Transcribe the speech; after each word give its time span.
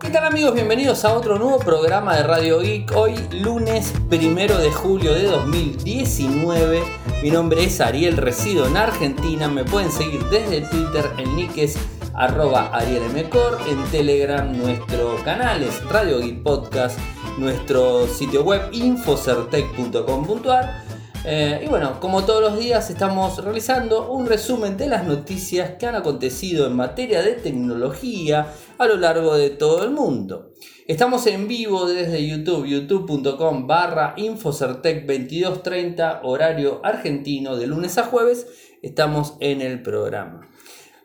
¿Qué 0.00 0.10
tal 0.10 0.24
amigos? 0.24 0.54
Bienvenidos 0.54 1.04
a 1.04 1.14
otro 1.14 1.38
nuevo 1.38 1.58
programa 1.58 2.16
de 2.16 2.22
Radio 2.24 2.60
Geek. 2.60 2.92
Hoy 2.96 3.14
lunes 3.30 3.92
primero 4.08 4.58
de 4.58 4.70
julio 4.70 5.14
de 5.14 5.24
2019. 5.24 6.82
Mi 7.22 7.30
nombre 7.30 7.64
es 7.64 7.80
Ariel, 7.80 8.16
resido 8.16 8.66
en 8.66 8.76
Argentina. 8.76 9.48
Me 9.48 9.64
pueden 9.64 9.92
seguir 9.92 10.24
desde 10.30 10.62
Twitter, 10.62 11.10
en 11.18 11.36
nick 11.36 11.70
arroba 12.14 12.70
arielmcor, 12.72 13.58
en 13.68 13.84
Telegram 13.90 14.50
nuestro 14.56 15.16
canal 15.24 15.62
es 15.62 15.84
Radio 15.88 16.20
Geek 16.20 16.42
Podcast, 16.42 16.98
nuestro 17.38 18.06
sitio 18.06 18.44
web 18.44 18.62
infocertec.com.ar 18.72 20.93
eh, 21.26 21.62
y 21.64 21.68
bueno, 21.68 22.00
como 22.00 22.24
todos 22.24 22.42
los 22.42 22.58
días 22.58 22.90
estamos 22.90 23.42
realizando 23.42 24.12
un 24.12 24.26
resumen 24.26 24.76
de 24.76 24.88
las 24.88 25.06
noticias 25.06 25.72
que 25.78 25.86
han 25.86 25.94
acontecido 25.94 26.66
en 26.66 26.76
materia 26.76 27.22
de 27.22 27.32
tecnología 27.32 28.52
a 28.76 28.86
lo 28.86 28.96
largo 28.96 29.34
de 29.34 29.48
todo 29.48 29.84
el 29.84 29.90
mundo. 29.90 30.52
Estamos 30.86 31.26
en 31.26 31.48
vivo 31.48 31.86
desde 31.86 32.26
YouTube, 32.26 32.66
youtube.com 32.66 33.66
barra 33.66 34.12
Infocertec 34.18 35.06
2230, 35.06 36.20
horario 36.24 36.82
argentino, 36.84 37.56
de 37.56 37.68
lunes 37.68 37.96
a 37.96 38.02
jueves. 38.02 38.46
Estamos 38.82 39.34
en 39.40 39.62
el 39.62 39.80
programa. 39.80 40.50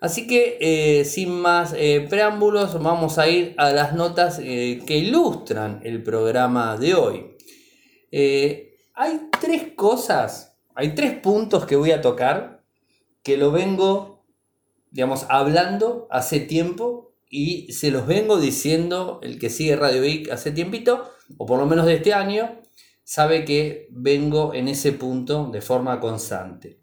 Así 0.01 0.27
que 0.27 0.57
eh, 0.59 1.05
sin 1.05 1.31
más 1.31 1.73
eh, 1.77 2.05
preámbulos, 2.09 2.81
vamos 2.83 3.17
a 3.19 3.29
ir 3.29 3.53
a 3.57 3.71
las 3.71 3.93
notas 3.93 4.39
que 4.39 4.97
ilustran 4.97 5.79
el 5.85 6.03
programa 6.03 6.75
de 6.75 6.93
hoy. 6.95 7.25
Hay 9.01 9.29
tres 9.39 9.75
cosas, 9.77 10.57
hay 10.75 10.93
tres 10.93 11.13
puntos 11.13 11.65
que 11.65 11.77
voy 11.77 11.91
a 11.91 12.01
tocar 12.01 12.65
que 13.23 13.37
lo 13.37 13.49
vengo, 13.49 14.25
digamos, 14.91 15.25
hablando 15.29 16.09
hace 16.11 16.41
tiempo 16.41 17.13
y 17.29 17.71
se 17.71 17.91
los 17.91 18.05
vengo 18.05 18.41
diciendo 18.41 19.21
el 19.23 19.39
que 19.39 19.49
sigue 19.49 19.77
Radio 19.77 20.01
Vic 20.01 20.29
hace 20.29 20.51
tiempito, 20.51 21.09
o 21.37 21.45
por 21.45 21.59
lo 21.59 21.65
menos 21.65 21.85
de 21.85 21.93
este 21.93 22.13
año, 22.13 22.59
sabe 23.05 23.45
que 23.45 23.87
vengo 23.91 24.53
en 24.53 24.67
ese 24.67 24.91
punto 24.91 25.49
de 25.49 25.61
forma 25.61 26.01
constante. 26.01 26.81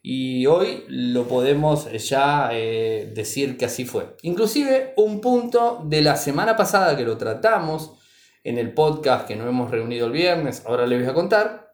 Y 0.00 0.46
hoy 0.46 0.84
lo 0.88 1.28
podemos 1.28 1.86
ya 2.08 2.48
eh, 2.54 3.12
decir 3.14 3.58
que 3.58 3.66
así 3.66 3.84
fue. 3.84 4.16
Inclusive 4.22 4.94
un 4.96 5.20
punto 5.20 5.82
de 5.84 6.00
la 6.00 6.16
semana 6.16 6.56
pasada 6.56 6.96
que 6.96 7.04
lo 7.04 7.18
tratamos, 7.18 7.98
en 8.44 8.58
el 8.58 8.74
podcast 8.74 9.26
que 9.26 9.36
nos 9.36 9.48
hemos 9.48 9.70
reunido 9.70 10.06
el 10.06 10.12
viernes, 10.12 10.64
ahora 10.66 10.86
les 10.86 11.00
voy 11.00 11.08
a 11.08 11.14
contar, 11.14 11.72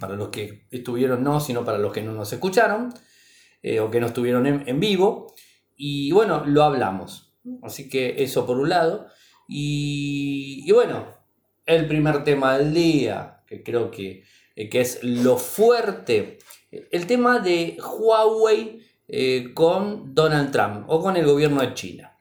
para 0.00 0.14
los 0.14 0.28
que 0.28 0.66
estuvieron 0.70 1.22
no, 1.22 1.40
sino 1.40 1.64
para 1.64 1.78
los 1.78 1.92
que 1.92 2.02
no 2.02 2.12
nos 2.12 2.32
escucharon, 2.32 2.92
eh, 3.62 3.80
o 3.80 3.90
que 3.90 4.00
no 4.00 4.06
estuvieron 4.06 4.46
en, 4.46 4.80
vivo, 4.80 5.34
y 5.76 6.12
bueno, 6.12 6.44
lo 6.46 6.62
hablamos. 6.62 7.34
Así 7.62 7.88
que 7.88 8.22
eso 8.22 8.46
por 8.46 8.58
un 8.58 8.68
lado. 8.68 9.06
Y, 9.48 10.70
bueno, 10.72 11.06
el 11.66 11.86
primer 11.86 12.24
tema 12.24 12.58
del 12.58 12.72
día, 12.72 13.42
que 13.46 13.62
creo 13.62 13.90
que, 13.90 14.24
eh, 14.56 14.68
que 14.68 14.80
es 14.80 15.02
lo 15.02 15.36
fuerte, 15.36 16.38
el 16.70 17.06
tema 17.06 17.38
de 17.38 17.76
Huawei 17.80 18.80
eh, 19.06 19.52
con 19.52 20.14
Donald 20.14 20.50
Trump 20.50 20.84
o 20.88 21.00
con 21.00 21.16
el 21.16 21.26
gobierno 21.26 21.60
de 21.60 21.74
China. 21.74 22.13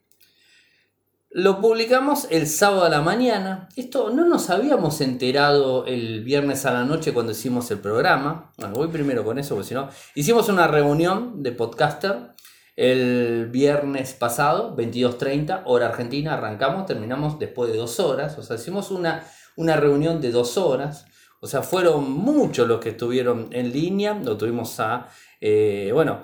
Lo 1.35 1.59
publicamos 1.59 2.27
el 2.29 2.45
sábado 2.45 2.83
a 2.83 2.89
la 2.89 3.01
mañana. 3.01 3.67
Esto 3.75 4.11
no 4.11 4.23
nos 4.23 4.51
habíamos 4.51 5.01
enterado 5.01 5.83
el 5.87 6.23
viernes 6.23 6.63
a 6.67 6.73
la 6.73 6.83
noche 6.83 7.11
cuando 7.11 7.31
hicimos 7.31 7.71
el 7.71 7.79
programa. 7.79 8.51
Bueno, 8.59 8.75
voy 8.75 8.89
primero 8.89 9.23
con 9.23 9.39
eso, 9.39 9.55
porque 9.55 9.69
si 9.69 9.73
no. 9.73 9.89
Hicimos 10.13 10.47
una 10.49 10.67
reunión 10.67 11.41
de 11.41 11.51
podcaster 11.51 12.35
el 12.75 13.47
viernes 13.51 14.13
pasado, 14.13 14.77
22.30, 14.77 15.63
hora 15.65 15.87
argentina. 15.87 16.35
Arrancamos, 16.35 16.85
terminamos 16.85 17.39
después 17.39 17.71
de 17.71 17.79
dos 17.79 17.99
horas. 17.99 18.37
O 18.37 18.43
sea, 18.43 18.57
hicimos 18.57 18.91
una, 18.91 19.25
una 19.55 19.75
reunión 19.75 20.21
de 20.21 20.29
dos 20.29 20.59
horas. 20.59 21.07
O 21.39 21.47
sea, 21.47 21.63
fueron 21.63 22.11
muchos 22.11 22.67
los 22.67 22.79
que 22.79 22.89
estuvieron 22.89 23.47
en 23.49 23.73
línea. 23.73 24.13
Lo 24.13 24.37
tuvimos 24.37 24.79
a, 24.79 25.07
eh, 25.41 25.89
bueno, 25.93 26.21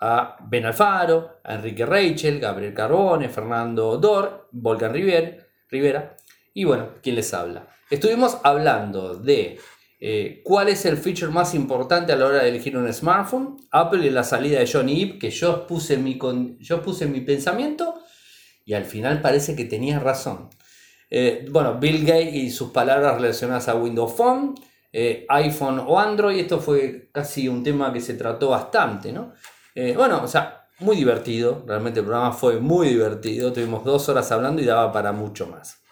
a 0.00 0.36
Ben 0.48 0.66
Alfaro, 0.66 1.40
a 1.42 1.54
Enrique 1.54 1.86
Rachel, 1.86 2.40
Gabriel 2.40 2.74
Carbone, 2.74 3.28
Fernando 3.28 3.96
Dor, 3.96 4.48
Volcan 4.52 4.92
Rivera 4.92 6.16
y 6.54 6.64
bueno, 6.64 6.88
¿quién 7.02 7.16
les 7.16 7.34
habla? 7.34 7.66
Estuvimos 7.90 8.38
hablando 8.42 9.14
de 9.14 9.58
eh, 10.00 10.40
cuál 10.44 10.68
es 10.68 10.84
el 10.86 10.96
feature 10.96 11.30
más 11.30 11.54
importante 11.54 12.12
a 12.12 12.16
la 12.16 12.26
hora 12.26 12.42
de 12.42 12.48
elegir 12.48 12.76
un 12.76 12.92
smartphone, 12.92 13.56
Apple 13.70 14.06
y 14.06 14.10
la 14.10 14.24
salida 14.24 14.58
de 14.58 14.70
Johnny 14.70 15.00
Ive, 15.00 15.18
que 15.18 15.30
yo 15.30 15.66
puse, 15.66 15.96
mi 15.96 16.18
yo 16.60 16.82
puse 16.82 17.06
mi 17.06 17.20
pensamiento 17.20 17.94
y 18.64 18.74
al 18.74 18.84
final 18.84 19.20
parece 19.20 19.54
que 19.54 19.64
tenía 19.64 19.98
razón. 19.98 20.50
Eh, 21.10 21.46
bueno, 21.50 21.78
Bill 21.78 22.04
Gates 22.04 22.34
y 22.34 22.50
sus 22.50 22.70
palabras 22.72 23.16
relacionadas 23.16 23.68
a 23.68 23.74
Windows 23.74 24.14
Phone, 24.14 24.54
eh, 24.92 25.26
iPhone 25.28 25.82
o 25.86 25.98
Android, 25.98 26.38
esto 26.38 26.58
fue 26.58 27.10
casi 27.12 27.48
un 27.48 27.62
tema 27.62 27.92
que 27.92 28.00
se 28.00 28.14
trató 28.14 28.48
bastante, 28.50 29.12
¿no? 29.12 29.34
Eh, 29.76 29.92
bueno, 29.94 30.22
o 30.24 30.26
sea, 30.26 30.68
muy 30.80 30.96
divertido. 30.96 31.62
Realmente 31.66 32.00
el 32.00 32.06
programa 32.06 32.32
fue 32.32 32.58
muy 32.58 32.88
divertido. 32.88 33.52
Tuvimos 33.52 33.84
dos 33.84 34.08
horas 34.08 34.32
hablando 34.32 34.62
y 34.62 34.64
daba 34.64 34.90
para 34.90 35.12
mucho 35.12 35.46
más. 35.46 35.82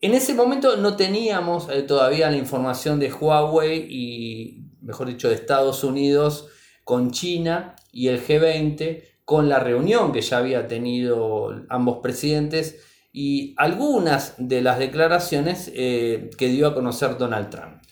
En 0.00 0.14
ese 0.14 0.32
momento 0.32 0.76
no 0.78 0.96
teníamos 0.96 1.68
eh, 1.68 1.82
todavía 1.82 2.30
la 2.30 2.38
información 2.38 2.98
de 2.98 3.12
Huawei 3.12 3.86
y, 3.90 4.70
mejor 4.80 5.08
dicho, 5.08 5.28
de 5.28 5.34
Estados 5.34 5.84
Unidos 5.84 6.48
con 6.82 7.10
China 7.10 7.76
y 7.92 8.08
el 8.08 8.24
G20, 8.24 9.02
con 9.26 9.50
la 9.50 9.58
reunión 9.58 10.10
que 10.10 10.22
ya 10.22 10.38
había 10.38 10.66
tenido 10.66 11.66
ambos 11.68 11.98
presidentes 12.02 12.82
y 13.12 13.54
algunas 13.58 14.34
de 14.38 14.62
las 14.62 14.78
declaraciones 14.78 15.70
eh, 15.74 16.30
que 16.38 16.48
dio 16.48 16.68
a 16.68 16.74
conocer 16.74 17.18
Donald 17.18 17.50
Trump. 17.50 17.82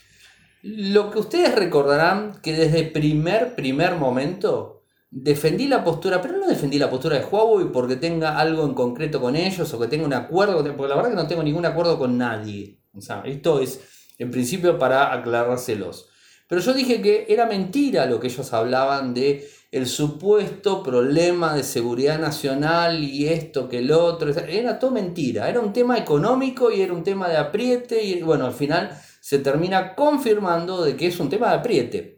Lo 0.63 1.11
que 1.11 1.19
ustedes 1.19 1.55
recordarán 1.55 2.41
que 2.41 2.55
desde 2.55 2.85
primer, 2.85 3.55
primer 3.55 3.97
momento 3.97 4.76
defendí 5.11 5.67
la 5.69 5.85
postura, 5.85 6.21
pero 6.21 6.37
no 6.37 6.47
defendí 6.47 6.79
la 6.79 6.91
postura 6.91 7.19
de 7.19 7.25
Huawei 7.25 7.73
porque 7.73 7.97
tenga 7.97 8.39
algo 8.39 8.65
en 8.65 8.75
concreto 8.75 9.21
con 9.21 9.37
ellos 9.37 9.73
o 9.73 9.79
que 9.81 9.87
tenga 9.87 10.05
un 10.05 10.13
acuerdo, 10.13 10.57
porque 10.77 10.89
la 10.89 10.97
verdad 10.97 11.11
que 11.11 11.17
no 11.17 11.27
tengo 11.27 11.43
ningún 11.43 11.67
acuerdo 11.67 11.99
con 11.99 12.19
nadie. 12.19 12.81
O 12.93 13.01
sea, 13.01 13.23
esto 13.25 13.61
es 13.61 13.81
en 14.19 14.31
principio 14.31 14.79
para 14.79 15.13
aclarárselos. 15.13 16.09
Pero 16.49 16.61
yo 16.61 16.75
dije 16.75 17.03
que 17.03 17.27
era 17.29 17.47
mentira 17.47 18.07
lo 18.07 18.21
que 18.21 18.29
ellos 18.29 18.53
hablaban 18.53 19.15
de 19.15 19.49
el 19.73 19.87
supuesto 19.87 20.83
problema 20.83 21.55
de 21.55 21.65
seguridad 21.65 22.19
nacional 22.19 23.03
y 23.03 23.29
esto 23.29 23.69
que 23.69 23.79
el 23.79 23.91
otro. 23.91 24.31
Era 24.31 24.79
todo 24.79 24.93
mentira. 24.93 25.49
Era 25.49 25.61
un 25.61 25.73
tema 25.73 25.99
económico 25.99 26.71
y 26.71 26.81
era 26.81 26.93
un 26.93 27.03
tema 27.03 27.29
de 27.29 27.37
apriete 27.37 28.03
y 28.03 28.23
bueno, 28.23 28.47
al 28.47 28.55
final 28.55 28.97
se 29.21 29.41
termina 29.41 29.95
confirmando 29.95 30.85
de 30.85 30.97
que 30.97 31.09
es 31.09 31.19
un 31.19 31.29
tema 31.29 31.49
de 31.51 31.57
apriete. 31.57 32.16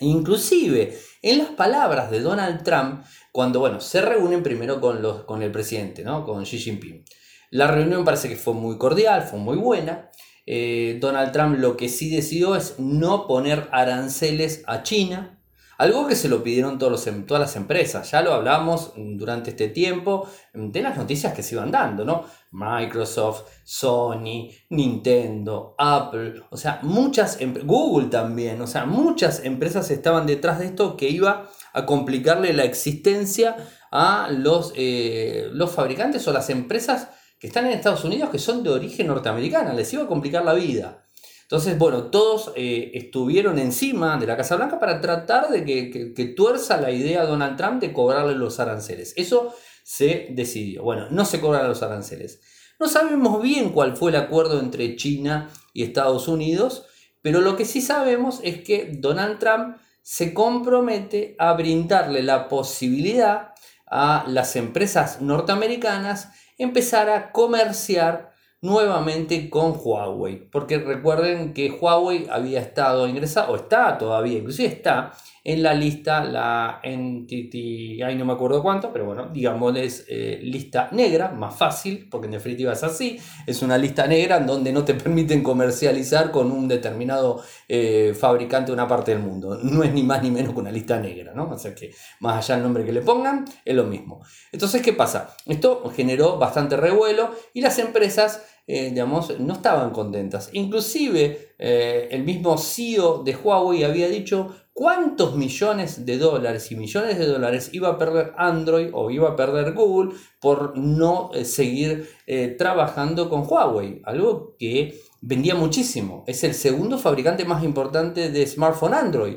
Inclusive 0.00 0.98
en 1.22 1.38
las 1.38 1.50
palabras 1.50 2.10
de 2.10 2.20
Donald 2.20 2.62
Trump 2.62 3.04
cuando 3.32 3.60
bueno, 3.60 3.80
se 3.80 4.00
reúnen 4.00 4.42
primero 4.42 4.80
con, 4.80 5.02
los, 5.02 5.24
con 5.24 5.42
el 5.42 5.52
presidente, 5.52 6.02
¿no? 6.02 6.24
con 6.24 6.44
Xi 6.44 6.58
Jinping. 6.58 7.04
La 7.50 7.66
reunión 7.66 8.04
parece 8.04 8.28
que 8.28 8.36
fue 8.36 8.54
muy 8.54 8.78
cordial, 8.78 9.22
fue 9.22 9.38
muy 9.38 9.56
buena. 9.56 10.10
Eh, 10.46 10.98
Donald 11.00 11.32
Trump 11.32 11.58
lo 11.58 11.76
que 11.76 11.88
sí 11.88 12.10
decidió 12.10 12.56
es 12.56 12.78
no 12.78 13.26
poner 13.26 13.68
aranceles 13.72 14.62
a 14.66 14.82
China, 14.82 15.39
algo 15.80 16.06
que 16.06 16.14
se 16.14 16.28
lo 16.28 16.42
pidieron 16.42 16.78
todos 16.78 17.06
em, 17.06 17.24
todas 17.24 17.40
las 17.40 17.56
empresas. 17.56 18.10
Ya 18.10 18.20
lo 18.20 18.34
hablamos 18.34 18.92
durante 18.96 19.48
este 19.50 19.68
tiempo 19.68 20.28
de 20.52 20.82
las 20.82 20.94
noticias 20.94 21.32
que 21.32 21.42
se 21.42 21.54
iban 21.54 21.70
dando, 21.70 22.04
¿no? 22.04 22.24
Microsoft, 22.50 23.44
Sony, 23.64 24.50
Nintendo, 24.68 25.74
Apple, 25.78 26.42
o 26.50 26.56
sea, 26.58 26.80
muchas, 26.82 27.38
Google 27.64 28.08
también, 28.08 28.60
o 28.60 28.66
sea, 28.66 28.84
muchas 28.84 29.42
empresas 29.44 29.90
estaban 29.90 30.26
detrás 30.26 30.58
de 30.58 30.66
esto 30.66 30.98
que 30.98 31.08
iba 31.08 31.48
a 31.72 31.86
complicarle 31.86 32.52
la 32.52 32.64
existencia 32.64 33.56
a 33.90 34.28
los, 34.30 34.74
eh, 34.76 35.48
los 35.52 35.70
fabricantes 35.70 36.28
o 36.28 36.32
las 36.32 36.50
empresas 36.50 37.08
que 37.38 37.46
están 37.46 37.64
en 37.64 37.72
Estados 37.72 38.04
Unidos 38.04 38.28
que 38.28 38.38
son 38.38 38.62
de 38.62 38.68
origen 38.68 39.06
norteamericana, 39.06 39.72
les 39.72 39.90
iba 39.94 40.02
a 40.02 40.08
complicar 40.08 40.44
la 40.44 40.52
vida. 40.52 41.06
Entonces, 41.50 41.78
bueno, 41.78 42.04
todos 42.12 42.52
eh, 42.54 42.92
estuvieron 42.94 43.58
encima 43.58 44.16
de 44.18 44.26
la 44.28 44.36
Casa 44.36 44.54
Blanca 44.54 44.78
para 44.78 45.00
tratar 45.00 45.48
de 45.48 45.64
que, 45.64 46.24
tuerza 46.36 46.80
la 46.80 46.92
idea 46.92 47.22
a 47.22 47.26
Donald 47.26 47.56
Trump 47.56 47.80
de 47.80 47.92
cobrarle 47.92 48.36
los 48.36 48.60
aranceles. 48.60 49.12
Eso 49.16 49.52
se 49.82 50.28
decidió. 50.30 50.84
Bueno, 50.84 51.08
no 51.10 51.24
se 51.24 51.40
cobran 51.40 51.66
los 51.66 51.82
aranceles. 51.82 52.40
No 52.78 52.86
sabemos 52.86 53.42
bien 53.42 53.70
cuál 53.70 53.96
fue 53.96 54.12
el 54.12 54.18
acuerdo 54.18 54.60
entre 54.60 54.94
China 54.94 55.50
y 55.72 55.82
Estados 55.82 56.28
Unidos, 56.28 56.86
pero 57.20 57.40
lo 57.40 57.56
que 57.56 57.64
sí 57.64 57.80
sabemos 57.80 58.38
es 58.44 58.62
que 58.62 58.92
Donald 59.00 59.40
Trump 59.40 59.76
se 60.02 60.32
compromete 60.32 61.34
a 61.40 61.54
brindarle 61.54 62.22
la 62.22 62.46
posibilidad 62.46 63.54
a 63.86 64.24
las 64.28 64.54
empresas 64.54 65.20
norteamericanas 65.20 66.28
empezar 66.58 67.10
a 67.10 67.32
comerciar 67.32 68.29
nuevamente 68.62 69.48
con 69.48 69.74
Huawei. 69.76 70.48
Porque 70.50 70.78
recuerden 70.78 71.52
que 71.54 71.70
Huawei 71.70 72.26
había 72.30 72.60
estado 72.60 73.08
ingresado, 73.08 73.52
o 73.52 73.56
está 73.56 73.96
todavía, 73.98 74.38
inclusive 74.38 74.68
está 74.68 75.12
en 75.42 75.62
la 75.62 75.72
lista, 75.72 76.22
la 76.24 76.80
Entity, 76.82 78.02
ahí 78.02 78.14
no 78.14 78.26
me 78.26 78.34
acuerdo 78.34 78.62
cuánto, 78.62 78.92
pero 78.92 79.06
bueno, 79.06 79.28
digamos 79.32 79.74
es 79.76 80.04
eh, 80.08 80.38
lista 80.42 80.88
negra, 80.92 81.30
más 81.30 81.56
fácil, 81.56 82.08
porque 82.10 82.26
en 82.26 82.32
definitiva 82.32 82.72
es 82.72 82.82
así, 82.82 83.18
es 83.46 83.62
una 83.62 83.78
lista 83.78 84.06
negra 84.06 84.36
en 84.36 84.46
donde 84.46 84.72
no 84.72 84.84
te 84.84 84.94
permiten 85.02 85.42
comercializar 85.42 86.30
con 86.30 86.52
un 86.52 86.68
determinado 86.68 87.42
eh, 87.68 88.14
fabricante 88.18 88.66
de 88.66 88.74
una 88.74 88.86
parte 88.86 89.12
del 89.12 89.20
mundo. 89.20 89.58
No 89.62 89.82
es 89.82 89.92
ni 89.92 90.02
más 90.02 90.22
ni 90.22 90.30
menos 90.30 90.52
que 90.52 90.60
una 90.60 90.70
lista 90.70 90.98
negra, 90.98 91.32
¿no? 91.34 91.50
O 91.50 91.58
sea 91.58 91.74
que 91.74 91.94
más 92.20 92.36
allá 92.44 92.56
del 92.56 92.64
nombre 92.64 92.84
que 92.84 92.92
le 92.92 93.00
pongan, 93.00 93.46
es 93.64 93.74
lo 93.74 93.84
mismo. 93.84 94.22
Entonces, 94.52 94.82
¿qué 94.82 94.92
pasa? 94.92 95.34
Esto 95.46 95.90
generó 95.94 96.38
bastante 96.38 96.76
revuelo 96.76 97.30
y 97.54 97.62
las 97.62 97.78
empresas 97.78 98.42
eh, 98.72 98.90
digamos, 98.90 99.38
no 99.40 99.54
estaban 99.54 99.90
contentas. 99.90 100.50
Inclusive 100.52 101.50
el 101.58 102.24
mismo 102.24 102.56
CEO 102.56 103.22
de 103.22 103.36
Huawei 103.36 103.84
había 103.84 104.08
dicho 104.08 104.50
cuántos 104.80 105.36
millones 105.36 106.06
de 106.06 106.16
dólares 106.16 106.72
y 106.72 106.74
millones 106.74 107.18
de 107.18 107.26
dólares 107.26 107.68
iba 107.72 107.88
a 107.88 107.98
perder 107.98 108.32
Android 108.38 108.88
o 108.94 109.10
iba 109.10 109.28
a 109.28 109.36
perder 109.36 109.74
Google 109.74 110.14
por 110.40 110.74
no 110.78 111.30
eh, 111.34 111.44
seguir 111.44 112.08
eh, 112.26 112.48
trabajando 112.58 113.28
con 113.28 113.44
Huawei, 113.46 114.00
algo 114.04 114.56
que 114.58 114.98
vendía 115.20 115.54
muchísimo. 115.54 116.24
Es 116.26 116.44
el 116.44 116.54
segundo 116.54 116.96
fabricante 116.96 117.44
más 117.44 117.62
importante 117.62 118.30
de 118.30 118.46
smartphone 118.46 118.94
Android. 118.94 119.36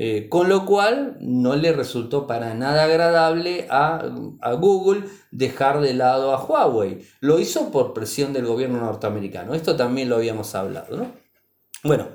Eh, 0.00 0.28
con 0.28 0.48
lo 0.48 0.64
cual 0.64 1.16
no 1.18 1.56
le 1.56 1.72
resultó 1.72 2.28
para 2.28 2.54
nada 2.54 2.84
agradable 2.84 3.66
a, 3.68 4.08
a, 4.40 4.52
Google 4.52 5.02
dejar 5.32 5.80
de 5.80 5.92
lado 5.92 6.32
a 6.32 6.40
Huawei. 6.40 7.00
Lo 7.18 7.40
hizo 7.40 7.72
por 7.72 7.94
presión 7.94 8.32
del 8.32 8.46
gobierno 8.46 8.78
norteamericano. 8.78 9.54
Esto 9.56 9.74
también 9.74 10.08
lo 10.08 10.14
habíamos 10.14 10.54
hablado. 10.54 10.96
¿no? 10.96 11.10
Bueno, 11.82 12.10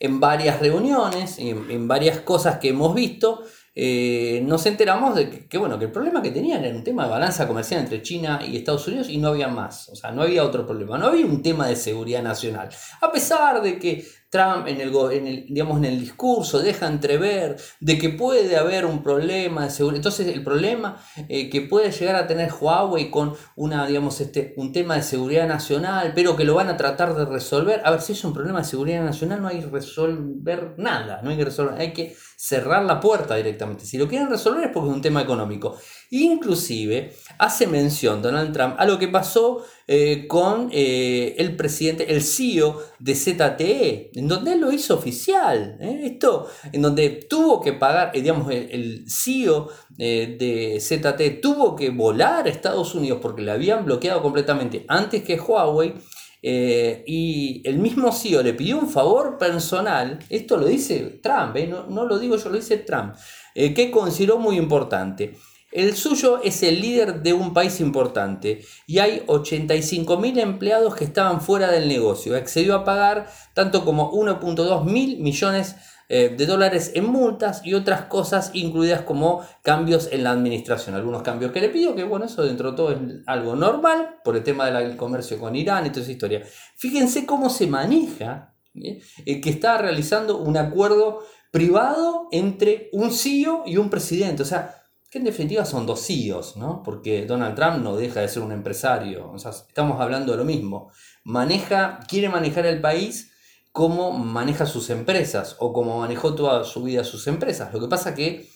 en 0.00 0.18
varias 0.18 0.58
reuniones, 0.58 1.38
en, 1.38 1.70
en 1.70 1.86
varias 1.86 2.18
cosas 2.22 2.58
que 2.58 2.70
hemos 2.70 2.92
visto, 2.92 3.44
eh, 3.80 4.42
nos 4.44 4.66
enteramos 4.66 5.14
de 5.14 5.46
que, 5.46 5.56
bueno, 5.56 5.78
que 5.78 5.84
el 5.84 5.92
problema 5.92 6.20
que 6.20 6.32
tenían 6.32 6.64
era 6.64 6.76
un 6.76 6.82
tema 6.82 7.04
de 7.04 7.10
balanza 7.10 7.46
comercial 7.46 7.82
entre 7.82 8.02
China 8.02 8.40
y 8.44 8.56
Estados 8.56 8.88
Unidos 8.88 9.08
y 9.08 9.18
no 9.18 9.28
había 9.28 9.46
más. 9.46 9.88
O 9.90 9.94
sea, 9.94 10.10
no 10.10 10.22
había 10.22 10.42
otro 10.42 10.66
problema. 10.66 10.98
No 10.98 11.06
había 11.06 11.24
un 11.24 11.40
tema 11.42 11.68
de 11.68 11.76
seguridad 11.76 12.24
nacional. 12.24 12.70
A 13.00 13.12
pesar 13.12 13.62
de 13.62 13.78
que 13.78 14.04
Trump 14.30 14.66
en 14.66 14.80
el, 14.80 14.94
en 15.12 15.26
el, 15.26 15.46
digamos, 15.46 15.78
en 15.78 15.86
el 15.86 16.00
discurso 16.00 16.58
deja 16.58 16.86
entrever 16.86 17.56
de 17.80 17.98
que 17.98 18.10
puede 18.10 18.56
haber 18.56 18.84
un 18.84 19.02
problema 19.02 19.64
de 19.64 19.70
seguridad. 19.70 19.98
Entonces 19.98 20.26
el 20.28 20.44
problema 20.44 21.02
eh, 21.28 21.48
que 21.48 21.62
puede 21.62 21.90
llegar 21.90 22.16
a 22.16 22.26
tener 22.26 22.52
Huawei 22.52 23.10
con 23.10 23.34
una, 23.56 23.86
digamos, 23.86 24.20
este, 24.20 24.54
un 24.56 24.72
tema 24.72 24.96
de 24.96 25.02
seguridad 25.02 25.48
nacional, 25.48 26.12
pero 26.14 26.36
que 26.36 26.44
lo 26.44 26.54
van 26.54 26.68
a 26.68 26.76
tratar 26.76 27.14
de 27.14 27.24
resolver. 27.24 27.80
A 27.84 27.90
ver, 27.90 28.00
si 28.00 28.12
es 28.12 28.24
un 28.24 28.34
problema 28.34 28.58
de 28.58 28.64
seguridad 28.64 29.02
nacional 29.02 29.40
no 29.40 29.48
hay 29.48 29.60
que 29.60 29.66
resolver 29.66 30.74
nada, 30.76 31.20
no 31.22 31.30
hay 31.30 31.36
que 31.36 31.44
resolver, 31.44 31.80
hay 31.80 31.92
que 31.92 32.14
cerrar 32.36 32.84
la 32.84 33.00
puerta 33.00 33.34
directamente. 33.34 33.84
Si 33.84 33.98
lo 33.98 34.06
quieren 34.06 34.28
resolver 34.28 34.66
es 34.66 34.70
porque 34.72 34.90
es 34.90 34.94
un 34.94 35.02
tema 35.02 35.22
económico. 35.22 35.76
Inclusive 36.10 37.16
hace 37.38 37.66
mención 37.66 38.22
Donald 38.22 38.52
Trump 38.52 38.76
a 38.78 38.86
lo 38.86 38.98
que 38.98 39.08
pasó 39.08 39.64
eh, 39.90 40.26
con 40.28 40.68
eh, 40.70 41.34
el 41.38 41.56
presidente, 41.56 42.12
el 42.12 42.22
CEO 42.22 42.78
de 42.98 43.14
ZTE, 43.14 44.10
en 44.16 44.28
donde 44.28 44.52
él 44.52 44.60
lo 44.60 44.70
hizo 44.70 44.94
oficial. 44.94 45.78
¿eh? 45.80 46.00
Esto, 46.04 46.46
en 46.70 46.82
donde 46.82 47.08
tuvo 47.26 47.62
que 47.62 47.72
pagar, 47.72 48.12
digamos, 48.12 48.52
el, 48.52 49.06
CEO 49.08 49.70
de 49.96 50.76
ZTE 50.78 51.30
tuvo 51.40 51.74
que 51.74 51.88
volar 51.88 52.44
a 52.44 52.50
Estados 52.50 52.94
Unidos 52.94 53.20
porque 53.22 53.40
le 53.40 53.50
habían 53.50 53.86
bloqueado 53.86 54.20
completamente 54.20 54.84
antes 54.88 55.22
que 55.22 55.40
Huawei. 55.40 55.94
y 56.42 57.62
el 57.64 57.78
mismo 57.78 58.12
CEO 58.12 58.42
le 58.42 58.52
pidió 58.52 58.78
un 58.78 58.90
favor 58.90 59.38
personal, 59.38 60.18
esto 60.28 60.58
lo 60.58 60.66
dice 60.66 61.18
Trump, 61.22 61.56
no, 61.66 61.86
no, 61.86 62.04
lo 62.04 62.18
digo 62.18 62.36
yo, 62.36 62.50
lo 62.50 62.56
dice 62.56 62.76
Trump, 62.76 63.14
que 63.54 63.90
consideró 63.90 64.38
muy 64.38 64.58
importante. 64.58 65.34
El 65.78 65.94
suyo 65.94 66.40
es 66.42 66.64
el 66.64 66.80
líder 66.80 67.22
de 67.22 67.32
un 67.32 67.54
país 67.54 67.78
importante 67.78 68.62
y 68.88 68.98
hay 68.98 69.22
85.000 69.28 70.40
empleados 70.40 70.96
que 70.96 71.04
estaban 71.04 71.40
fuera 71.40 71.70
del 71.70 71.86
negocio. 71.86 72.36
Accedió 72.36 72.74
a 72.74 72.84
pagar 72.84 73.28
tanto 73.54 73.84
como 73.84 74.10
1.2 74.10 74.84
mil 74.84 75.20
millones 75.20 75.76
eh, 76.08 76.34
de 76.36 76.46
dólares 76.46 76.90
en 76.96 77.06
multas 77.06 77.60
y 77.64 77.74
otras 77.74 78.06
cosas 78.06 78.50
incluidas 78.54 79.02
como 79.02 79.46
cambios 79.62 80.08
en 80.10 80.24
la 80.24 80.32
administración. 80.32 80.96
Algunos 80.96 81.22
cambios 81.22 81.52
que 81.52 81.60
le 81.60 81.68
pidió, 81.68 81.94
que 81.94 82.02
bueno, 82.02 82.24
eso 82.24 82.42
dentro 82.42 82.72
de 82.72 82.76
todo 82.76 82.90
es 82.90 82.98
algo 83.26 83.54
normal 83.54 84.16
por 84.24 84.34
el 84.34 84.42
tema 84.42 84.68
del 84.68 84.96
comercio 84.96 85.38
con 85.38 85.54
Irán 85.54 85.86
y 85.86 85.90
toda 85.90 86.02
esa 86.02 86.10
historia. 86.10 86.42
Fíjense 86.74 87.24
cómo 87.24 87.50
se 87.50 87.68
maneja 87.68 88.52
el 88.74 89.40
que 89.40 89.50
está 89.50 89.78
realizando 89.78 90.38
un 90.38 90.56
acuerdo 90.56 91.20
privado 91.52 92.26
entre 92.32 92.88
un 92.92 93.12
CEO 93.12 93.62
y 93.64 93.76
un 93.76 93.90
presidente. 93.90 94.42
O 94.42 94.44
sea, 94.46 94.77
que 95.10 95.18
en 95.18 95.24
definitiva 95.24 95.64
son 95.64 95.86
dos 95.86 96.06
CEOs, 96.06 96.56
¿no? 96.56 96.82
Porque 96.82 97.24
Donald 97.24 97.54
Trump 97.54 97.82
no 97.82 97.96
deja 97.96 98.20
de 98.20 98.28
ser 98.28 98.42
un 98.42 98.52
empresario, 98.52 99.30
o 99.30 99.38
sea, 99.38 99.52
estamos 99.52 100.00
hablando 100.00 100.32
de 100.32 100.38
lo 100.38 100.44
mismo. 100.44 100.90
Maneja, 101.24 102.00
quiere 102.08 102.28
manejar 102.28 102.66
el 102.66 102.80
país 102.80 103.32
como 103.72 104.12
maneja 104.12 104.66
sus 104.66 104.90
empresas 104.90 105.56
o 105.60 105.72
como 105.72 106.00
manejó 106.00 106.34
toda 106.34 106.64
su 106.64 106.82
vida 106.82 107.04
sus 107.04 107.26
empresas. 107.26 107.72
Lo 107.72 107.80
que 107.80 107.88
pasa 107.88 108.14
que 108.14 108.50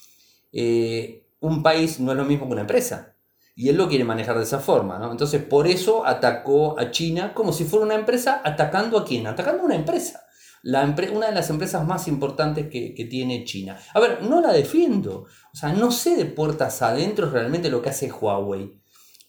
eh, 0.53 1.27
un 1.41 1.63
país 1.63 2.01
no 2.01 2.13
es 2.13 2.19
lo 2.19 2.25
mismo 2.25 2.47
que 2.47 2.53
una 2.53 2.63
empresa. 2.63 3.15
Y 3.55 3.69
él 3.69 3.77
lo 3.77 3.89
quiere 3.89 4.05
manejar 4.05 4.37
de 4.39 4.45
esa 4.45 4.61
forma, 4.61 4.99
¿no? 4.99 5.11
Entonces, 5.11 5.43
por 5.43 5.67
eso 5.67 6.07
atacó 6.07 6.79
a 6.79 6.91
China 6.91 7.35
como 7.35 7.53
si 7.53 7.65
fuera 7.65 7.85
una 7.85 7.95
empresa, 7.95 8.41
atacando 8.45 8.99
a 8.99 9.05
quién? 9.05 9.27
Atacando 9.27 9.63
a 9.63 9.67
una 9.67 9.75
empresa 9.75 10.23
una 10.65 11.27
de 11.27 11.35
las 11.35 11.51
empresas 11.51 11.87
más 11.87 12.09
importantes 12.09 12.69
que, 12.69 13.07
tiene 13.11 13.45
China. 13.45 13.79
A 13.95 14.01
ver, 14.01 14.23
no 14.23 14.41
la 14.41 14.53
defiendo. 14.53 15.27
O 15.53 15.57
sea, 15.57 15.73
no 15.73 15.91
sé 15.91 16.17
de 16.17 16.25
puertas 16.25 16.83
adentro 16.83 17.31
realmente 17.31 17.71
lo 17.71 17.83
que 17.83 17.91
hace 17.91 18.11
Huawei. 18.11 18.81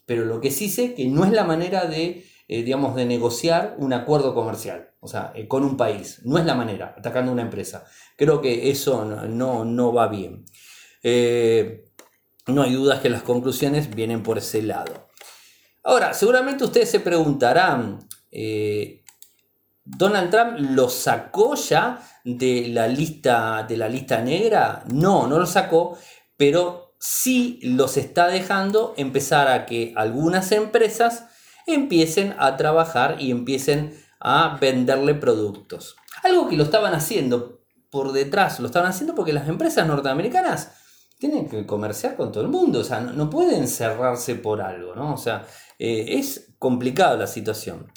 Pero 0.05 0.25
lo 0.25 0.39
que 0.41 0.51
sí 0.51 0.69
sé 0.69 0.93
que 0.93 1.07
no 1.07 1.25
es 1.25 1.31
la 1.31 1.43
manera 1.43 1.85
de, 1.85 2.25
eh, 2.47 2.63
digamos, 2.63 2.95
de 2.95 3.05
negociar 3.05 3.75
un 3.79 3.93
acuerdo 3.93 4.33
comercial. 4.35 4.91
O 4.99 5.07
sea, 5.07 5.33
eh, 5.35 5.47
con 5.47 5.63
un 5.63 5.75
país. 5.75 6.21
No 6.23 6.37
es 6.37 6.45
la 6.45 6.55
manera, 6.55 6.93
atacando 6.97 7.31
una 7.31 7.41
empresa. 7.41 7.85
Creo 8.17 8.41
que 8.41 8.69
eso 8.69 9.05
no, 9.05 9.65
no, 9.65 9.93
va 9.93 10.07
bien. 10.07 10.45
Eh, 11.01 11.85
no 12.47 12.61
hay 12.61 12.73
dudas 12.73 12.99
que 12.99 13.09
las 13.09 13.23
conclusiones 13.23 13.93
vienen 13.93 14.23
por 14.23 14.37
ese 14.37 14.61
lado. 14.61 15.09
Ahora, 15.83 16.13
seguramente 16.13 16.63
ustedes 16.63 16.91
se 16.91 16.99
preguntarán, 16.99 18.07
¿Donald 19.85 20.29
Trump 20.31 20.57
lo 20.59 20.89
sacó 20.89 21.55
ya 21.55 21.99
de 22.23 22.67
la 22.69 22.87
lista, 22.87 23.65
de 23.67 23.77
la 23.77 23.89
lista 23.89 24.21
negra? 24.21 24.83
No, 24.91 25.27
no 25.27 25.39
lo 25.39 25.45
sacó, 25.45 25.97
pero 26.37 26.95
sí 26.99 27.59
los 27.63 27.97
está 27.97 28.27
dejando 28.27 28.93
empezar 28.95 29.49
a 29.49 29.65
que 29.65 29.93
algunas 29.97 30.51
empresas 30.53 31.25
empiecen 31.67 32.33
a 32.39 32.55
trabajar 32.55 33.17
y 33.19 33.31
empiecen 33.31 33.93
a 34.19 34.57
venderle 34.59 35.15
productos. 35.15 35.97
Algo 36.23 36.47
que 36.47 36.55
lo 36.55 36.63
estaban 36.63 36.93
haciendo 36.93 37.65
por 37.89 38.13
detrás, 38.13 38.59
lo 38.61 38.67
estaban 38.67 38.89
haciendo 38.89 39.15
porque 39.15 39.33
las 39.33 39.49
empresas 39.49 39.85
norteamericanas 39.85 40.71
tienen 41.19 41.47
que 41.47 41.65
comerciar 41.65 42.15
con 42.15 42.31
todo 42.31 42.43
el 42.43 42.49
mundo, 42.49 42.79
o 42.79 42.83
sea, 42.83 42.99
no, 42.99 43.29
pueden 43.29 43.67
cerrarse 43.67 44.35
por 44.35 44.61
algo, 44.61 44.95
¿no? 44.95 45.13
O 45.13 45.17
sea, 45.17 45.45
eh, 45.79 46.05
es 46.17 46.53
complicada 46.57 47.17
la 47.17 47.27
situación. 47.27 47.91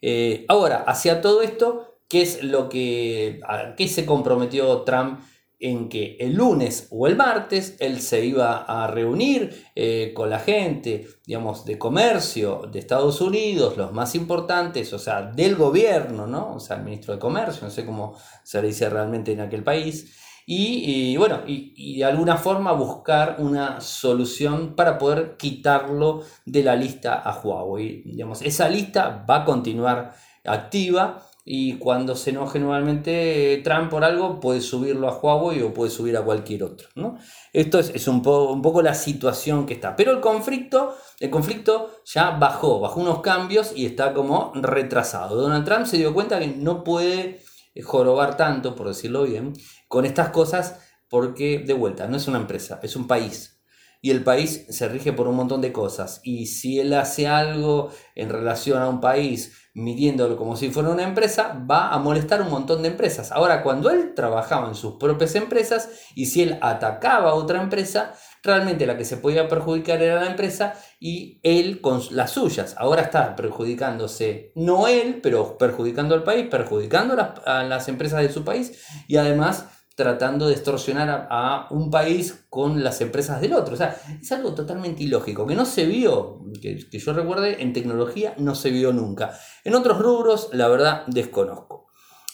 Eh, 0.00 0.44
ahora, 0.48 0.84
hacia 0.86 1.20
todo 1.20 1.42
esto, 1.42 2.00
¿qué 2.08 2.22
es 2.22 2.42
lo 2.42 2.68
que, 2.68 3.40
qué 3.76 3.88
se 3.88 4.06
comprometió 4.06 4.82
Trump? 4.82 5.20
en 5.58 5.88
que 5.88 6.16
el 6.20 6.34
lunes 6.34 6.88
o 6.90 7.06
el 7.06 7.16
martes 7.16 7.76
él 7.80 8.00
se 8.00 8.24
iba 8.24 8.58
a 8.58 8.86
reunir 8.88 9.64
eh, 9.74 10.12
con 10.14 10.28
la 10.28 10.38
gente, 10.38 11.06
digamos, 11.24 11.64
de 11.64 11.78
comercio 11.78 12.68
de 12.70 12.78
Estados 12.78 13.20
Unidos, 13.20 13.76
los 13.76 13.92
más 13.92 14.14
importantes, 14.14 14.92
o 14.92 14.98
sea, 14.98 15.22
del 15.22 15.56
gobierno, 15.56 16.26
¿no? 16.26 16.56
O 16.56 16.60
sea, 16.60 16.76
el 16.76 16.84
ministro 16.84 17.14
de 17.14 17.20
Comercio, 17.20 17.62
no 17.62 17.70
sé 17.70 17.86
cómo 17.86 18.18
se 18.42 18.60
le 18.60 18.68
dice 18.68 18.90
realmente 18.90 19.32
en 19.32 19.40
aquel 19.40 19.64
país, 19.64 20.14
y, 20.48 21.16
bueno, 21.16 21.40
y, 21.44 21.98
de 21.98 22.04
alguna 22.04 22.36
forma 22.36 22.70
buscar 22.70 23.36
una 23.40 23.80
solución 23.80 24.76
para 24.76 24.96
poder 24.96 25.36
quitarlo 25.36 26.22
de 26.44 26.62
la 26.62 26.76
lista 26.76 27.14
a 27.14 27.40
Huawei. 27.40 28.02
Digamos, 28.04 28.42
esa 28.42 28.68
lista 28.68 29.24
va 29.28 29.42
a 29.42 29.44
continuar 29.44 30.14
activa 30.44 31.26
y 31.44 31.78
cuando 31.78 32.14
se 32.14 32.30
enoje 32.30 32.60
nuevamente 32.60 33.60
Trump 33.64 33.90
por 33.90 34.04
algo 34.04 34.38
puede 34.38 34.60
subirlo 34.60 35.08
a 35.08 35.18
Huawei 35.18 35.62
o 35.62 35.74
puede 35.74 35.90
subir 35.90 36.16
a 36.16 36.22
cualquier 36.22 36.62
otro. 36.62 36.86
¿no? 36.94 37.18
Esto 37.52 37.80
es, 37.80 38.06
un, 38.06 38.24
un, 38.24 38.62
poco 38.62 38.82
la 38.82 38.94
situación 38.94 39.66
que 39.66 39.74
está. 39.74 39.96
Pero 39.96 40.12
el 40.12 40.20
conflicto, 40.20 40.94
el 41.18 41.30
conflicto 41.30 41.90
ya 42.04 42.30
bajó, 42.30 42.78
bajó 42.78 43.00
unos 43.00 43.20
cambios 43.20 43.72
y 43.74 43.84
está 43.84 44.14
como 44.14 44.52
retrasado. 44.54 45.34
Donald 45.34 45.64
Trump 45.64 45.86
se 45.86 45.96
dio 45.96 46.14
cuenta 46.14 46.38
que 46.38 46.46
no 46.46 46.84
puede 46.84 47.40
jorobar 47.84 48.36
tanto, 48.36 48.74
por 48.74 48.88
decirlo 48.88 49.24
bien, 49.24 49.52
con 49.88 50.04
estas 50.04 50.30
cosas 50.30 50.80
porque, 51.08 51.60
de 51.60 51.74
vuelta, 51.74 52.06
no 52.06 52.16
es 52.16 52.28
una 52.28 52.38
empresa, 52.38 52.80
es 52.82 52.96
un 52.96 53.06
país. 53.06 53.60
Y 54.02 54.10
el 54.10 54.22
país 54.22 54.66
se 54.68 54.88
rige 54.88 55.12
por 55.12 55.26
un 55.26 55.36
montón 55.36 55.60
de 55.60 55.72
cosas. 55.72 56.20
Y 56.22 56.46
si 56.46 56.78
él 56.78 56.92
hace 56.92 57.26
algo 57.26 57.90
en 58.14 58.28
relación 58.28 58.82
a 58.82 58.88
un 58.88 59.00
país 59.00 59.52
midiéndolo 59.74 60.36
como 60.36 60.56
si 60.56 60.70
fuera 60.70 60.90
una 60.90 61.02
empresa, 61.02 61.62
va 61.70 61.90
a 61.90 61.98
molestar 61.98 62.40
un 62.40 62.50
montón 62.50 62.82
de 62.82 62.88
empresas. 62.88 63.32
Ahora, 63.32 63.62
cuando 63.62 63.90
él 63.90 64.14
trabajaba 64.14 64.68
en 64.68 64.74
sus 64.74 64.94
propias 64.94 65.34
empresas 65.34 65.90
y 66.14 66.26
si 66.26 66.42
él 66.42 66.58
atacaba 66.62 67.30
a 67.30 67.34
otra 67.34 67.60
empresa, 67.60 68.14
realmente 68.46 68.86
la 68.86 68.96
que 68.96 69.04
se 69.04 69.16
podía 69.16 69.48
perjudicar 69.48 70.02
era 70.02 70.20
la 70.20 70.30
empresa 70.30 70.74
y 70.98 71.40
él 71.42 71.80
con 71.80 72.00
las 72.12 72.30
suyas. 72.30 72.74
Ahora 72.78 73.02
está 73.02 73.36
perjudicándose, 73.36 74.52
no 74.54 74.88
él, 74.88 75.20
pero 75.22 75.58
perjudicando 75.58 76.14
al 76.14 76.24
país, 76.24 76.46
perjudicando 76.48 77.16
a 77.44 77.64
las, 77.64 77.88
empresas 77.88 78.22
de 78.22 78.32
su 78.32 78.44
país 78.44 78.84
y 79.06 79.16
además 79.16 79.66
tratando 79.94 80.46
de 80.46 80.54
extorsionar 80.54 81.26
a, 81.30 81.68
un 81.70 81.90
país 81.90 82.46
con 82.50 82.84
las 82.84 83.00
empresas 83.00 83.40
del 83.40 83.54
otro. 83.54 83.74
O 83.74 83.76
sea, 83.76 83.96
es 84.20 84.30
algo 84.32 84.54
totalmente 84.54 85.02
ilógico, 85.02 85.46
que 85.46 85.54
no 85.54 85.64
se 85.64 85.86
vio, 85.86 86.42
que, 86.60 86.78
yo 86.78 87.12
recuerde, 87.12 87.62
en 87.62 87.72
tecnología 87.72 88.34
no 88.38 88.54
se 88.54 88.70
vio 88.70 88.92
nunca. 88.92 89.38
En 89.64 89.74
otros 89.74 89.98
rubros, 89.98 90.50
la 90.52 90.68
verdad, 90.68 91.04
desconozco. 91.06 91.86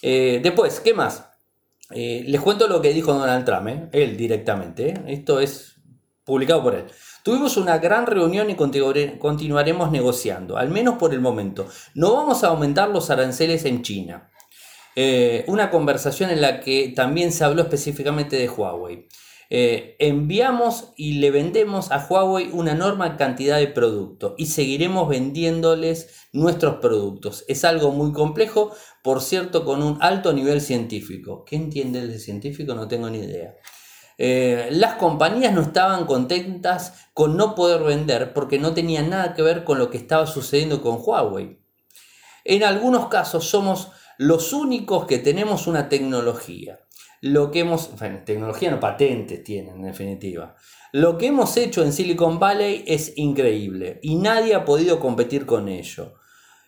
Eh, 0.02 0.40
después, 0.42 0.80
¿qué 0.80 0.92
más? 0.92 1.28
Eh, 1.94 2.24
les 2.26 2.40
cuento 2.40 2.68
lo 2.68 2.80
que 2.80 2.92
dijo 2.92 3.12
Donald 3.12 3.44
Trump, 3.44 3.68
¿eh? 3.68 3.88
él 3.92 4.16
directamente. 4.16 4.94
Esto 5.06 5.40
es 5.40 5.71
publicado 6.24 6.62
por 6.62 6.74
él. 6.74 6.84
Tuvimos 7.22 7.56
una 7.56 7.78
gran 7.78 8.06
reunión 8.06 8.50
y 8.50 8.56
continuaremos 8.56 9.90
negociando, 9.90 10.56
al 10.56 10.70
menos 10.70 10.96
por 10.96 11.14
el 11.14 11.20
momento. 11.20 11.68
No 11.94 12.14
vamos 12.14 12.42
a 12.44 12.48
aumentar 12.48 12.88
los 12.88 13.10
aranceles 13.10 13.64
en 13.64 13.82
China. 13.82 14.30
Eh, 14.94 15.44
una 15.46 15.70
conversación 15.70 16.30
en 16.30 16.40
la 16.40 16.60
que 16.60 16.92
también 16.94 17.32
se 17.32 17.44
habló 17.44 17.62
específicamente 17.62 18.36
de 18.36 18.48
Huawei. 18.48 19.08
Eh, 19.54 19.96
enviamos 19.98 20.94
y 20.96 21.18
le 21.18 21.30
vendemos 21.30 21.92
a 21.92 22.06
Huawei 22.06 22.48
una 22.52 22.72
enorme 22.72 23.16
cantidad 23.16 23.58
de 23.58 23.66
productos 23.66 24.32
y 24.38 24.46
seguiremos 24.46 25.08
vendiéndoles 25.08 26.26
nuestros 26.32 26.76
productos. 26.76 27.44
Es 27.48 27.64
algo 27.64 27.90
muy 27.90 28.12
complejo, 28.12 28.74
por 29.02 29.20
cierto, 29.20 29.66
con 29.66 29.82
un 29.82 29.98
alto 30.00 30.32
nivel 30.32 30.62
científico. 30.62 31.44
¿Qué 31.44 31.56
entiende 31.56 32.00
el 32.00 32.18
científico? 32.18 32.74
No 32.74 32.88
tengo 32.88 33.10
ni 33.10 33.18
idea. 33.18 33.54
Eh, 34.18 34.68
las 34.70 34.94
compañías 34.94 35.52
no 35.52 35.62
estaban 35.62 36.06
contentas 36.06 37.08
con 37.14 37.36
no 37.36 37.54
poder 37.54 37.82
vender 37.82 38.32
porque 38.32 38.58
no 38.58 38.74
tenía 38.74 39.02
nada 39.02 39.34
que 39.34 39.42
ver 39.42 39.64
con 39.64 39.78
lo 39.78 39.90
que 39.90 39.98
estaba 39.98 40.26
sucediendo 40.26 40.82
con 40.82 40.98
Huawei. 41.02 41.60
En 42.44 42.64
algunos 42.64 43.08
casos 43.08 43.48
somos 43.48 43.90
los 44.18 44.52
únicos 44.52 45.06
que 45.06 45.18
tenemos 45.18 45.66
una 45.66 45.88
tecnología. 45.88 46.80
Lo 47.20 47.50
que 47.52 47.60
hemos, 47.60 47.90
tecnología 48.24 48.70
no 48.70 48.80
patentes 48.80 49.44
tienen 49.44 49.76
en 49.76 49.82
definitiva. 49.82 50.56
Lo 50.92 51.16
que 51.18 51.28
hemos 51.28 51.56
hecho 51.56 51.82
en 51.84 51.92
Silicon 51.92 52.38
Valley 52.38 52.84
es 52.86 53.12
increíble 53.16 54.00
y 54.02 54.16
nadie 54.16 54.54
ha 54.54 54.64
podido 54.64 54.98
competir 54.98 55.46
con 55.46 55.68
ello. 55.68 56.14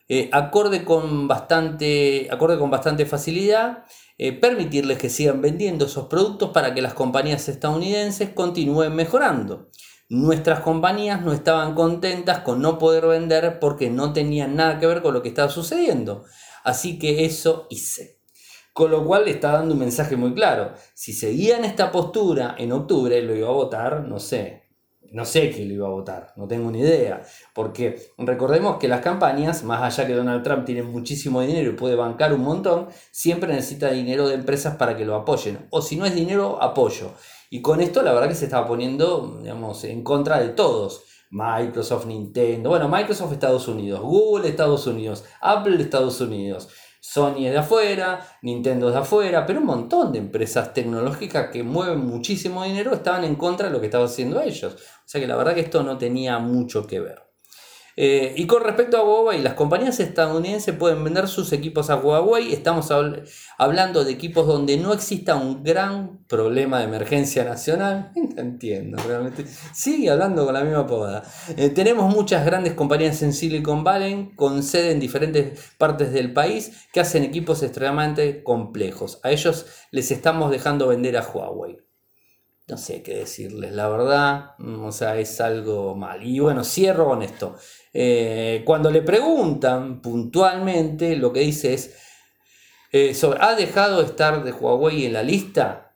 Eh, 0.09 0.29
acorde, 0.33 0.85
con 0.85 1.27
bastante, 1.29 2.29
acorde 2.31 2.59
con 2.59 2.71
bastante 2.71 3.07
facilidad 3.07 3.85
eh, 4.19 4.33
permitirles 4.33 4.99
que 4.99 5.09
sigan 5.09 5.41
vendiendo 5.41 5.87
esos 5.87 6.07
productos 6.07 6.51
para 6.51 6.75
que 6.75 6.83
las 6.83 6.95
compañías 6.95 7.49
estadounidenses 7.49 8.31
continúen 8.31 8.95
mejorando. 8.95 9.71
Nuestras 10.09 10.61
compañías 10.61 11.23
no 11.23 11.33
estaban 11.33 11.75
contentas 11.75 12.41
con 12.41 12.61
no 12.61 12.79
poder 12.79 13.07
vender 13.07 13.59
porque 13.59 13.91
no 13.91 14.13
tenían 14.13 14.55
nada 14.55 14.79
que 14.79 14.87
ver 14.87 15.03
con 15.03 15.15
lo 15.15 15.23
que 15.23 15.31
estaba 15.31 15.49
sucediendo. 15.49 16.25
Así 16.63 16.99
que 16.99 17.25
eso 17.25 17.67
hice. 17.71 18.21
Con 18.73 18.91
lo 18.91 19.05
cual 19.05 19.27
está 19.29 19.53
dando 19.53 19.75
un 19.75 19.81
mensaje 19.81 20.17
muy 20.17 20.35
claro. 20.35 20.75
Si 20.95 21.13
seguía 21.13 21.57
en 21.57 21.65
esta 21.65 21.91
postura 21.91 22.55
en 22.59 22.73
octubre, 22.73 23.23
lo 23.23 23.35
iba 23.35 23.49
a 23.49 23.53
votar, 23.53 24.05
no 24.07 24.21
sé, 24.21 24.64
no 25.15 25.25
sé 25.25 25.51
quién 25.51 25.69
lo 25.69 25.75
iba 25.75 25.87
a 25.87 25.91
votar, 25.93 26.33
no 26.37 26.49
tengo 26.49 26.73
ni 26.73 26.81
idea. 26.81 27.23
Porque 27.55 28.11
recordemos 28.19 28.79
que 28.79 28.89
las 28.89 29.01
campañas, 29.01 29.63
más 29.63 29.81
allá 29.81 30.09
que 30.09 30.13
Donald 30.13 30.43
Trump 30.43 30.65
tiene 30.65 30.83
muchísimo 30.83 31.41
dinero 31.41 31.71
y 31.71 31.75
puede 31.75 31.95
bancar 31.95 32.35
un 32.35 32.43
montón, 32.43 32.89
siempre 33.13 33.53
necesita 33.53 33.93
dinero 33.93 34.29
de 34.29 34.35
empresas 34.35 34.75
para 34.77 34.97
que 34.97 35.05
lo 35.05 35.15
apoyen. 35.15 35.69
O 35.71 35.81
si 35.83 35.95
no 35.95 36.05
es 36.05 36.17
dinero, 36.17 36.61
apoyo. 36.61 37.13
Y 37.49 37.63
con 37.63 37.81
esto 37.81 38.03
la 38.03 38.13
verdad 38.13 38.29
que 38.29 38.35
se 38.35 38.47
estaba 38.47 38.67
poniendo, 38.67 39.39
digamos, 39.41 39.85
en 39.85 40.03
contra 40.03 40.41
de 40.41 40.49
todos. 40.49 41.05
Microsoft, 41.31 42.07
Nintendo, 42.07 42.71
bueno, 42.71 42.89
Microsoft 42.89 43.33
Estados 43.33 43.67
Unidos, 43.67 44.01
Google 44.01 44.49
Estados 44.49 44.87
Unidos, 44.87 45.25
Apple 45.41 45.81
Estados 45.83 46.21
Unidos. 46.21 46.69
Sony 47.07 47.45
es 47.47 47.53
de 47.53 47.59
afuera, 47.59 48.27
Nintendo 48.41 48.89
es 48.89 48.95
de 48.95 49.01
afuera, 49.01 49.45
pero 49.45 49.61
un 49.61 49.67
montón 49.67 50.11
de 50.11 50.19
empresas 50.19 50.73
tecnológicas 50.73 51.51
que 51.51 51.63
mueven 51.63 51.99
muchísimo 51.99 52.65
dinero 52.65 52.95
estaban 52.95 53.25
en 53.25 53.35
contra 53.35 53.67
de 53.67 53.75
lo 53.75 53.79
que 53.79 53.89
estaban 53.89 54.07
haciendo 54.07 54.41
ellos. 54.41 54.73
O 54.75 55.03
sea 55.05 55.21
que 55.21 55.27
la 55.27 55.37
verdad 55.37 55.53
que 55.53 55.61
esto 55.61 55.83
no 55.83 55.99
tenía 55.99 56.39
mucho 56.39 56.87
que 56.87 57.01
ver. 57.01 57.24
Eh, 57.97 58.35
y 58.37 58.47
con 58.47 58.63
respecto 58.63 58.97
a 58.97 59.05
Huawei, 59.05 59.41
las 59.41 59.55
compañías 59.55 60.01
estadounidenses 60.01 60.75
pueden 60.75 61.05
vender 61.05 61.29
sus 61.29 61.53
equipos 61.53 61.91
a 61.91 61.97
Huawei. 61.97 62.53
Estamos 62.53 62.91
hablando 63.59 64.05
de 64.05 64.13
equipos 64.13 64.47
donde 64.47 64.77
no 64.77 64.93
exista 64.93 65.37
un 65.37 65.63
gran 65.63 66.25
problema 66.27 66.79
de 66.79 66.85
emergencia 66.85 67.45
nacional. 67.45 68.11
entiendo, 68.37 69.01
realmente. 69.07 69.45
Sigue 69.73 70.11
hablando 70.11 70.45
con 70.45 70.55
la 70.55 70.65
misma 70.65 70.87
poda. 70.87 71.23
Eh, 71.57 71.71
tenemos 71.71 72.13
muchas 72.15 72.45
grandes 72.45 72.75
compañías 72.75 73.23
en 73.23 73.33
Silicon 73.33 73.85
Valley 73.85 74.33
con 74.35 74.63
sede 74.63 74.91
en 74.91 75.01
diferentes 75.01 75.75
partes 75.79 76.13
del 76.13 76.33
país 76.33 76.89
que 76.93 77.01
hacen 77.01 77.23
equipos 77.23 77.63
extremadamente 77.63 78.43
complejos. 78.43 79.21
A 79.23 79.31
ellos 79.31 79.67
les 79.91 80.11
estamos 80.11 80.51
dejando 80.51 80.89
vender 80.89 81.17
a 81.17 81.23
Huawei 81.23 81.79
no 82.67 82.79
sé 82.79 83.03
qué 83.03 83.17
decirles, 83.17 83.73
la 83.73 83.89
verdad, 83.89 84.55
mm, 84.59 84.85
o 84.85 84.93
sea, 84.93 85.19
es 85.19 85.41
algo 85.41 85.95
mal. 85.95 86.23
Y 86.25 86.39
bueno, 86.41 86.65
cierro 86.65 87.07
con 87.07 87.23
esto. 87.23 87.57
Eh, 87.93 88.63
cuando 88.65 88.91
le 88.91 89.03
preguntan 89.03 90.01
puntualmente, 90.01 91.17
lo 91.17 91.33
que 91.33 91.41
dice 91.41 91.75
es, 91.75 91.95
eh, 92.93 93.15
¿ha 93.41 93.55
dejado 93.55 94.01
de 94.01 94.07
estar 94.07 94.45
de 94.45 94.53
Huawei 94.53 95.05
en 95.07 95.13
la 95.13 95.23
lista? 95.23 95.93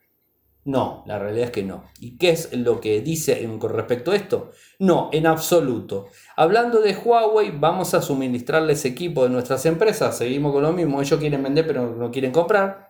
No, 0.64 1.04
la 1.06 1.18
realidad 1.18 1.46
es 1.46 1.52
que 1.52 1.62
no. 1.62 1.84
¿Y 2.00 2.18
qué 2.18 2.30
es 2.30 2.52
lo 2.52 2.80
que 2.80 3.00
dice 3.00 3.48
con 3.58 3.72
respecto 3.72 4.10
a 4.10 4.16
esto? 4.16 4.50
No, 4.78 5.08
en 5.12 5.26
absoluto. 5.26 6.08
Hablando 6.36 6.80
de 6.80 6.94
Huawei, 6.94 7.52
vamos 7.58 7.94
a 7.94 8.02
suministrarles 8.02 8.84
equipo 8.84 9.24
de 9.24 9.30
nuestras 9.30 9.64
empresas, 9.64 10.18
seguimos 10.18 10.52
con 10.52 10.62
lo 10.62 10.72
mismo, 10.72 11.00
ellos 11.00 11.18
quieren 11.18 11.42
vender 11.42 11.66
pero 11.66 11.94
no 11.96 12.10
quieren 12.10 12.32
comprar 12.32 12.87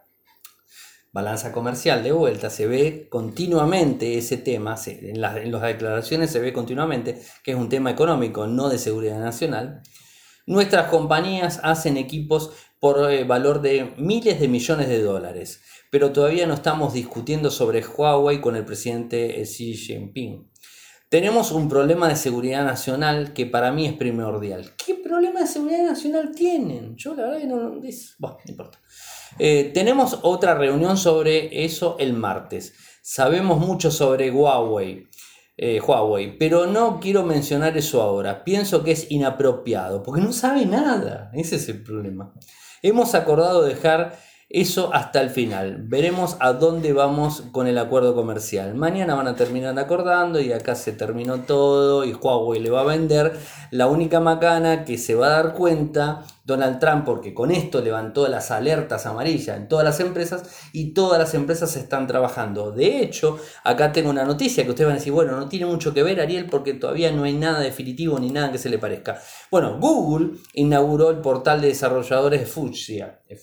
balanza 1.19 1.51
comercial 1.51 2.05
de 2.05 2.13
vuelta, 2.13 2.49
se 2.49 2.69
ve 2.69 3.09
continuamente 3.11 4.19
ese 4.19 4.37
tema, 4.37 4.77
en, 4.87 5.21
las, 5.21 5.35
declaraciones 5.35 6.31
se 6.31 6.39
ve 6.39 6.53
continuamente 6.53 7.21
que 7.43 7.51
es 7.51 7.57
un 7.57 7.69
tema 7.69 7.91
económico, 7.91 8.47
no 8.47 8.69
de 8.69 8.79
seguridad 8.79 9.19
nacional. 9.19 9.83
Nuestras 10.47 10.89
compañías 10.89 11.59
hacen 11.65 11.97
equipos 11.97 12.53
por 12.79 13.11
eh, 13.11 13.25
valor 13.25 13.61
de 13.63 13.95
miles 13.99 14.39
de 14.39 14.47
millones 14.47 14.89
de 14.89 15.03
dólares, 15.03 15.61
pero 15.91 16.13
todavía 16.13 16.47
no 16.47 16.55
estamos 16.55 16.93
discutiendo 16.93 17.51
sobre 17.51 17.85
Huawei 17.85 18.41
con 18.41 18.55
el 18.55 18.65
presidente 18.65 19.43
Xi 19.43 19.75
Jinping. 19.75 20.49
Tenemos 21.09 21.51
un 21.51 21.69
problema 21.69 22.09
de 22.09 22.15
seguridad 22.15 22.65
nacional 22.65 23.33
que 23.33 23.45
para 23.47 23.73
mí 23.73 23.87
es 23.87 23.95
primordial. 23.95 24.71
¿Qué 24.77 24.95
problema 24.95 25.41
de 25.41 25.47
seguridad 25.49 25.85
nacional 25.85 26.31
tienen? 26.33 26.95
Yo 26.97 27.15
la 27.15 27.25
verdad 27.25 27.39
que 27.39 27.47
no, 27.47 27.57
no 27.71 27.81
importa. 28.47 28.79
Eh, 29.39 29.71
tenemos 29.73 30.19
otra 30.23 30.55
reunión 30.55 30.97
sobre 30.97 31.65
eso 31.65 31.97
el 31.99 32.13
martes. 32.13 32.75
Sabemos 33.03 33.59
mucho 33.59 33.91
sobre 33.91 34.31
Huawei, 34.31 35.09
eh, 35.57 35.81
Huawei, 35.81 36.37
pero 36.37 36.67
no 36.67 37.01
quiero 37.01 37.23
mencionar 37.23 37.77
eso 37.77 38.03
ahora. 38.03 38.45
Pienso 38.45 38.83
que 38.83 38.93
es 38.93 39.11
inapropiado, 39.11 40.03
porque 40.03 40.21
no 40.21 40.33
sabe 40.33 40.67
nada. 40.67 41.31
Ese 41.35 41.57
es 41.57 41.69
el 41.69 41.83
problema. 41.83 42.35
Hemos 42.83 43.15
acordado 43.15 43.63
dejar 43.63 44.19
eso 44.51 44.95
hasta 44.95 45.21
el 45.21 45.29
final. 45.29 45.83
Veremos 45.89 46.37
a 46.41 46.55
dónde 46.55 46.95
vamos 46.95 47.43
con 47.53 47.67
el 47.67 47.77
acuerdo 47.77 48.15
comercial. 48.15 48.75
Mañana 48.75 49.15
van 49.15 49.29
a 49.29 49.37
terminar 49.37 49.79
acordando 49.79 50.41
y 50.41 50.53
acá 50.53 50.75
se 50.75 50.93
terminó 50.93 51.41
todo 51.41 52.05
y 52.05 52.15
Huawei 52.15 52.59
le 52.59 52.71
va 52.71 52.81
a 52.81 52.85
vender. 52.85 53.39
La 53.71 53.89
única 53.89 54.21
macana 54.21 54.87
que 54.87 54.97
se 54.97 55.15
va 55.15 55.27
a 55.27 55.43
dar 55.43 55.53
cuenta 55.53 56.25
Donald 56.47 56.79
Trump, 56.79 57.05
porque 57.05 57.35
con 57.35 57.51
esto 57.51 57.83
levantó 57.83 58.27
las 58.27 58.51
alertas 58.51 59.05
amarillas 59.05 59.59
en 59.59 59.69
todas 59.69 59.85
las 59.85 60.01
empresas 60.01 60.45
y 60.73 60.95
todas 60.95 61.19
las 61.19 61.35
empresas 61.35 61.77
están 61.77 62.07
trabajando. 62.07 62.71
De 62.71 63.03
hecho, 63.03 63.39
acá 63.65 63.93
tengo 63.93 64.09
una 64.09 64.25
noticia 64.25 64.65
que 64.65 64.71
ustedes 64.71 64.87
van 64.87 64.97
a 64.97 64.99
decir, 64.99 65.13
bueno, 65.13 65.37
no 65.37 65.47
tiene 65.51 65.67
mucho 65.67 65.93
que 65.93 66.03
ver 66.03 66.23
Ariel 66.23 66.47
porque 66.47 66.73
todavía 66.73 67.13
no 67.13 67.25
hay 67.25 67.35
nada 67.35 67.61
definitivo 67.61 68.19
ni 68.19 68.31
nada 68.31 68.51
que 68.51 68.57
se 68.57 68.71
le 68.71 68.79
parezca. 68.79 69.21
Bueno, 69.51 69.79
Google 69.79 70.39
inauguró 70.55 71.11
el 71.11 71.19
portal 71.19 71.61
de 71.61 71.69
desarrolladores 71.69 72.41
de 72.41 72.47
Fuchsia, 72.47 73.21
de 73.29 73.37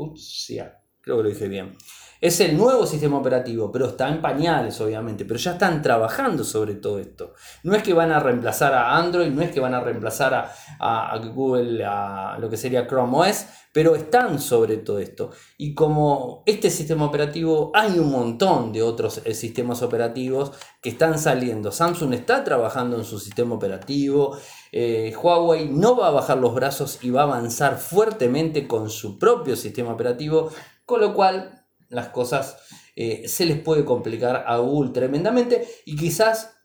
Futsal. 0.00 0.79
Creo 1.02 1.18
que 1.18 1.22
lo 1.22 1.28
dije 1.28 1.48
bien. 1.48 1.76
Es 2.20 2.38
el 2.40 2.54
nuevo 2.54 2.84
sistema 2.84 3.16
operativo, 3.16 3.72
pero 3.72 3.86
está 3.86 4.10
en 4.10 4.20
pañales, 4.20 4.78
obviamente, 4.82 5.24
pero 5.24 5.40
ya 5.40 5.52
están 5.52 5.80
trabajando 5.80 6.44
sobre 6.44 6.74
todo 6.74 6.98
esto. 6.98 7.32
No 7.62 7.74
es 7.74 7.82
que 7.82 7.94
van 7.94 8.12
a 8.12 8.20
reemplazar 8.20 8.74
a 8.74 8.98
Android, 8.98 9.30
no 9.30 9.40
es 9.40 9.50
que 9.50 9.60
van 9.60 9.72
a 9.72 9.80
reemplazar 9.80 10.52
a, 10.78 11.18
Google, 11.34 11.82
a 11.82 12.36
lo 12.38 12.50
que 12.50 12.58
sería 12.58 12.86
Chrome 12.86 13.16
OS, 13.16 13.46
pero 13.72 13.94
están 13.94 14.38
sobre 14.38 14.76
todo 14.76 14.98
esto. 14.98 15.30
Y 15.56 15.74
como 15.74 16.42
este 16.44 16.68
sistema 16.68 17.06
operativo, 17.06 17.70
hay 17.74 17.98
un 17.98 18.10
montón 18.10 18.70
de 18.72 18.82
otros 18.82 19.22
eh, 19.24 19.32
sistemas 19.32 19.80
operativos 19.80 20.52
que 20.82 20.90
están 20.90 21.18
saliendo. 21.18 21.72
Samsung 21.72 22.12
está 22.12 22.44
trabajando 22.44 22.98
en 22.98 23.04
su 23.04 23.18
sistema 23.18 23.54
operativo. 23.54 24.36
Eh, 24.72 25.14
Huawei 25.16 25.68
no 25.70 25.96
va 25.96 26.08
a 26.08 26.10
bajar 26.10 26.36
los 26.36 26.54
brazos 26.54 26.98
y 27.00 27.08
va 27.08 27.22
a 27.22 27.24
avanzar 27.24 27.78
fuertemente 27.78 28.66
con 28.66 28.90
su 28.90 29.18
propio 29.18 29.56
sistema 29.56 29.92
operativo, 29.92 30.50
con 30.90 31.00
lo 31.00 31.14
cual 31.14 31.64
las 31.88 32.08
cosas 32.08 32.58
eh, 32.96 33.28
se 33.28 33.46
les 33.46 33.58
puede 33.60 33.84
complicar 33.84 34.44
a 34.46 34.58
Google 34.58 34.90
tremendamente 34.90 35.66
y 35.86 35.96
quizás, 35.96 36.56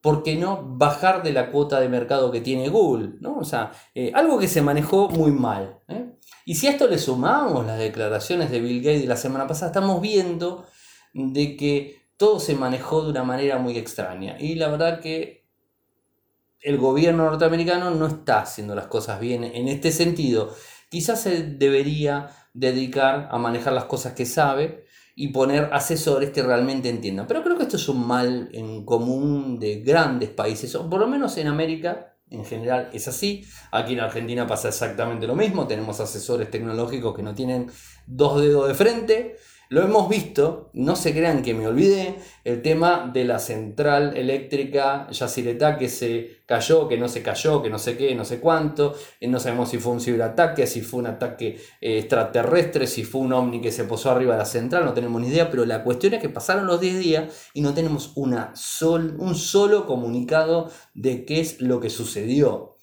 ¿por 0.00 0.22
qué 0.22 0.36
no 0.36 0.76
bajar 0.76 1.22
de 1.22 1.32
la 1.32 1.50
cuota 1.50 1.80
de 1.80 1.88
mercado 1.88 2.30
que 2.30 2.40
tiene 2.40 2.68
Google? 2.68 3.14
¿no? 3.20 3.38
O 3.38 3.44
sea, 3.44 3.72
eh, 3.94 4.10
algo 4.14 4.38
que 4.38 4.48
se 4.48 4.62
manejó 4.62 5.08
muy 5.08 5.30
mal. 5.30 5.80
¿eh? 5.88 6.12
Y 6.44 6.56
si 6.56 6.66
a 6.66 6.72
esto 6.72 6.88
le 6.88 6.98
sumamos 6.98 7.64
las 7.64 7.78
declaraciones 7.78 8.50
de 8.50 8.60
Bill 8.60 8.82
Gates 8.82 9.02
de 9.02 9.08
la 9.08 9.16
semana 9.16 9.46
pasada, 9.46 9.68
estamos 9.68 10.00
viendo 10.00 10.66
de 11.14 11.56
que 11.56 12.02
todo 12.16 12.40
se 12.40 12.56
manejó 12.56 13.04
de 13.04 13.10
una 13.10 13.22
manera 13.22 13.58
muy 13.58 13.78
extraña. 13.78 14.36
Y 14.40 14.56
la 14.56 14.68
verdad 14.68 15.00
que 15.00 15.46
el 16.60 16.76
gobierno 16.76 17.24
norteamericano 17.24 17.92
no 17.92 18.08
está 18.08 18.40
haciendo 18.40 18.74
las 18.74 18.88
cosas 18.88 19.20
bien 19.20 19.44
en 19.44 19.68
este 19.68 19.92
sentido. 19.92 20.52
Quizás 20.90 21.22
se 21.22 21.42
debería 21.44 22.30
dedicar 22.58 23.28
a 23.30 23.38
manejar 23.38 23.72
las 23.72 23.84
cosas 23.84 24.14
que 24.14 24.26
sabe 24.26 24.84
y 25.14 25.28
poner 25.28 25.70
asesores 25.72 26.30
que 26.30 26.42
realmente 26.42 26.88
entiendan. 26.88 27.26
Pero 27.26 27.42
creo 27.42 27.56
que 27.56 27.64
esto 27.64 27.76
es 27.76 27.88
un 27.88 28.06
mal 28.06 28.48
en 28.52 28.84
común 28.84 29.58
de 29.58 29.80
grandes 29.80 30.30
países, 30.30 30.74
o 30.74 30.88
por 30.88 31.00
lo 31.00 31.06
menos 31.06 31.36
en 31.38 31.48
América 31.48 32.14
en 32.30 32.44
general 32.44 32.90
es 32.92 33.08
así. 33.08 33.44
Aquí 33.70 33.94
en 33.94 34.00
Argentina 34.00 34.46
pasa 34.46 34.68
exactamente 34.68 35.26
lo 35.26 35.34
mismo. 35.34 35.66
Tenemos 35.66 35.98
asesores 36.00 36.50
tecnológicos 36.50 37.14
que 37.16 37.22
no 37.22 37.34
tienen 37.34 37.70
dos 38.06 38.40
dedos 38.40 38.68
de 38.68 38.74
frente 38.74 39.36
lo 39.70 39.82
hemos 39.82 40.08
visto, 40.08 40.70
no 40.72 40.96
se 40.96 41.12
crean 41.12 41.42
que 41.42 41.52
me 41.52 41.66
olvidé, 41.66 42.16
el 42.44 42.62
tema 42.62 43.10
de 43.12 43.24
la 43.24 43.38
central 43.38 44.16
eléctrica 44.16 45.06
Yacyretá 45.10 45.76
que 45.76 45.90
se 45.90 46.38
cayó, 46.46 46.88
que 46.88 46.96
no 46.96 47.06
se 47.06 47.22
cayó, 47.22 47.60
que 47.62 47.68
no 47.68 47.78
sé 47.78 47.98
qué, 47.98 48.14
no 48.14 48.24
sé 48.24 48.40
cuánto, 48.40 48.94
no 49.20 49.38
sabemos 49.38 49.68
si 49.68 49.76
fue 49.76 49.92
un 49.92 50.00
ciberataque, 50.00 50.66
si 50.66 50.80
fue 50.80 51.00
un 51.00 51.08
ataque 51.08 51.60
eh, 51.82 51.98
extraterrestre, 51.98 52.86
si 52.86 53.04
fue 53.04 53.20
un 53.20 53.34
ovni 53.34 53.60
que 53.60 53.70
se 53.70 53.84
posó 53.84 54.10
arriba 54.10 54.32
de 54.32 54.38
la 54.38 54.46
central, 54.46 54.86
no 54.86 54.94
tenemos 54.94 55.20
ni 55.20 55.28
idea, 55.28 55.50
pero 55.50 55.66
la 55.66 55.84
cuestión 55.84 56.14
es 56.14 56.22
que 56.22 56.30
pasaron 56.30 56.66
los 56.66 56.80
10 56.80 56.98
días 56.98 57.50
y 57.52 57.60
no 57.60 57.74
tenemos 57.74 58.12
una 58.16 58.56
sol, 58.56 59.16
un 59.18 59.34
solo 59.34 59.84
comunicado 59.84 60.70
de 60.94 61.26
qué 61.26 61.40
es 61.40 61.60
lo 61.60 61.78
que 61.78 61.90
sucedió. 61.90 62.76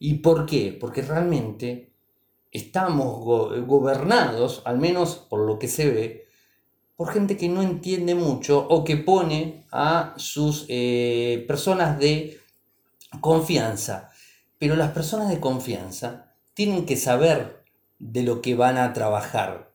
¿Y 0.00 0.14
por 0.14 0.46
qué? 0.46 0.76
Porque 0.78 1.02
realmente 1.02 1.92
estamos 2.50 3.20
gobernados, 3.66 4.62
al 4.64 4.78
menos 4.78 5.14
por 5.16 5.40
lo 5.46 5.58
que 5.58 5.68
se 5.68 5.90
ve, 5.90 6.23
por 6.96 7.12
gente 7.12 7.36
que 7.36 7.48
no 7.48 7.62
entiende 7.62 8.14
mucho 8.14 8.66
o 8.68 8.84
que 8.84 8.96
pone 8.96 9.64
a 9.72 10.14
sus 10.16 10.66
eh, 10.68 11.44
personas 11.48 11.98
de 11.98 12.38
confianza. 13.20 14.10
Pero 14.58 14.76
las 14.76 14.92
personas 14.92 15.28
de 15.28 15.40
confianza 15.40 16.32
tienen 16.54 16.86
que 16.86 16.96
saber 16.96 17.64
de 17.98 18.22
lo 18.22 18.40
que 18.40 18.54
van 18.54 18.78
a 18.78 18.92
trabajar 18.92 19.72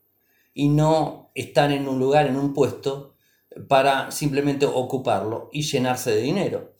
y 0.53 0.69
no 0.69 1.31
estar 1.35 1.71
en 1.71 1.88
un 1.88 1.99
lugar, 1.99 2.27
en 2.27 2.38
un 2.38 2.53
puesto, 2.53 3.15
para 3.67 4.11
simplemente 4.11 4.65
ocuparlo 4.65 5.49
y 5.51 5.63
llenarse 5.63 6.11
de 6.11 6.21
dinero. 6.21 6.73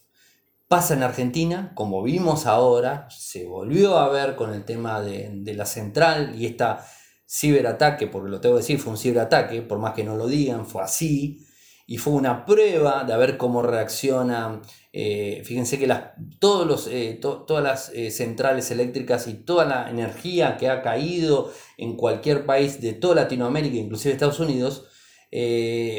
Pasa 0.68 0.94
en 0.94 1.04
Argentina, 1.04 1.72
como 1.76 2.04
vimos 2.04 2.46
ahora, 2.46 3.08
se 3.10 3.46
volvió 3.46 3.98
a 3.98 4.10
ver 4.10 4.36
con 4.36 4.54
el 4.54 4.66
tema 4.66 5.02
de, 5.02 5.30
de 5.34 5.54
la 5.56 5.66
central 5.66 6.36
y 6.40 6.46
esta 6.46 6.86
ciberataque, 7.30 8.08
porque 8.08 8.32
lo 8.32 8.42
tengo 8.42 8.56
que 8.56 8.62
decir, 8.62 8.80
fue 8.80 8.94
un 8.94 8.98
ciberataque, 8.98 9.62
por 9.62 9.78
más 9.78 9.94
que 9.94 10.04
no 10.04 10.16
lo 10.16 10.28
digan, 10.28 10.66
fue 10.66 10.82
así, 10.82 11.46
y 11.86 11.98
fue 11.98 12.14
una 12.14 12.46
prueba 12.46 13.04
de 13.04 13.16
ver 13.18 13.38
cómo 13.38 13.62
reacciona. 13.62 14.62
Eh, 14.94 15.42
fíjense 15.46 15.78
que 15.78 15.88
las, 15.88 16.12
todos 16.40 16.68
los, 16.68 16.88
eh, 16.88 17.20
todas 17.22 17.64
las 17.64 17.90
eh, 17.90 18.12
centrales 18.12 18.72
eléctricas 18.72 19.28
y 19.28 19.36
toda 19.36 19.66
la 19.66 19.90
energía 19.90 20.58
que 20.58 20.70
ha 20.70 20.82
caído 20.82 21.52
en 21.78 21.96
cualquier 21.96 22.46
país 22.46 22.82
de 22.82 22.94
toda 22.94 23.16
Latinoamérica, 23.16 23.78
inclusive 23.78 24.14
Estados 24.14 24.40
Unidos, 24.40 24.86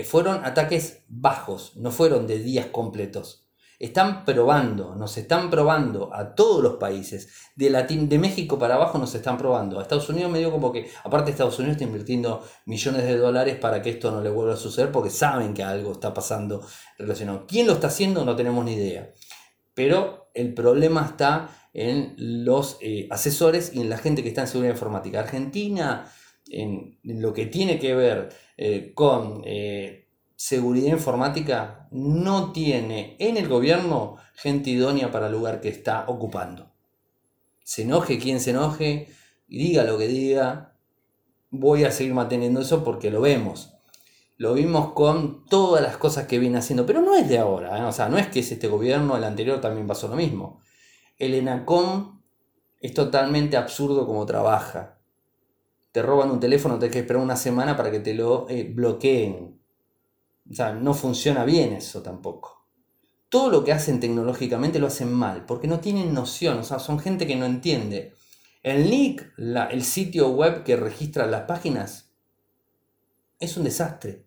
fueron 0.05 0.45
ataques 0.45 1.05
bajos, 1.09 1.77
no 1.77 1.93
fueron 1.93 2.27
de 2.27 2.41
días 2.41 2.67
completos 2.67 3.50
están 3.81 4.27
probando, 4.27 4.95
nos 4.95 5.17
están 5.17 5.49
probando 5.49 6.15
a 6.15 6.35
todos 6.35 6.63
los 6.63 6.75
países, 6.75 7.49
de, 7.57 7.71
Latin, 7.71 8.11
de 8.11 8.19
México 8.19 8.59
para 8.59 8.75
abajo 8.75 8.99
nos 8.99 9.15
están 9.15 9.39
probando. 9.39 9.79
A 9.79 9.83
Estados 9.83 10.07
Unidos 10.11 10.31
me 10.31 10.39
dio 10.39 10.51
como 10.51 10.71
que, 10.71 10.91
aparte 11.03 11.31
Estados 11.31 11.59
Unidos 11.59 11.77
está 11.77 11.85
invirtiendo 11.85 12.45
millones 12.67 13.05
de 13.05 13.17
dólares 13.17 13.57
para 13.57 13.81
que 13.81 13.89
esto 13.89 14.11
no 14.11 14.21
le 14.21 14.29
vuelva 14.29 14.53
a 14.53 14.59
suceder 14.59 14.93
porque 14.93 15.09
saben 15.09 15.55
que 15.55 15.63
algo 15.63 15.93
está 15.93 16.13
pasando 16.13 16.63
relacionado. 16.99 17.47
¿Quién 17.49 17.67
lo 17.67 17.73
está 17.73 17.87
haciendo? 17.87 18.23
No 18.23 18.37
tenemos 18.37 18.63
ni 18.67 18.75
idea. 18.75 19.15
Pero 19.73 20.31
el 20.35 20.53
problema 20.53 21.07
está 21.07 21.49
en 21.73 22.15
los 22.19 22.77
eh, 22.83 23.09
asesores 23.11 23.73
y 23.75 23.81
en 23.81 23.89
la 23.89 23.97
gente 23.97 24.23
que 24.23 24.29
está 24.29 24.43
en 24.43 24.49
seguridad 24.49 24.75
informática. 24.75 25.21
Argentina, 25.21 26.13
en, 26.51 26.99
lo 27.03 27.33
que 27.33 27.47
tiene 27.47 27.79
que 27.79 27.95
ver 27.95 28.29
eh, 28.59 28.93
con 28.95 29.41
eh, 29.47 30.10
seguridad 30.41 30.95
informática 30.95 31.87
no 31.91 32.51
tiene 32.51 33.15
en 33.19 33.37
el 33.37 33.47
gobierno 33.47 34.17
gente 34.33 34.71
idónea 34.71 35.11
para 35.11 35.27
el 35.27 35.33
lugar 35.33 35.61
que 35.61 35.69
está 35.69 36.07
ocupando. 36.09 36.73
Se 37.63 37.83
enoje 37.83 38.19
quien 38.19 38.41
se 38.41 38.53
enoje 38.53 39.09
y 39.49 39.59
diga 39.59 39.85
lo 39.85 39.99
que 39.99 40.09
diga, 40.09 40.79
voy 41.51 41.85
a 41.85 41.91
seguir 41.91 42.15
manteniendo 42.15 42.63
eso 42.63 42.83
porque 42.85 43.11
lo 43.11 43.21
vemos. 43.21 43.75
Lo 44.39 44.55
vimos 44.55 44.95
con 44.95 45.45
todas 45.45 45.83
las 45.83 45.99
cosas 45.99 46.27
que 46.27 46.39
viene 46.39 46.57
haciendo, 46.57 46.87
pero 46.87 47.03
no 47.03 47.15
es 47.15 47.29
de 47.29 47.37
ahora, 47.37 47.79
¿eh? 47.79 47.85
o 47.85 47.93
sea, 47.93 48.09
no 48.09 48.17
es 48.17 48.29
que 48.29 48.41
es 48.41 48.51
este 48.51 48.67
gobierno, 48.67 49.19
el 49.19 49.25
anterior 49.25 49.61
también 49.61 49.87
pasó 49.87 50.09
lo 50.09 50.17
mismo. 50.17 50.63
El 51.19 51.35
ENACOM 51.35 52.23
es 52.81 52.95
totalmente 52.95 53.59
absurdo 53.59 54.07
como 54.07 54.25
trabaja. 54.25 55.01
Te 55.93 56.01
roban 56.01 56.31
un 56.31 56.41
teléfono, 56.41 56.79
te 56.79 56.91
que 56.91 57.01
esperar 57.01 57.23
una 57.23 57.37
semana 57.37 57.77
para 57.77 57.91
que 57.91 58.01
te 58.01 58.15
lo 58.15 58.47
eh, 58.49 58.73
bloqueen 58.75 59.60
o 60.51 60.55
sea, 60.55 60.73
no 60.73 60.95
funciona 60.95 61.45
bien 61.45 61.73
eso 61.73 62.03
tampoco. 62.03 62.67
Todo 63.29 63.51
lo 63.51 63.63
que 63.63 63.73
hacen 63.73 64.01
tecnológicamente 64.01 64.81
lo 64.81 64.89
hacen 64.89 65.13
mal, 65.13 65.47
porque 65.47 65.69
no 65.69 65.79
tienen 65.79 66.13
noción, 66.13 66.59
o 66.59 66.65
sea, 66.65 66.81
son 66.81 66.99
gente 66.99 67.27
que 67.27 67.37
no 67.37 67.47
entiende. 67.47 68.15
El 68.63 68.91
NIC, 68.91 69.35
el 69.39 69.85
sitio 69.85 70.31
web 70.31 70.65
que 70.65 70.77
registra 70.77 71.27
las 71.27 71.43
páginas, 71.43 72.13
es 73.39 73.57
un 73.57 73.65
desastre. 73.65 74.27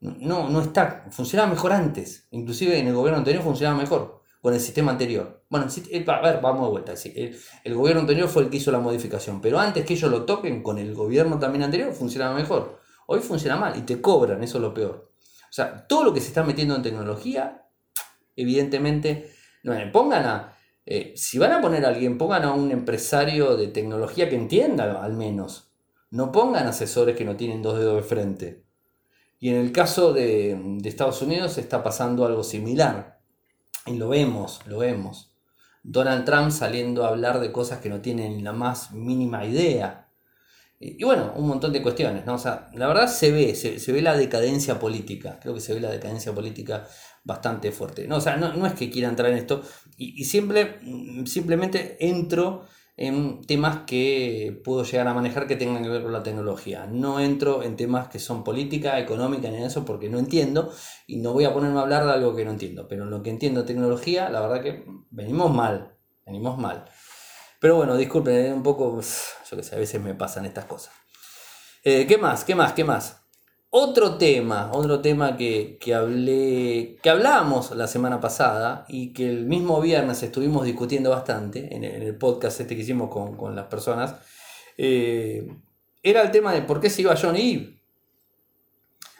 No, 0.00 0.48
no 0.48 0.60
está, 0.60 1.06
funcionaba 1.10 1.50
mejor 1.50 1.72
antes. 1.72 2.28
Inclusive 2.30 2.78
en 2.78 2.86
el 2.86 2.94
gobierno 2.94 3.18
anterior 3.18 3.42
funcionaba 3.42 3.78
mejor, 3.78 4.20
con 4.42 4.52
el 4.52 4.60
sistema 4.60 4.92
anterior. 4.92 5.44
Bueno, 5.48 5.66
eh, 5.90 6.04
a 6.06 6.20
ver, 6.20 6.40
vamos 6.42 6.66
de 6.66 6.70
vuelta. 6.70 6.92
El, 6.92 7.36
el 7.64 7.74
gobierno 7.74 8.02
anterior 8.02 8.28
fue 8.28 8.42
el 8.42 8.50
que 8.50 8.58
hizo 8.58 8.70
la 8.70 8.78
modificación, 8.78 9.40
pero 9.40 9.58
antes 9.58 9.84
que 9.86 9.94
ellos 9.94 10.10
lo 10.10 10.24
toquen 10.26 10.62
con 10.62 10.78
el 10.78 10.94
gobierno 10.94 11.38
también 11.38 11.64
anterior, 11.64 11.92
funcionaba 11.94 12.34
mejor. 12.34 12.78
Hoy 13.06 13.20
funciona 13.20 13.56
mal 13.56 13.76
y 13.78 13.82
te 13.82 14.00
cobran, 14.02 14.42
eso 14.42 14.58
es 14.58 14.62
lo 14.62 14.74
peor. 14.74 15.07
O 15.48 15.52
sea, 15.52 15.86
todo 15.86 16.04
lo 16.04 16.14
que 16.14 16.20
se 16.20 16.28
está 16.28 16.44
metiendo 16.44 16.76
en 16.76 16.82
tecnología, 16.82 17.66
evidentemente, 18.36 19.32
no, 19.62 19.74
pongan 19.92 20.24
a, 20.26 20.56
eh, 20.86 21.12
si 21.16 21.38
van 21.38 21.52
a 21.52 21.60
poner 21.60 21.84
a 21.84 21.88
alguien, 21.88 22.18
pongan 22.18 22.44
a 22.44 22.52
un 22.52 22.70
empresario 22.70 23.56
de 23.56 23.68
tecnología 23.68 24.28
que 24.28 24.36
entienda 24.36 25.02
al 25.02 25.14
menos. 25.14 25.70
No 26.10 26.32
pongan 26.32 26.66
asesores 26.66 27.16
que 27.16 27.24
no 27.24 27.36
tienen 27.36 27.62
dos 27.62 27.78
dedos 27.78 27.96
de 27.96 28.02
frente. 28.02 28.64
Y 29.38 29.50
en 29.50 29.56
el 29.56 29.72
caso 29.72 30.12
de 30.12 30.78
Estados 30.84 31.22
Unidos 31.22 31.58
está 31.58 31.82
pasando 31.82 32.24
algo 32.24 32.42
similar. 32.42 33.20
Y 33.86 33.96
lo 33.96 34.08
vemos, 34.08 34.60
lo 34.66 34.78
vemos. 34.78 35.32
Donald 35.82 36.24
Trump 36.24 36.50
saliendo 36.50 37.04
a 37.04 37.08
hablar 37.08 37.40
de 37.40 37.52
cosas 37.52 37.78
que 37.78 37.88
no 37.88 38.00
tienen 38.00 38.44
la 38.44 38.52
más 38.52 38.92
mínima 38.92 39.44
idea. 39.44 40.07
Y, 40.80 41.02
bueno, 41.02 41.32
un 41.34 41.48
montón 41.48 41.72
de 41.72 41.82
cuestiones, 41.82 42.24
¿no? 42.24 42.34
O 42.34 42.38
sea, 42.38 42.68
la 42.74 42.86
verdad 42.86 43.08
se 43.08 43.32
ve, 43.32 43.56
se, 43.56 43.92
ve 43.92 44.00
la 44.00 44.16
decadencia 44.16 44.78
política, 44.78 45.40
creo 45.42 45.52
que 45.52 45.60
se 45.60 45.74
ve 45.74 45.80
la 45.80 45.90
decadencia 45.90 46.32
política 46.32 46.86
bastante 47.24 47.72
fuerte. 47.72 48.06
No, 48.06 48.16
o 48.16 48.20
sea, 48.20 48.36
no, 48.36 48.64
es 48.64 48.74
que 48.74 48.88
quiera 48.88 49.08
entrar 49.08 49.32
en 49.32 49.38
esto, 49.38 49.62
y, 49.96 50.24
siempre, 50.24 50.78
mm, 50.82 51.26
simplemente 51.26 51.96
entro 52.00 52.66
en 52.96 53.42
temas 53.42 53.84
que 53.86 54.60
puedo 54.64 54.84
llegar 54.84 55.08
a 55.08 55.14
manejar 55.14 55.46
que 55.48 55.56
tengan 55.56 55.82
que 55.82 55.88
ver 55.88 56.02
con 56.02 56.12
la 56.12 56.22
tecnología. 56.22 56.86
No 56.86 57.20
entro 57.20 57.62
en 57.62 57.76
temas 57.76 58.08
que 58.08 58.18
son 58.20 58.44
política, 58.44 58.98
económica, 59.00 59.50
ni 59.50 59.62
eso, 59.62 59.84
porque 59.84 60.08
no 60.08 60.18
entiendo, 60.18 60.72
y 61.08 61.18
no 61.18 61.32
voy 61.32 61.44
a 61.44 61.54
ponerme 61.54 61.78
a 61.78 61.82
hablar 61.82 62.04
de 62.06 62.12
algo 62.12 62.36
que 62.36 62.44
no 62.44 62.52
entiendo. 62.52 62.86
Pero 62.88 63.04
en 63.04 63.10
lo 63.10 63.22
que 63.22 63.30
entiendo 63.30 63.64
tecnología, 63.64 64.30
la 64.30 64.40
verdad 64.40 64.62
que 64.62 64.84
venimos 65.10 65.52
mal, 65.54 65.96
venimos 66.24 66.58
mal. 66.58 66.86
Pero 67.60 67.76
bueno, 67.76 67.96
disculpen, 67.96 68.46
eh, 68.46 68.52
un 68.52 68.62
poco, 68.62 69.00
yo 69.00 69.56
que 69.56 69.62
sé, 69.62 69.74
a 69.74 69.78
veces 69.78 70.00
me 70.00 70.14
pasan 70.14 70.46
estas 70.46 70.64
cosas. 70.64 70.92
Eh, 71.82 72.06
¿Qué 72.06 72.18
más? 72.18 72.44
¿Qué 72.44 72.54
más? 72.54 72.72
¿Qué 72.72 72.84
más? 72.84 73.18
otro 73.70 74.16
tema, 74.16 74.70
otro 74.72 75.00
tema 75.00 75.36
que, 75.36 75.78
hablé, 75.94 76.96
que 77.02 77.10
hablamos 77.10 77.70
la 77.72 77.86
semana 77.86 78.20
pasada 78.20 78.86
y 78.88 79.12
que 79.12 79.28
el 79.28 79.46
mismo 79.46 79.80
viernes 79.80 80.22
estuvimos 80.22 80.64
discutiendo 80.64 81.10
bastante 81.10 81.74
en 81.74 81.84
el, 81.84 82.16
podcast 82.16 82.60
este 82.60 82.76
que 82.76 82.82
hicimos 82.82 83.10
con, 83.10 83.54
las 83.54 83.66
personas, 83.66 84.14
eh, 84.78 85.46
era 86.02 86.22
el 86.22 86.30
tema 86.30 86.52
de 86.52 86.62
por 86.62 86.80
qué 86.80 86.88
se 86.88 87.02
iba 87.02 87.16
Johnny 87.16 87.52
Eve. 87.52 87.78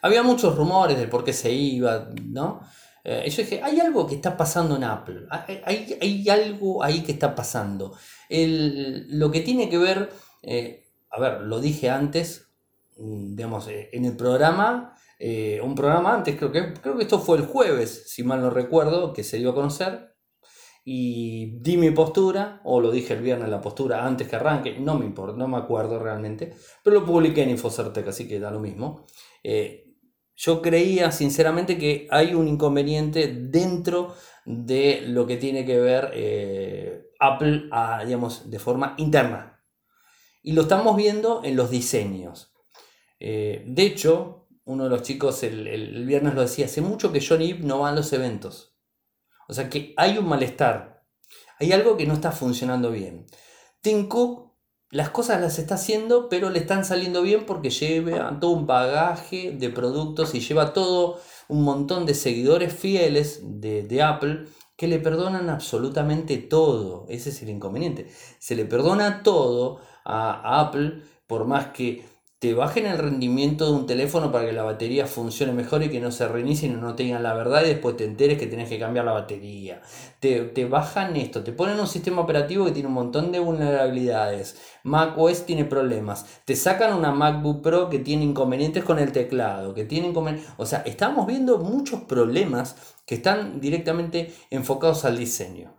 Había 0.00 0.22
muchos 0.22 0.56
rumores 0.56 0.96
de 0.96 1.08
por 1.08 1.24
qué 1.24 1.32
se 1.32 1.52
iba, 1.52 2.08
¿no? 2.24 2.60
Eh, 3.08 3.24
y 3.26 3.30
yo 3.30 3.42
dije, 3.42 3.60
hay 3.62 3.80
algo 3.80 4.06
que 4.06 4.16
está 4.16 4.36
pasando 4.36 4.76
en 4.76 4.84
Apple, 4.84 5.26
hay, 5.30 6.28
algo 6.28 6.82
ahí 6.82 7.02
que 7.02 7.12
está 7.12 7.34
pasando. 7.34 7.96
lo 8.28 9.30
que 9.30 9.40
tiene 9.40 9.70
que 9.70 9.78
ver, 9.78 10.10
eh, 10.42 10.84
a 11.10 11.20
ver, 11.20 11.40
lo 11.42 11.60
dije 11.60 11.88
antes, 11.88 12.48
Mm, 12.98 13.36
digamos, 13.36 13.68
eh, 13.68 13.90
en 13.92 14.04
el 14.04 14.16
programa, 14.16 14.94
eh, 15.18 15.60
un 15.62 15.74
programa 15.74 16.14
antes, 16.14 16.36
creo 16.36 16.50
que, 16.52 16.74
creo 16.74 16.96
que 16.96 17.04
esto 17.04 17.20
fue 17.20 17.38
el 17.38 17.46
jueves, 17.46 18.04
si 18.08 18.24
mal 18.24 18.40
no 18.40 18.50
recuerdo, 18.50 19.12
que 19.12 19.24
se 19.24 19.38
dio 19.38 19.50
a 19.50 19.54
conocer. 19.54 20.14
Y 20.84 21.58
di 21.60 21.76
mi 21.76 21.90
postura, 21.90 22.60
o 22.64 22.80
lo 22.80 22.90
dije 22.90 23.14
el 23.14 23.22
viernes 23.22 23.50
la 23.50 23.60
postura 23.60 24.06
antes 24.06 24.28
que 24.28 24.36
arranque, 24.36 24.78
no 24.80 24.98
me 24.98 25.04
importa, 25.04 25.36
no 25.36 25.46
me 25.46 25.58
acuerdo 25.58 25.98
realmente, 25.98 26.54
pero 26.82 27.00
lo 27.00 27.06
publiqué 27.06 27.42
en 27.42 27.50
Infocertec, 27.50 28.08
así 28.08 28.26
que 28.26 28.40
da 28.40 28.50
lo 28.50 28.60
mismo. 28.60 29.06
Eh, 29.44 29.87
yo 30.38 30.62
creía 30.62 31.10
sinceramente 31.10 31.76
que 31.78 32.06
hay 32.10 32.32
un 32.32 32.46
inconveniente 32.46 33.26
dentro 33.26 34.14
de 34.46 35.02
lo 35.04 35.26
que 35.26 35.36
tiene 35.36 35.66
que 35.66 35.80
ver 35.80 36.12
Apple, 37.18 37.68
digamos, 38.06 38.48
de 38.48 38.58
forma 38.60 38.94
interna. 38.98 39.60
Y 40.42 40.52
lo 40.52 40.62
estamos 40.62 40.96
viendo 40.96 41.42
en 41.44 41.56
los 41.56 41.70
diseños. 41.70 42.54
Eh, 43.20 43.64
de 43.66 43.82
hecho, 43.82 44.46
uno 44.64 44.84
de 44.84 44.90
los 44.90 45.02
chicos 45.02 45.42
el, 45.42 46.06
viernes 46.06 46.34
lo 46.34 46.42
decía, 46.42 46.66
hace 46.66 46.80
mucho 46.80 47.12
que 47.12 47.20
Johnny 47.20 47.46
Ive 47.46 47.64
no 47.64 47.80
va 47.80 47.90
a 47.90 47.94
los 47.94 48.12
eventos. 48.12 48.76
O 49.48 49.54
sea 49.54 49.68
que 49.68 49.94
hay 49.96 50.18
un 50.18 50.28
malestar, 50.28 51.04
hay 51.58 51.72
algo 51.72 51.96
que 51.96 52.06
no 52.06 52.14
está 52.14 52.30
funcionando 52.32 52.90
bien. 52.90 53.26
Tim 53.80 54.08
Cook 54.08 54.47
las 54.90 55.10
cosas 55.10 55.40
las 55.40 55.58
está 55.58 55.74
haciendo, 55.74 56.28
pero 56.28 56.50
le 56.50 56.60
están 56.60 56.84
saliendo 56.84 57.22
bien 57.22 57.44
porque 57.46 57.70
lleva 57.70 58.38
todo 58.40 58.52
un 58.52 58.66
bagaje 58.66 59.52
de 59.52 59.68
productos 59.70 60.34
y 60.34 60.40
lleva 60.40 60.72
todo 60.72 61.20
un 61.48 61.62
montón 61.62 62.06
de 62.06 62.14
seguidores 62.14 62.72
fieles 62.72 63.40
de, 63.42 63.82
de 63.82 64.02
Apple 64.02 64.46
que 64.76 64.88
le 64.88 64.98
perdonan 64.98 65.50
absolutamente 65.50 66.38
todo. 66.38 67.04
Ese 67.08 67.30
es 67.30 67.42
el 67.42 67.50
inconveniente. 67.50 68.10
Se 68.38 68.54
le 68.54 68.64
perdona 68.64 69.22
todo 69.22 69.80
a 70.04 70.60
Apple, 70.60 71.02
por 71.26 71.46
más 71.46 71.66
que 71.72 72.04
te 72.38 72.54
bajen 72.54 72.86
el 72.86 72.98
rendimiento 72.98 73.66
de 73.66 73.72
un 73.72 73.86
teléfono 73.86 74.30
para 74.30 74.46
que 74.46 74.52
la 74.52 74.62
batería 74.62 75.08
funcione 75.08 75.52
mejor 75.52 75.82
y 75.82 75.90
que 75.90 75.98
no 75.98 76.12
se 76.12 76.28
reinicie 76.28 76.68
y 76.68 76.72
no 76.72 76.94
tengan 76.94 77.24
la 77.24 77.34
verdad 77.34 77.64
y 77.64 77.70
después 77.70 77.96
te 77.96 78.04
enteres 78.04 78.38
que 78.38 78.46
tenés 78.46 78.68
que 78.68 78.78
cambiar 78.78 79.06
la 79.06 79.12
batería. 79.12 79.82
Te, 80.20 80.42
te, 80.42 80.64
bajan 80.64 81.16
esto, 81.16 81.42
te 81.42 81.52
ponen 81.52 81.80
un 81.80 81.88
sistema 81.88 82.22
operativo 82.22 82.64
que 82.64 82.70
tiene 82.70 82.86
un 82.88 82.94
montón 82.94 83.32
de 83.32 83.40
vulnerabilidades. 83.40 84.56
Mac 84.84 85.18
OS 85.18 85.46
tiene 85.46 85.64
problemas. 85.64 86.26
Te 86.44 86.54
sacan 86.54 86.94
una 86.94 87.10
MacBook 87.10 87.60
Pro 87.60 87.88
que 87.90 87.98
tiene 87.98 88.22
inconvenientes 88.22 88.84
con 88.84 89.00
el 89.00 89.10
teclado, 89.10 89.74
que 89.74 89.84
tiene. 89.84 90.12
O 90.58 90.64
sea, 90.64 90.82
estamos 90.86 91.26
viendo 91.26 91.58
muchos 91.58 92.02
problemas 92.02 92.76
que 93.04 93.16
están 93.16 93.60
directamente 93.60 94.32
enfocados 94.50 95.04
al 95.04 95.18
diseño 95.18 95.77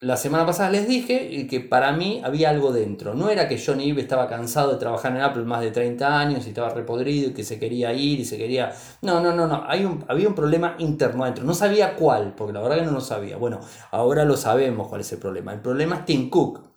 la 0.00 0.16
semana 0.16 0.46
pasada 0.46 0.70
les 0.70 0.86
dije 0.86 1.48
que 1.48 1.60
para 1.60 1.90
mí 1.90 2.20
había 2.24 2.50
algo 2.50 2.72
dentro. 2.72 3.14
No 3.14 3.30
era 3.30 3.48
que 3.48 3.60
Johnny 3.60 3.88
Ive 3.88 4.02
estaba 4.02 4.28
cansado 4.28 4.72
de 4.72 4.78
trabajar 4.78 5.10
en 5.16 5.22
Apple 5.22 5.42
más 5.42 5.60
de 5.60 5.72
30 5.72 6.20
años 6.20 6.46
y 6.46 6.50
estaba 6.50 6.68
repodrido 6.68 7.30
y 7.30 7.34
que 7.34 7.42
se 7.42 7.58
quería 7.58 7.92
ir 7.92 8.20
y 8.20 8.24
se 8.24 8.38
quería... 8.38 8.72
No, 9.02 9.20
no, 9.20 9.34
no, 9.34 9.48
no. 9.48 9.64
Hay 9.66 9.84
un, 9.84 10.04
había 10.06 10.28
un 10.28 10.34
problema 10.34 10.76
interno 10.78 11.24
adentro. 11.24 11.44
No 11.44 11.54
sabía 11.54 11.96
cuál, 11.96 12.34
porque 12.36 12.52
la 12.52 12.60
verdad 12.60 12.76
que 12.76 12.84
no 12.84 12.92
lo 12.92 13.00
sabía. 13.00 13.38
Bueno, 13.38 13.58
ahora 13.90 14.24
lo 14.24 14.36
sabemos 14.36 14.86
cuál 14.86 15.00
es 15.00 15.12
el 15.12 15.18
problema. 15.18 15.52
El 15.52 15.60
problema 15.60 15.96
es 15.96 16.04
Tim 16.04 16.30
Cook 16.30 16.67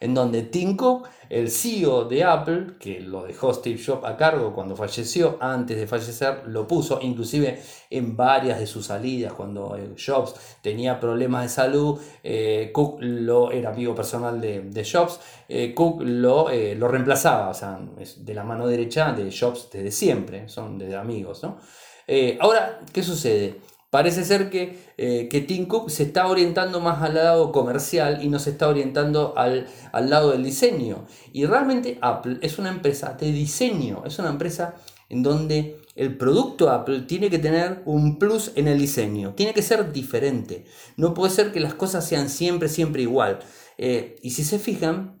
en 0.00 0.14
donde 0.14 0.42
Tim 0.42 0.76
Cook, 0.76 1.06
el 1.28 1.50
CEO 1.50 2.06
de 2.06 2.24
Apple, 2.24 2.78
que 2.80 3.00
lo 3.00 3.22
dejó 3.22 3.52
Steve 3.52 3.80
Jobs 3.84 4.04
a 4.04 4.16
cargo 4.16 4.52
cuando 4.54 4.74
falleció, 4.74 5.36
antes 5.40 5.76
de 5.76 5.86
fallecer, 5.86 6.42
lo 6.46 6.66
puso 6.66 6.98
inclusive 7.02 7.60
en 7.90 8.16
varias 8.16 8.58
de 8.58 8.66
sus 8.66 8.86
salidas, 8.86 9.34
cuando 9.34 9.76
eh, 9.76 9.94
Jobs 9.96 10.34
tenía 10.62 10.98
problemas 10.98 11.42
de 11.42 11.48
salud, 11.50 12.00
eh, 12.24 12.70
Cook 12.72 12.98
lo, 13.00 13.52
era 13.52 13.70
amigo 13.70 13.94
personal 13.94 14.40
de, 14.40 14.88
Jobs, 14.90 15.20
eh, 15.48 15.74
Cook 15.74 16.00
lo, 16.02 16.48
lo 16.50 16.88
reemplazaba, 16.88 17.50
o 17.50 17.54
sea, 17.54 17.78
es 18.00 18.24
de 18.24 18.34
la 18.34 18.42
mano 18.42 18.66
derecha 18.66 19.12
de 19.12 19.30
Jobs 19.30 19.68
desde 19.70 19.92
siempre, 19.92 20.48
son 20.48 20.78
de 20.78 20.96
amigos, 20.96 21.42
¿no? 21.42 21.58
ahora, 22.40 22.80
¿qué 22.92 23.04
sucede? 23.04 23.60
Parece 23.90 24.24
ser 24.24 24.50
que, 24.50 24.78
eh, 24.98 25.28
que 25.28 25.40
Tim 25.40 25.66
Cook 25.66 25.90
se 25.90 26.04
está 26.04 26.28
orientando 26.28 26.80
más 26.80 27.02
al 27.02 27.14
lado 27.14 27.50
comercial 27.50 28.22
y 28.22 28.28
no 28.28 28.38
se 28.38 28.50
está 28.50 28.68
orientando 28.68 29.34
al, 29.36 29.66
lado 29.92 30.30
del 30.30 30.44
diseño. 30.44 31.06
Y 31.32 31.44
realmente 31.44 31.98
Apple 32.00 32.38
es 32.40 32.60
una 32.60 32.70
empresa 32.70 33.16
de 33.18 33.32
diseño, 33.32 34.04
es 34.06 34.16
una 34.20 34.28
empresa 34.30 34.76
en 35.08 35.24
donde 35.24 35.80
el 35.96 36.16
producto 36.16 36.70
Apple 36.70 37.00
tiene 37.00 37.30
que 37.30 37.40
tener 37.40 37.82
un 37.84 38.20
plus 38.20 38.52
en 38.54 38.68
el 38.68 38.78
diseño, 38.78 39.34
tiene 39.34 39.52
que 39.52 39.62
ser 39.62 39.92
diferente. 39.92 40.66
No 40.96 41.12
puede 41.12 41.32
ser 41.32 41.50
que 41.50 41.58
las 41.58 41.74
cosas 41.74 42.06
sean 42.06 42.28
siempre, 42.28 42.68
siempre 42.68 43.02
igual. 43.02 43.40
Eh, 43.76 44.14
y 44.22 44.30
si 44.30 44.44
se 44.44 44.60
fijan, 44.60 45.18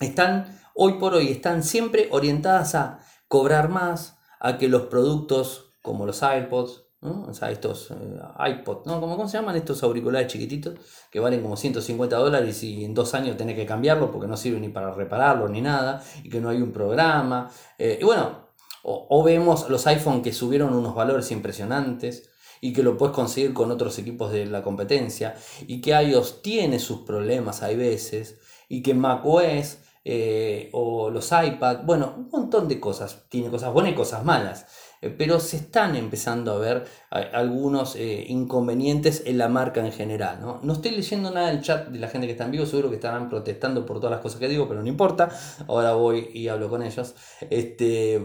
están 0.00 0.58
hoy 0.74 0.94
por 0.94 1.12
hoy, 1.12 1.28
están 1.28 1.62
siempre 1.62 2.08
orientadas 2.10 2.74
a 2.74 3.00
cobrar 3.28 3.68
más, 3.68 4.16
a 4.40 4.56
que 4.56 4.68
los 4.68 4.82
productos 4.84 5.74
como 5.82 6.06
los 6.06 6.22
iPods, 6.22 6.85
o 7.00 7.32
sea, 7.32 7.50
estos 7.50 7.90
eh, 7.90 8.20
iPod, 8.50 8.86
¿no? 8.86 9.00
¿Cómo, 9.00 9.28
se 9.28 9.36
llaman 9.36 9.56
estos 9.56 9.82
auriculares 9.82 10.32
chiquititos? 10.32 10.74
Que 11.10 11.20
valen 11.20 11.42
como 11.42 11.56
150 11.56 12.16
dólares 12.16 12.62
y 12.62 12.84
en 12.84 12.94
dos 12.94 13.14
años 13.14 13.36
tenés 13.36 13.56
que 13.56 13.66
cambiarlo 13.66 14.10
porque 14.10 14.26
no 14.26 14.36
sirve 14.36 14.58
ni 14.60 14.68
para 14.68 14.92
repararlo 14.92 15.48
ni 15.48 15.60
nada, 15.60 16.02
y 16.22 16.30
que 16.30 16.40
no 16.40 16.48
hay 16.48 16.62
un 16.62 16.72
programa. 16.72 17.50
Eh, 17.78 17.98
y 18.00 18.04
bueno, 18.04 18.46
o, 18.82 19.22
vemos 19.24 19.68
los 19.68 19.86
iPhone 19.88 20.22
que 20.22 20.32
subieron 20.32 20.72
unos 20.72 20.94
valores 20.94 21.32
impresionantes 21.32 22.30
y 22.60 22.72
que 22.72 22.84
lo 22.84 22.96
puedes 22.96 23.14
conseguir 23.14 23.52
con 23.52 23.70
otros 23.70 23.98
equipos 23.98 24.32
de 24.32 24.46
la 24.46 24.62
competencia, 24.62 25.34
y 25.66 25.80
que 25.80 25.90
iOS 25.90 26.40
tiene 26.40 26.78
sus 26.78 27.00
problemas 27.00 27.62
hay 27.62 27.76
veces, 27.76 28.38
y 28.68 28.82
que 28.82 28.94
macOS 28.94 29.78
eh, 30.04 30.70
o 30.72 31.10
los 31.10 31.32
iPad, 31.32 31.80
bueno, 31.84 32.14
un 32.16 32.28
montón 32.30 32.68
de 32.68 32.78
cosas, 32.78 33.24
tiene 33.28 33.50
cosas 33.50 33.72
buenas 33.72 33.92
y 33.92 33.96
cosas 33.96 34.24
malas. 34.24 34.66
Eh, 35.02 35.10
pero 35.10 35.40
se 35.40 35.56
están 35.56 35.94
empezando 35.96 36.52
a 36.52 36.58
ver 36.58 36.84
algunos 37.10 37.96
eh, 37.96 38.24
inconvenientes 38.28 39.22
en 39.26 39.38
la 39.38 39.48
marca 39.48 39.84
en 39.84 39.92
general. 39.92 40.40
¿no? 40.40 40.60
no 40.62 40.72
estoy 40.72 40.92
leyendo 40.92 41.30
nada 41.30 41.48
del 41.48 41.62
chat 41.62 41.88
de 41.88 41.98
la 41.98 42.08
gente 42.08 42.26
que 42.26 42.32
está 42.32 42.44
en 42.44 42.52
vivo, 42.52 42.66
seguro 42.66 42.88
que 42.88 42.96
estarán 42.96 43.28
protestando 43.28 43.84
por 43.84 43.98
todas 43.98 44.12
las 44.12 44.20
cosas 44.20 44.40
que 44.40 44.48
digo, 44.48 44.68
pero 44.68 44.82
no 44.82 44.88
importa, 44.88 45.28
ahora 45.68 45.94
voy 45.94 46.30
y 46.32 46.48
hablo 46.48 46.68
con 46.68 46.82
ellos. 46.82 47.14
Este, 47.50 48.24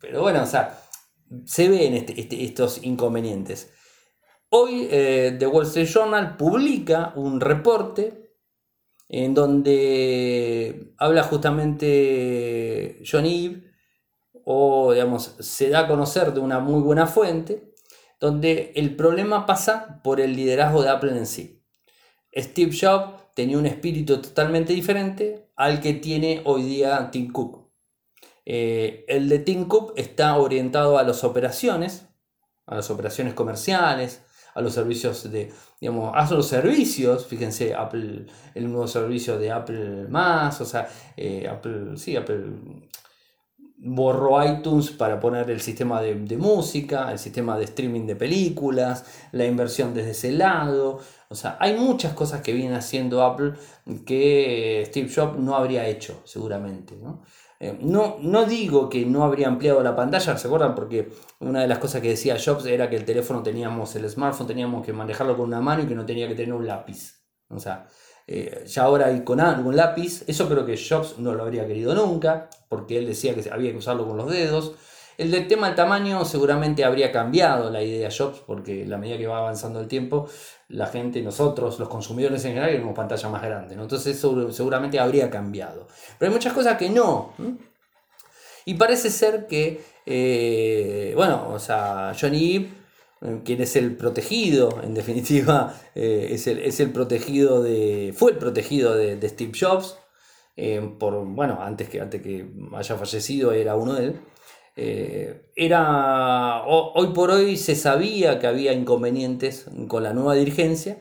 pero 0.00 0.22
bueno, 0.22 0.42
o 0.42 0.46
sea, 0.46 0.78
se 1.44 1.68
ven 1.68 1.94
este, 1.94 2.20
este, 2.20 2.44
estos 2.44 2.82
inconvenientes. 2.82 3.72
Hoy 4.48 4.88
eh, 4.90 5.36
The 5.38 5.46
Wall 5.46 5.66
Street 5.66 5.86
Journal 5.86 6.36
publica 6.36 7.12
un 7.14 7.40
reporte 7.40 8.34
en 9.08 9.34
donde 9.34 10.94
habla 10.98 11.22
justamente 11.24 13.00
John 13.08 13.26
Eve 13.26 13.69
o 14.52 14.92
digamos, 14.92 15.36
se 15.38 15.70
da 15.70 15.80
a 15.80 15.86
conocer 15.86 16.34
de 16.34 16.40
una 16.40 16.58
muy 16.58 16.80
buena 16.80 17.06
fuente, 17.06 17.72
donde 18.18 18.72
el 18.74 18.96
problema 18.96 19.46
pasa 19.46 20.00
por 20.02 20.20
el 20.20 20.34
liderazgo 20.34 20.82
de 20.82 20.88
Apple 20.88 21.16
en 21.16 21.26
sí. 21.26 21.62
Steve 22.36 22.76
Jobs 22.76 23.14
tenía 23.34 23.56
un 23.56 23.66
espíritu 23.66 24.20
totalmente 24.20 24.72
diferente 24.72 25.52
al 25.54 25.80
que 25.80 25.94
tiene 25.94 26.42
hoy 26.44 26.64
día 26.64 27.10
Tim 27.12 27.30
Cook. 27.30 27.70
Eh, 28.44 29.04
el 29.06 29.28
de 29.28 29.38
Tim 29.38 29.68
Cook 29.68 29.92
está 29.94 30.36
orientado 30.36 30.98
a 30.98 31.04
las 31.04 31.22
operaciones, 31.22 32.08
a 32.66 32.74
las 32.74 32.90
operaciones 32.90 33.34
comerciales, 33.34 34.22
a 34.52 34.60
los 34.62 34.74
servicios 34.74 35.30
de, 35.30 35.52
digamos, 35.80 36.12
a 36.12 36.28
los 36.34 36.48
servicios, 36.48 37.24
fíjense, 37.24 37.72
Apple, 37.72 38.26
el 38.56 38.64
nuevo 38.64 38.88
servicio 38.88 39.38
de 39.38 39.52
Apple 39.52 40.08
más, 40.08 40.60
o 40.60 40.64
sea, 40.64 40.88
eh, 41.16 41.48
sí, 41.94 42.16
Apple 42.16 42.46
borró 43.82 44.44
iTunes 44.44 44.90
para 44.90 45.18
poner 45.18 45.50
el 45.50 45.60
sistema 45.60 46.02
de, 46.02 46.36
música, 46.36 47.10
el 47.10 47.18
sistema 47.18 47.56
de 47.56 47.64
streaming 47.64 48.06
de 48.06 48.14
películas, 48.14 49.06
la 49.32 49.46
inversión 49.46 49.94
desde 49.94 50.10
ese 50.10 50.32
lado. 50.32 51.00
O 51.28 51.34
sea, 51.34 51.56
hay 51.60 51.74
muchas 51.74 52.12
cosas 52.12 52.42
que 52.42 52.52
viene 52.52 52.76
haciendo 52.76 53.22
Apple 53.24 53.54
que 54.04 54.84
Steve 54.86 55.10
Jobs 55.14 55.38
no 55.38 55.56
habría 55.56 55.86
hecho, 55.86 56.20
seguramente. 56.24 56.96
¿no? 56.96 57.22
Eh, 57.58 57.78
no, 57.80 58.18
no 58.20 58.44
digo 58.44 58.90
que 58.90 59.06
no 59.06 59.24
habría 59.24 59.48
ampliado 59.48 59.82
la 59.82 59.96
pantalla, 59.96 60.36
¿se 60.36 60.46
acuerdan? 60.46 60.74
Porque 60.74 61.10
una 61.40 61.62
de 61.62 61.68
las 61.68 61.78
cosas 61.78 62.02
que 62.02 62.08
decía 62.08 62.36
Jobs 62.42 62.66
era 62.66 62.90
que 62.90 62.96
el 62.96 63.06
teléfono 63.06 63.42
teníamos, 63.42 63.96
el 63.96 64.08
smartphone 64.10 64.46
teníamos 64.46 64.84
que 64.84 64.92
manejarlo 64.92 65.36
con 65.36 65.46
una 65.46 65.60
mano 65.62 65.82
y 65.82 65.86
que 65.86 65.94
no 65.94 66.04
tenía 66.04 66.28
que 66.28 66.34
tener 66.34 66.52
un 66.52 66.66
lápiz. 66.66 67.20
O 67.48 67.58
sea, 67.58 67.86
eh, 68.26 68.64
ya 68.66 68.82
ahora 68.82 69.06
hay 69.06 69.24
con, 69.24 69.38
con 69.38 69.76
lápiz, 69.76 70.24
eso 70.26 70.48
creo 70.48 70.64
que 70.64 70.76
Jobs 70.76 71.18
no 71.18 71.34
lo 71.34 71.42
habría 71.42 71.66
querido 71.66 71.94
nunca, 71.94 72.48
porque 72.68 72.98
él 72.98 73.06
decía 73.06 73.34
que 73.34 73.50
había 73.50 73.72
que 73.72 73.78
usarlo 73.78 74.06
con 74.06 74.16
los 74.16 74.30
dedos. 74.30 74.74
El 75.18 75.30
del 75.30 75.48
tema 75.48 75.66
del 75.66 75.76
tamaño 75.76 76.24
seguramente 76.24 76.82
habría 76.82 77.12
cambiado 77.12 77.70
la 77.70 77.82
idea 77.82 78.08
de 78.08 78.16
Jobs, 78.16 78.40
porque 78.46 78.88
a 78.90 78.96
medida 78.96 79.18
que 79.18 79.26
va 79.26 79.38
avanzando 79.38 79.78
el 79.80 79.86
tiempo, 79.86 80.28
la 80.68 80.86
gente, 80.86 81.20
nosotros, 81.20 81.78
los 81.78 81.88
consumidores 81.88 82.42
en 82.44 82.52
general, 82.52 82.70
queremos 82.70 82.94
pantalla 82.94 83.28
más 83.28 83.42
grande. 83.42 83.74
Entonces 83.74 84.16
eso 84.16 84.50
seguramente 84.50 84.98
habría 84.98 85.28
cambiado. 85.28 85.88
Pero 86.18 86.30
hay 86.30 86.34
muchas 86.34 86.54
cosas 86.54 86.78
que 86.78 86.88
no. 86.88 87.34
Y 88.64 88.74
parece 88.74 89.10
ser 89.10 89.46
que, 89.46 89.82
eh, 90.06 91.12
bueno, 91.16 91.48
o 91.52 91.58
sea, 91.58 92.14
Johnny 92.18 92.79
quien 93.44 93.60
es 93.60 93.76
el 93.76 93.96
protegido, 93.96 94.80
en 94.82 94.94
definitiva, 94.94 95.74
eh, 95.94 96.28
es, 96.32 96.46
el, 96.80 96.92
protegido 96.92 97.62
de, 97.62 98.14
fue 98.16 98.32
el 98.32 98.38
protegido 98.38 98.94
de, 98.94 99.28
Steve 99.28 99.52
Jobs, 99.58 99.98
por, 100.98 101.24
bueno, 101.24 101.58
antes 101.62 101.88
que, 101.88 102.00
antes 102.00 102.20
que 102.20 102.46
haya 102.74 102.96
fallecido 102.96 103.52
era 103.52 103.76
uno 103.76 103.94
de 103.94 104.04
él. 104.04 104.20
era, 105.56 106.62
hoy 106.64 107.08
por 107.14 107.30
hoy 107.30 107.56
se 107.56 107.74
sabía 107.74 108.38
que 108.38 108.46
había 108.46 108.72
inconvenientes 108.72 109.66
con 109.88 110.02
la 110.02 110.12
nueva 110.12 110.34
dirigencia 110.34 110.98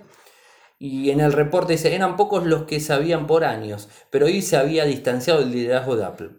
y 0.82 1.10
en 1.12 1.19
el 1.19 1.34
reporte 1.34 1.73
dice, 1.73 1.93
eran 1.93 2.15
pocos 2.15 2.45
los 2.45 2.63
que 2.63 2.79
sabían 2.79 3.27
por 3.27 3.43
años, 3.43 3.89
pero 4.10 4.27
hoy 4.27 4.41
se 4.41 4.55
había 4.55 4.86
distanciado 4.86 5.41
del 5.41 5.51
liderazgo 5.51 5.97
de 5.97 6.05
Apple. 6.05 6.29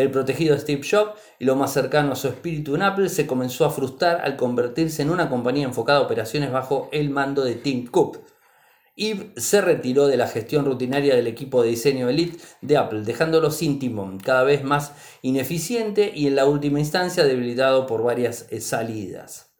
El 0.00 0.10
protegido 0.10 0.58
Steve 0.58 0.80
Jobs 0.90 1.20
y 1.38 1.44
lo 1.44 1.56
más 1.56 1.74
cercano 1.74 2.12
a 2.12 2.16
su 2.16 2.28
espíritu 2.28 2.74
en 2.74 2.80
Apple 2.80 3.10
se 3.10 3.26
comenzó 3.26 3.66
a 3.66 3.70
frustrar 3.70 4.22
al 4.22 4.34
convertirse 4.34 5.02
en 5.02 5.10
una 5.10 5.28
compañía 5.28 5.66
enfocada 5.66 5.98
a 5.98 6.02
operaciones 6.02 6.50
bajo 6.50 6.88
el 6.90 7.10
mando 7.10 7.44
de 7.44 7.56
Tim 7.56 7.86
Cook. 7.86 8.18
Eve 8.96 9.34
se 9.36 9.60
retiró 9.60 10.06
de 10.06 10.16
la 10.16 10.26
gestión 10.26 10.64
rutinaria 10.64 11.14
del 11.14 11.26
equipo 11.26 11.62
de 11.62 11.68
diseño 11.68 12.08
Elite 12.08 12.38
de 12.62 12.78
Apple, 12.78 13.02
dejándolo 13.02 13.50
sin 13.50 13.78
timón, 13.78 14.18
cada 14.18 14.42
vez 14.42 14.64
más 14.64 14.92
ineficiente 15.20 16.10
y 16.14 16.28
en 16.28 16.36
la 16.36 16.46
última 16.46 16.80
instancia 16.80 17.24
debilitado 17.24 17.86
por 17.86 18.02
varias 18.02 18.46
eh, 18.48 18.62
salidas. 18.62 19.50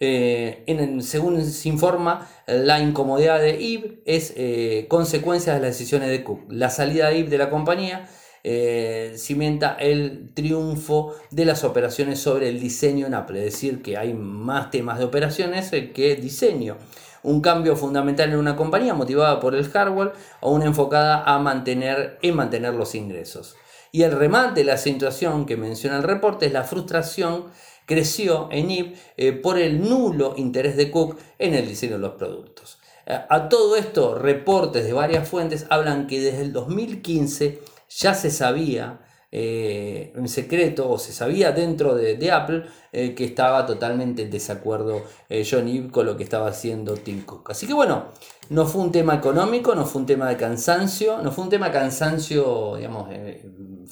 Eh, 0.00 0.66
según 1.00 1.42
se 1.46 1.68
informa, 1.70 2.28
la 2.46 2.78
incomodidad 2.78 3.38
de 3.40 3.54
Eve 3.54 4.02
es 4.04 4.34
eh, 4.36 4.84
consecuencia 4.90 5.54
de 5.54 5.60
las 5.60 5.70
decisiones 5.78 6.10
de 6.10 6.24
Cook. 6.24 6.40
La 6.50 6.68
salida 6.68 7.08
de 7.08 7.20
Eve 7.20 7.30
de 7.30 7.38
la 7.38 7.48
compañía 7.48 8.06
eh, 8.44 9.14
cimenta 9.16 9.76
el 9.78 10.30
triunfo 10.34 11.14
de 11.30 11.44
las 11.44 11.64
operaciones 11.64 12.18
sobre 12.18 12.48
el 12.48 12.60
diseño 12.60 13.06
en 13.06 13.14
Apple, 13.14 13.38
es 13.38 13.52
decir, 13.52 13.82
que 13.82 13.96
hay 13.96 14.14
más 14.14 14.70
temas 14.70 14.98
de 14.98 15.04
operaciones 15.04 15.70
que 15.70 16.16
diseño. 16.20 16.76
Un 17.22 17.40
cambio 17.40 17.76
fundamental 17.76 18.30
en 18.30 18.38
una 18.38 18.56
compañía 18.56 18.94
motivada 18.94 19.38
por 19.38 19.54
el 19.54 19.68
hardware 19.68 20.12
o 20.40 20.52
una 20.52 20.64
enfocada 20.64 21.22
a 21.22 21.38
mantener, 21.38 22.18
en 22.20 22.34
mantener 22.34 22.74
los 22.74 22.96
ingresos. 22.96 23.56
Y 23.92 24.02
el 24.02 24.12
remate 24.12 24.60
de 24.60 24.64
la 24.64 24.76
situación 24.76 25.46
que 25.46 25.56
menciona 25.56 25.98
el 25.98 26.02
reporte 26.02 26.46
es 26.46 26.52
la 26.52 26.64
frustración 26.64 27.44
creció 27.86 28.48
en 28.50 28.70
IP 28.70 28.96
eh, 29.16 29.32
por 29.32 29.58
el 29.58 29.88
nulo 29.88 30.34
interés 30.36 30.76
de 30.76 30.90
Cook 30.90 31.18
en 31.38 31.54
el 31.54 31.68
diseño 31.68 31.94
de 31.94 31.98
los 31.98 32.14
productos. 32.14 32.78
Eh, 33.06 33.18
a 33.28 33.48
todo 33.48 33.76
esto, 33.76 34.14
reportes 34.14 34.84
de 34.84 34.92
varias 34.92 35.28
fuentes 35.28 35.66
hablan 35.70 36.06
que 36.06 36.20
desde 36.20 36.42
el 36.42 36.52
2015 36.52 37.60
ya 37.98 38.14
se 38.14 38.30
sabía 38.30 39.00
eh, 39.30 40.12
en 40.14 40.28
secreto 40.28 40.90
o 40.90 40.98
se 40.98 41.12
sabía 41.12 41.52
dentro 41.52 41.94
de, 41.94 42.30
Apple 42.30 42.64
que 42.92 43.24
estaba 43.24 43.64
totalmente 43.64 44.22
en 44.22 44.30
desacuerdo 44.30 45.02
John 45.50 45.66
Ive 45.66 45.90
con 45.90 46.04
lo 46.04 46.18
que 46.18 46.24
estaba 46.24 46.48
haciendo 46.48 46.94
Tim 46.94 47.24
Cook. 47.24 47.50
Así 47.50 47.66
que 47.66 47.72
bueno, 47.72 48.08
no 48.50 48.66
fue 48.66 48.82
un 48.82 48.92
tema 48.92 49.14
económico, 49.14 49.74
no 49.74 49.86
fue 49.86 50.02
un 50.02 50.06
tema 50.06 50.28
de 50.28 50.36
cansancio, 50.36 51.22
no 51.22 51.32
fue 51.32 51.44
un 51.44 51.50
tema 51.50 51.66
de 51.68 51.72
cansancio, 51.72 52.76
digamos, 52.76 53.08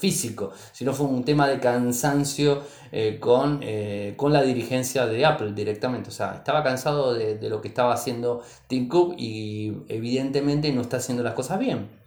físico, 0.00 0.50
sino 0.72 0.92
fue 0.92 1.06
un 1.06 1.24
tema 1.24 1.46
de 1.46 1.60
cansancio 1.60 2.62
eh, 2.90 3.18
con, 3.20 3.60
eh, 3.62 4.14
con 4.16 4.32
la 4.32 4.42
dirigencia 4.42 5.06
de 5.06 5.24
Apple 5.24 5.52
directamente. 5.52 6.08
O 6.08 6.12
sea, 6.12 6.34
estaba 6.36 6.64
cansado 6.64 7.14
de, 7.14 7.38
lo 7.48 7.60
que 7.60 7.68
estaba 7.68 7.92
haciendo 7.92 8.42
Tim 8.66 8.88
Cook 8.88 9.14
y 9.18 9.72
evidentemente 9.88 10.72
no 10.72 10.80
está 10.80 10.96
haciendo 10.96 11.22
las 11.22 11.34
cosas 11.34 11.58
bien. 11.58 11.99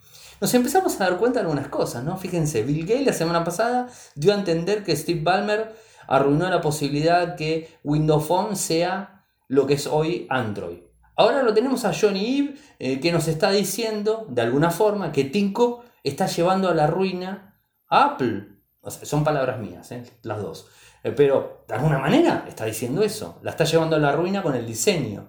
Nos 0.44 0.54
empezamos 0.56 1.00
a 1.00 1.06
dar 1.06 1.20
cuenta 1.20 1.40
de 1.40 1.46
algunas 1.46 1.70
cosas, 1.70 2.04
¿no? 2.04 2.18
Fíjense, 2.18 2.64
Bill 2.64 2.86
Gates 2.86 3.06
la 3.06 3.14
semana 3.14 3.46
pasada 3.46 3.88
dio 4.14 4.34
a 4.34 4.36
entender 4.36 4.84
que 4.84 4.94
Steve 4.94 5.22
Ballmer 5.24 5.74
arruinó 6.06 6.50
la 6.50 6.60
posibilidad 6.60 7.38
que 7.38 7.78
Windows 7.82 8.26
Phone 8.26 8.58
sea 8.58 9.24
lo 9.48 9.66
que 9.66 9.76
es 9.76 9.88
hoy 9.88 10.28
Android. 10.30 10.80
Ahora 11.16 11.44
lo 11.44 11.54
tenemos 11.54 11.86
a 11.86 11.94
Johnny 11.94 12.26
Ive 12.26 12.56
eh, 12.78 13.00
que 13.00 13.14
nos 13.14 13.30
está 13.30 13.52
diciendo, 13.52 14.28
de 14.30 14.42
alguna 14.42 14.70
forma, 14.70 15.14
que 15.14 15.32
Cook 15.54 15.86
está 16.04 16.26
llevando 16.28 16.68
a 16.68 16.74
la 16.74 16.88
ruina 16.88 17.58
Apple. 17.88 18.50
son 18.82 19.24
palabras 19.24 19.62
mías, 19.62 19.94
¿eh? 19.94 20.04
las 20.24 20.42
dos. 20.42 20.68
Eh, 21.06 21.14
pero 21.16 21.64
de 21.70 21.76
alguna 21.76 22.00
manera 22.00 22.44
está 22.50 22.66
diciendo 22.66 23.02
eso. 23.02 23.40
La 23.44 23.52
está 23.52 23.64
llevando 23.64 23.96
a 23.96 24.00
la 24.00 24.12
ruina 24.12 24.44
con 24.44 24.56
el 24.56 24.68
diseño. 24.68 25.26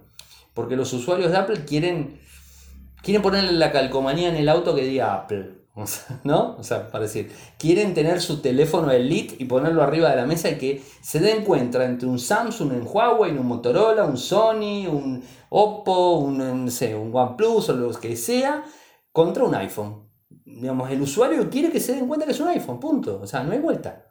Porque 0.55 0.75
los 0.75 0.93
usuarios 0.93 1.31
de 1.31 1.37
Apple 1.37 1.65
quieren, 1.65 2.21
quieren 3.05 3.23
ponerle 3.23 3.53
la 3.53 3.71
calcomanía 3.71 4.29
en 4.29 4.37
el 4.37 4.49
auto 4.49 4.75
que 4.75 4.83
diga 4.83 5.15
Apple. 5.15 5.61
¿No? 6.25 6.57
O 6.57 6.63
sea, 6.63 6.91
para 6.91 7.05
decir, 7.05 7.33
quieren 7.59 7.95
tener 7.95 8.21
su 8.21 8.41
teléfono 8.41 8.91
Elite 8.91 9.37
y 9.39 9.45
ponerlo 9.45 9.83
arriba 9.83 10.11
de 10.11 10.17
la 10.17 10.27
mesa 10.27 10.49
y 10.51 10.59
que 10.59 10.83
se 11.03 11.21
den 11.21 11.45
cuenta 11.45 11.85
entre 11.85 12.09
un 12.09 12.19
Samsung, 12.19 12.73
un 12.73 12.87
Huawei, 12.87 13.37
un 13.37 13.47
Motorola, 13.47 14.05
un 14.05 14.17
Sony, 14.17 14.87
un 14.89 15.23
Oppo, 15.51 16.19
un, 16.19 16.41
un 16.41 17.11
OnePlus 17.13 17.69
o 17.69 17.73
lo 17.75 17.91
que 18.01 18.17
sea, 18.17 18.65
contra 19.13 19.45
un 19.45 19.55
iPhone 19.55 20.05
digamos, 20.45 20.91
el 20.91 21.03
usuario 21.03 21.49
quiere 21.51 21.71
que 21.71 21.81
se 21.81 21.95
den 21.95 22.07
cuenta 22.07 22.27
que 22.27 22.33
es 22.33 22.41
un 22.41 22.49
iPhone, 22.49 22.81
punto. 22.81 23.21
O 23.21 23.27
sea, 23.27 23.43
no 23.43 23.53
hay 23.53 23.59
vuelta. 23.59 24.07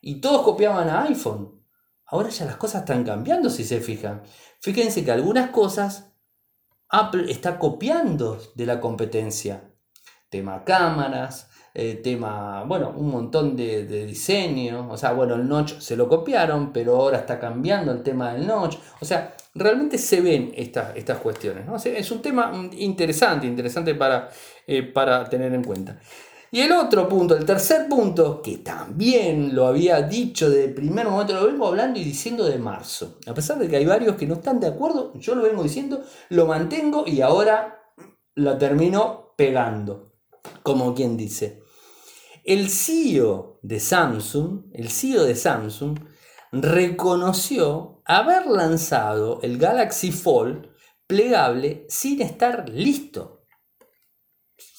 Y 0.00 0.20
todos 0.20 0.42
copiaban 0.42 0.88
a 0.88 1.02
iPhone. 1.02 1.62
Ahora 2.06 2.28
ya 2.28 2.44
las 2.44 2.56
cosas 2.56 2.82
están 2.82 3.04
cambiando 3.04 3.50
si 3.50 3.64
se 3.64 3.80
fijan. 3.80 4.22
Fíjense 4.60 5.04
que 5.04 5.12
algunas 5.12 5.50
cosas 5.50 6.12
Apple 6.88 7.30
está 7.30 7.58
copiando 7.58 8.38
de 8.54 8.66
la 8.66 8.80
competencia. 8.80 9.72
Tema 10.28 10.64
cámaras, 10.64 11.50
eh, 11.74 12.00
tema, 12.02 12.64
bueno, 12.64 12.94
un 12.96 13.10
montón 13.10 13.56
de, 13.56 13.86
de, 13.86 14.06
diseño. 14.06 14.90
O 14.90 14.96
sea, 14.96 15.12
bueno, 15.12 15.34
el 15.34 15.48
notch 15.48 15.78
se 15.78 15.96
lo 15.96 16.08
copiaron, 16.08 16.72
pero 16.72 16.96
ahora 16.96 17.18
está 17.18 17.38
cambiando 17.38 17.92
el 17.92 18.02
tema 18.02 18.32
del 18.32 18.46
notch. 18.46 18.76
O 19.00 19.04
sea, 19.04 19.36
realmente 19.56 19.98
se 19.98 20.20
ven 20.20 20.52
estas, 20.54 20.96
estas 20.96 21.18
cuestiones. 21.18 21.66
¿no? 21.66 21.76
es 21.76 22.10
un 22.10 22.22
tema 22.22 22.52
interesante, 22.72 23.46
interesante 23.46 23.94
para, 23.94 24.28
eh, 24.66 24.82
para 24.82 25.28
tener 25.28 25.52
en 25.54 25.64
cuenta. 25.64 25.98
Y 26.52 26.60
el 26.60 26.72
otro 26.72 27.08
punto, 27.08 27.36
el 27.36 27.44
tercer 27.44 27.88
punto, 27.88 28.40
que 28.40 28.58
también 28.58 29.54
lo 29.54 29.66
había 29.66 30.02
dicho 30.02 30.48
desde 30.48 30.66
el 30.66 30.74
primer 30.74 31.08
momento, 31.08 31.34
lo 31.34 31.46
vengo 31.46 31.66
hablando 31.66 31.98
y 31.98 32.04
diciendo 32.04 32.44
de 32.44 32.58
marzo. 32.58 33.18
A 33.26 33.34
pesar 33.34 33.58
de 33.58 33.68
que 33.68 33.76
hay 33.76 33.84
varios 33.84 34.16
que 34.16 34.26
no 34.26 34.34
están 34.34 34.60
de 34.60 34.68
acuerdo, 34.68 35.12
yo 35.14 35.34
lo 35.34 35.42
vengo 35.42 35.62
diciendo, 35.62 36.04
lo 36.30 36.46
mantengo 36.46 37.04
y 37.06 37.20
ahora 37.20 37.92
lo 38.34 38.56
termino 38.58 39.34
pegando, 39.36 40.12
como 40.62 40.94
quien 40.94 41.16
dice. 41.16 41.62
El 42.44 42.70
CEO 42.70 43.58
de 43.62 43.80
Samsung, 43.80 44.66
el 44.72 44.88
CEO 44.88 45.24
de 45.24 45.34
Samsung, 45.34 45.98
reconoció 46.52 48.02
haber 48.04 48.46
lanzado 48.46 49.40
el 49.42 49.58
Galaxy 49.58 50.12
Fold 50.12 50.68
plegable 51.06 51.86
sin 51.88 52.22
estar 52.22 52.68
listo. 52.68 53.35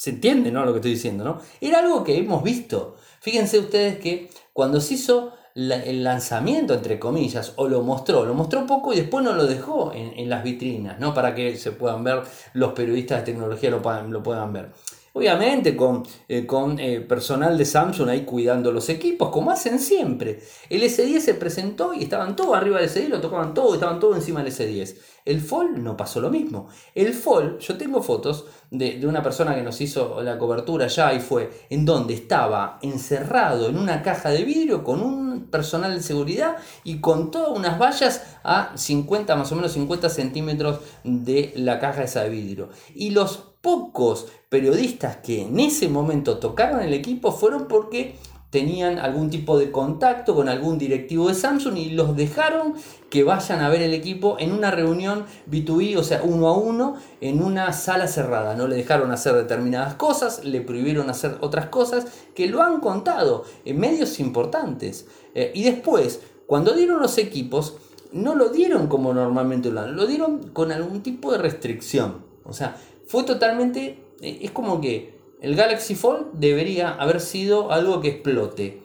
Se 0.08 0.12
entiende, 0.12 0.54
¿no? 0.54 0.64
Lo 0.64 0.72
que 0.72 0.78
estoy 0.78 0.92
diciendo, 0.92 1.26
¿no? 1.26 1.42
Era 1.60 1.80
algo 1.80 2.02
que 2.02 2.18
hemos 2.18 2.42
visto. 2.42 2.96
Fíjense 3.20 3.60
ustedes 3.60 4.00
que 4.00 4.30
cuando 4.54 4.80
se 4.80 4.94
hizo 4.94 5.34
el 5.54 6.02
lanzamiento, 6.02 6.74
entre 6.74 6.98
comillas, 6.98 7.52
o 7.58 7.68
lo 7.68 7.82
mostró, 7.82 8.24
lo 8.24 8.34
mostró 8.34 8.66
poco 8.66 8.94
y 8.94 9.02
después 9.02 9.22
no 9.26 9.34
lo 9.34 9.46
dejó 9.46 9.92
en, 9.94 10.30
las 10.30 10.46
vitrinas, 10.46 10.98
¿no? 10.98 11.14
Para 11.14 11.36
que 11.36 11.58
se 11.58 11.74
puedan 11.74 12.06
ver, 12.06 12.22
los 12.54 12.72
periodistas 12.72 13.20
de 13.20 13.34
tecnología 13.34 13.70
lo 13.70 13.82
lo 14.08 14.24
puedan 14.24 14.54
ver. 14.54 14.72
Obviamente 15.18 15.76
con, 15.76 16.04
eh, 16.28 16.46
con 16.46 16.80
eh, 16.80 17.02
personal 17.02 17.58
de 17.58 17.66
Samsung 17.66 18.08
ahí 18.08 18.24
cuidando 18.24 18.72
los 18.72 18.88
equipos, 18.88 19.30
como 19.30 19.50
hacen 19.50 19.80
siempre. 19.80 20.44
El 20.70 20.84
S10 20.84 21.22
se 21.22 21.34
presentó 21.34 21.92
y 21.96 22.04
estaban 22.04 22.36
todos 22.36 22.56
arriba 22.56 22.80
del 22.80 22.88
S10, 22.88 23.08
lo 23.08 23.20
tocaban 23.20 23.56
todo, 23.56 23.74
estaban 23.74 24.00
todos 24.00 24.16
encima 24.16 24.44
del 24.44 24.54
S10. 24.54 24.96
El 25.26 25.42
Fold 25.42 25.80
no 25.80 25.98
pasó 25.98 26.22
lo 26.22 26.30
mismo. 26.30 26.68
El 26.94 27.16
Fold, 27.16 27.58
yo 27.58 27.78
tengo 27.78 28.04
fotos 28.04 28.46
de, 28.70 29.04
una 29.08 29.24
persona 29.24 29.56
que 29.56 29.64
nos 29.64 29.82
hizo 29.82 30.22
la 30.22 30.38
cobertura 30.38 30.86
ya 30.86 31.12
y 31.16 31.20
fue 31.20 31.50
en 31.72 31.84
donde 31.84 32.14
estaba 32.14 32.78
encerrado 32.84 33.70
en 33.70 33.80
una 33.80 34.04
caja 34.04 34.30
de 34.30 34.44
vidrio 34.44 34.84
con 34.84 35.02
un 35.02 35.48
personal 35.50 35.96
de 35.96 36.04
seguridad 36.04 36.58
y 36.84 37.00
con 37.00 37.32
todas 37.32 37.58
unas 37.58 37.80
vallas 37.80 38.38
a 38.44 38.78
50, 38.78 39.36
más 39.36 39.52
o 39.52 39.56
menos 39.56 39.72
50 39.72 40.10
centímetros 40.10 40.80
de 41.04 41.54
la 41.56 41.80
caja 41.80 42.04
esa 42.04 42.22
de 42.22 42.30
vidrio. 42.30 42.70
Y 42.94 43.10
los 43.10 43.48
pocos 43.62 44.28
periodistas 44.50 45.18
que 45.18 45.44
en 45.44 45.60
ese 45.60 45.90
momento 45.90 46.38
tocaron 46.38 46.82
el 46.82 46.94
equipo 46.94 47.32
fueron 47.32 47.68
porque 47.68 48.16
tenían 48.50 48.98
algún 48.98 49.30
tipo 49.30 49.60
de 49.60 49.72
contacto 49.72 50.34
con 50.34 50.48
algún 50.48 50.78
directivo 50.78 51.28
de 51.28 51.34
Samsung 51.34 51.78
y 51.78 51.90
los 51.90 52.16
dejaron 52.16 52.76
que 53.10 53.24
vayan 53.24 53.60
a 53.60 53.70
ver 53.70 53.82
el 53.82 53.94
equipo 53.94 54.38
en 54.40 54.54
una 54.54 54.72
reunión 54.72 55.26
B2B, 55.52 55.98
o 55.98 56.04
sea, 56.04 56.22
uno 56.24 56.48
a 56.48 56.58
uno, 56.58 56.96
en 57.20 57.44
una 57.44 57.74
sala 57.74 58.08
cerrada. 58.08 58.56
No 58.56 58.68
le 58.68 58.78
dejaron 58.78 59.12
hacer 59.12 59.34
determinadas 59.36 59.96
cosas, 59.96 60.46
le 60.46 60.62
prohibieron 60.62 61.10
hacer 61.10 61.38
otras 61.42 61.68
cosas 61.68 62.06
que 62.36 62.48
lo 62.48 62.62
han 62.62 62.80
contado 62.80 63.44
en 63.66 63.80
medios 63.80 64.20
importantes. 64.20 65.08
Eh, 65.36 65.52
y 65.54 65.64
después, 65.64 66.22
cuando 66.46 66.74
dieron 66.74 67.02
los 67.02 67.18
equipos, 67.18 67.78
no 68.14 68.36
lo 68.36 68.50
dieron 68.50 68.88
como 68.88 69.14
normalmente 69.14 69.70
lo 69.70 69.82
dan, 69.82 69.96
lo 69.96 70.08
dieron 70.08 70.50
con 70.50 70.72
algún 70.72 71.04
tipo 71.04 71.32
de 71.32 71.38
restricción. 71.38 72.26
O 72.46 72.54
sea, 72.54 72.78
fue 73.08 73.24
totalmente, 73.24 74.07
es 74.22 74.52
como 74.52 74.82
que 74.82 75.18
el 75.42 75.56
Galaxy 75.56 75.96
Fold 75.96 76.34
debería 76.34 76.94
haber 76.94 77.20
sido 77.22 77.72
algo 77.72 78.02
que 78.02 78.10
explote. 78.10 78.82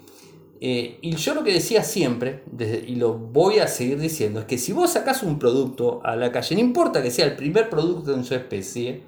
Eh, 0.60 0.98
y 1.00 1.16
yo 1.16 1.34
lo 1.34 1.42
que 1.42 1.52
decía 1.52 1.82
siempre, 1.82 2.44
y 2.86 2.94
lo 2.94 3.14
voy 3.14 3.58
a 3.58 3.66
seguir 3.66 3.98
diciendo, 3.98 4.40
es 4.40 4.46
que 4.46 4.58
si 4.58 4.72
vos 4.72 4.92
sacás 4.92 5.22
un 5.24 5.38
producto 5.38 6.00
a 6.04 6.14
la 6.14 6.30
calle, 6.30 6.54
no 6.54 6.60
importa 6.60 7.02
que 7.02 7.10
sea 7.10 7.24
el 7.26 7.34
primer 7.34 7.68
producto 7.68 8.14
en 8.14 8.24
su 8.24 8.34
especie, 8.34 9.02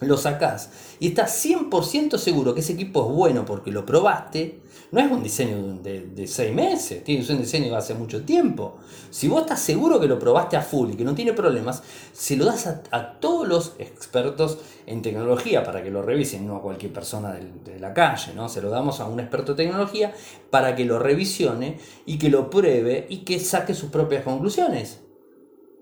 lo 0.00 0.16
sacás 0.16 0.70
y 0.98 1.08
estás 1.08 1.44
100% 1.44 2.18
seguro 2.18 2.54
que 2.54 2.60
ese 2.60 2.72
equipo 2.72 3.08
es 3.08 3.14
bueno 3.14 3.44
porque 3.44 3.70
lo 3.70 3.86
probaste, 3.86 4.60
no 4.94 5.00
es 5.00 5.10
un 5.10 5.24
diseño 5.24 5.80
de, 5.82 6.06
de, 6.06 6.26
seis 6.28 6.54
meses, 6.54 7.02
tiene 7.02 7.26
un 7.28 7.38
diseño 7.38 7.68
de 7.68 7.76
hace 7.76 7.94
mucho 7.94 8.24
tiempo. 8.24 8.76
Si 9.10 9.26
vos 9.26 9.42
estás 9.42 9.58
seguro 9.58 9.98
que 9.98 10.06
lo 10.06 10.20
probaste 10.20 10.56
a 10.56 10.62
full 10.62 10.92
y 10.92 10.94
que 10.94 11.02
no 11.02 11.16
tiene 11.16 11.32
problemas, 11.32 11.82
se 12.12 12.36
lo 12.36 12.44
das 12.44 12.68
a, 12.68 13.18
todos 13.18 13.48
los 13.48 13.72
expertos 13.80 14.58
en 14.86 15.02
tecnología 15.02 15.64
para 15.64 15.82
que 15.82 15.90
lo 15.90 16.00
revisen, 16.00 16.46
no 16.46 16.54
a 16.54 16.62
cualquier 16.62 16.92
persona 16.92 17.32
de, 17.32 17.72
de, 17.72 17.80
la 17.80 17.92
calle, 17.92 18.34
¿no? 18.36 18.48
Se 18.48 18.62
lo 18.62 18.70
damos 18.70 19.00
a 19.00 19.06
un 19.06 19.18
experto 19.18 19.54
de 19.54 19.64
tecnología 19.64 20.14
para 20.50 20.76
que 20.76 20.84
lo 20.84 21.00
revisione 21.00 21.78
y 22.06 22.16
que 22.16 22.30
lo 22.30 22.48
pruebe 22.48 23.06
y 23.10 23.24
que 23.24 23.40
saque 23.40 23.74
sus 23.74 23.90
propias 23.90 24.22
conclusiones 24.22 25.00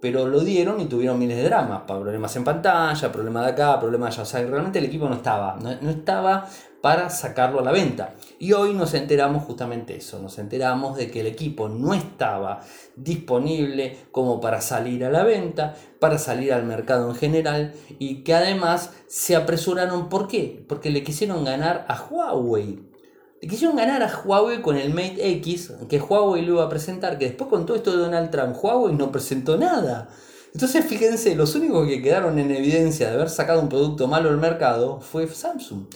pero 0.02 0.26
lo 0.26 0.40
dieron 0.40 0.80
y 0.80 0.86
tuvieron 0.86 1.16
miles 1.16 1.36
de 1.36 1.44
dramas, 1.44 1.82
problemas 1.82 2.34
en 2.34 2.42
pantalla, 2.42 3.12
problemas 3.12 3.44
de 3.44 3.52
acá, 3.52 3.78
problemas 3.78 4.18
allá, 4.18 4.22
o 4.24 4.26
sea, 4.26 4.44
realmente 4.44 4.80
el 4.80 4.86
equipo 4.86 5.08
no 5.08 5.14
estaba, 5.14 5.56
no, 5.60 5.90
estaba 5.90 6.48
para 6.82 7.08
sacarlo 7.08 7.60
a 7.60 7.62
la 7.62 7.72
venta. 7.72 8.16
Y 8.38 8.52
hoy 8.52 8.74
nos 8.74 8.92
enteramos 8.92 9.44
justamente 9.44 9.96
eso, 9.96 10.18
nos 10.18 10.38
enteramos 10.38 10.96
de 10.98 11.10
que 11.10 11.20
el 11.20 11.28
equipo 11.28 11.70
no 11.70 11.94
estaba 11.94 12.60
disponible 12.96 13.96
como 14.10 14.40
para 14.40 14.60
salir 14.60 15.04
a 15.04 15.10
la 15.10 15.22
venta, 15.22 15.74
para 15.98 16.18
salir 16.18 16.52
al 16.52 16.64
mercado 16.64 17.08
en 17.08 17.14
general 17.14 17.72
y 17.98 18.24
que 18.24 18.34
además 18.34 18.90
se 19.06 19.36
apresuraron, 19.36 20.10
¿por 20.10 20.28
qué? 20.28 20.62
Porque 20.68 20.90
le 20.90 21.02
quisieron 21.02 21.44
ganar 21.44 21.86
a 21.88 22.02
Huawei 22.02 22.92
le 23.40 23.48
quisieron 23.48 23.76
ganar 23.76 24.04
a 24.04 24.22
Huawei 24.24 24.62
con 24.62 24.76
el 24.76 24.90
Mate 24.90 25.28
X, 25.38 25.72
que 25.88 25.98
Huawei 25.98 26.42
lo 26.42 26.52
iba 26.54 26.64
a 26.64 26.68
presentar, 26.68 27.18
que 27.18 27.24
después 27.24 27.50
con 27.50 27.66
todo 27.66 27.76
esto 27.76 27.90
de 27.90 27.96
Donald 27.96 28.30
Trump, 28.30 28.54
Huawei 28.62 28.94
no 28.94 29.10
presentó 29.10 29.56
nada. 29.56 30.08
Entonces 30.54 30.84
fíjense, 30.84 31.34
los 31.34 31.56
únicos 31.56 31.88
que 31.88 32.00
quedaron 32.00 32.38
en 32.38 32.52
evidencia 32.52 33.08
de 33.08 33.14
haber 33.14 33.28
sacado 33.28 33.60
un 33.60 33.68
producto 33.68 34.06
malo 34.06 34.28
al 34.28 34.38
mercado 34.38 35.00
fue 35.00 35.26
Samsung. 35.26 35.86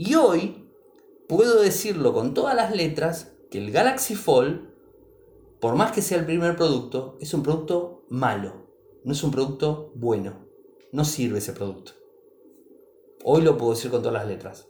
Y 0.00 0.14
hoy 0.14 0.70
puedo 1.28 1.60
decirlo 1.60 2.12
con 2.12 2.32
todas 2.32 2.54
las 2.54 2.72
letras 2.72 3.32
que 3.50 3.58
el 3.58 3.72
Galaxy 3.72 4.14
Fold, 4.14 4.70
por 5.58 5.74
más 5.74 5.90
que 5.90 6.02
sea 6.02 6.18
el 6.18 6.24
primer 6.24 6.54
producto, 6.54 7.16
es 7.20 7.34
un 7.34 7.42
producto 7.42 8.04
malo. 8.08 8.68
No 9.02 9.10
es 9.10 9.24
un 9.24 9.32
producto 9.32 9.90
bueno. 9.96 10.46
No 10.92 11.04
sirve 11.04 11.38
ese 11.38 11.52
producto. 11.52 11.94
Hoy 13.24 13.42
lo 13.42 13.56
puedo 13.56 13.72
decir 13.72 13.90
con 13.90 14.00
todas 14.00 14.14
las 14.14 14.28
letras. 14.28 14.68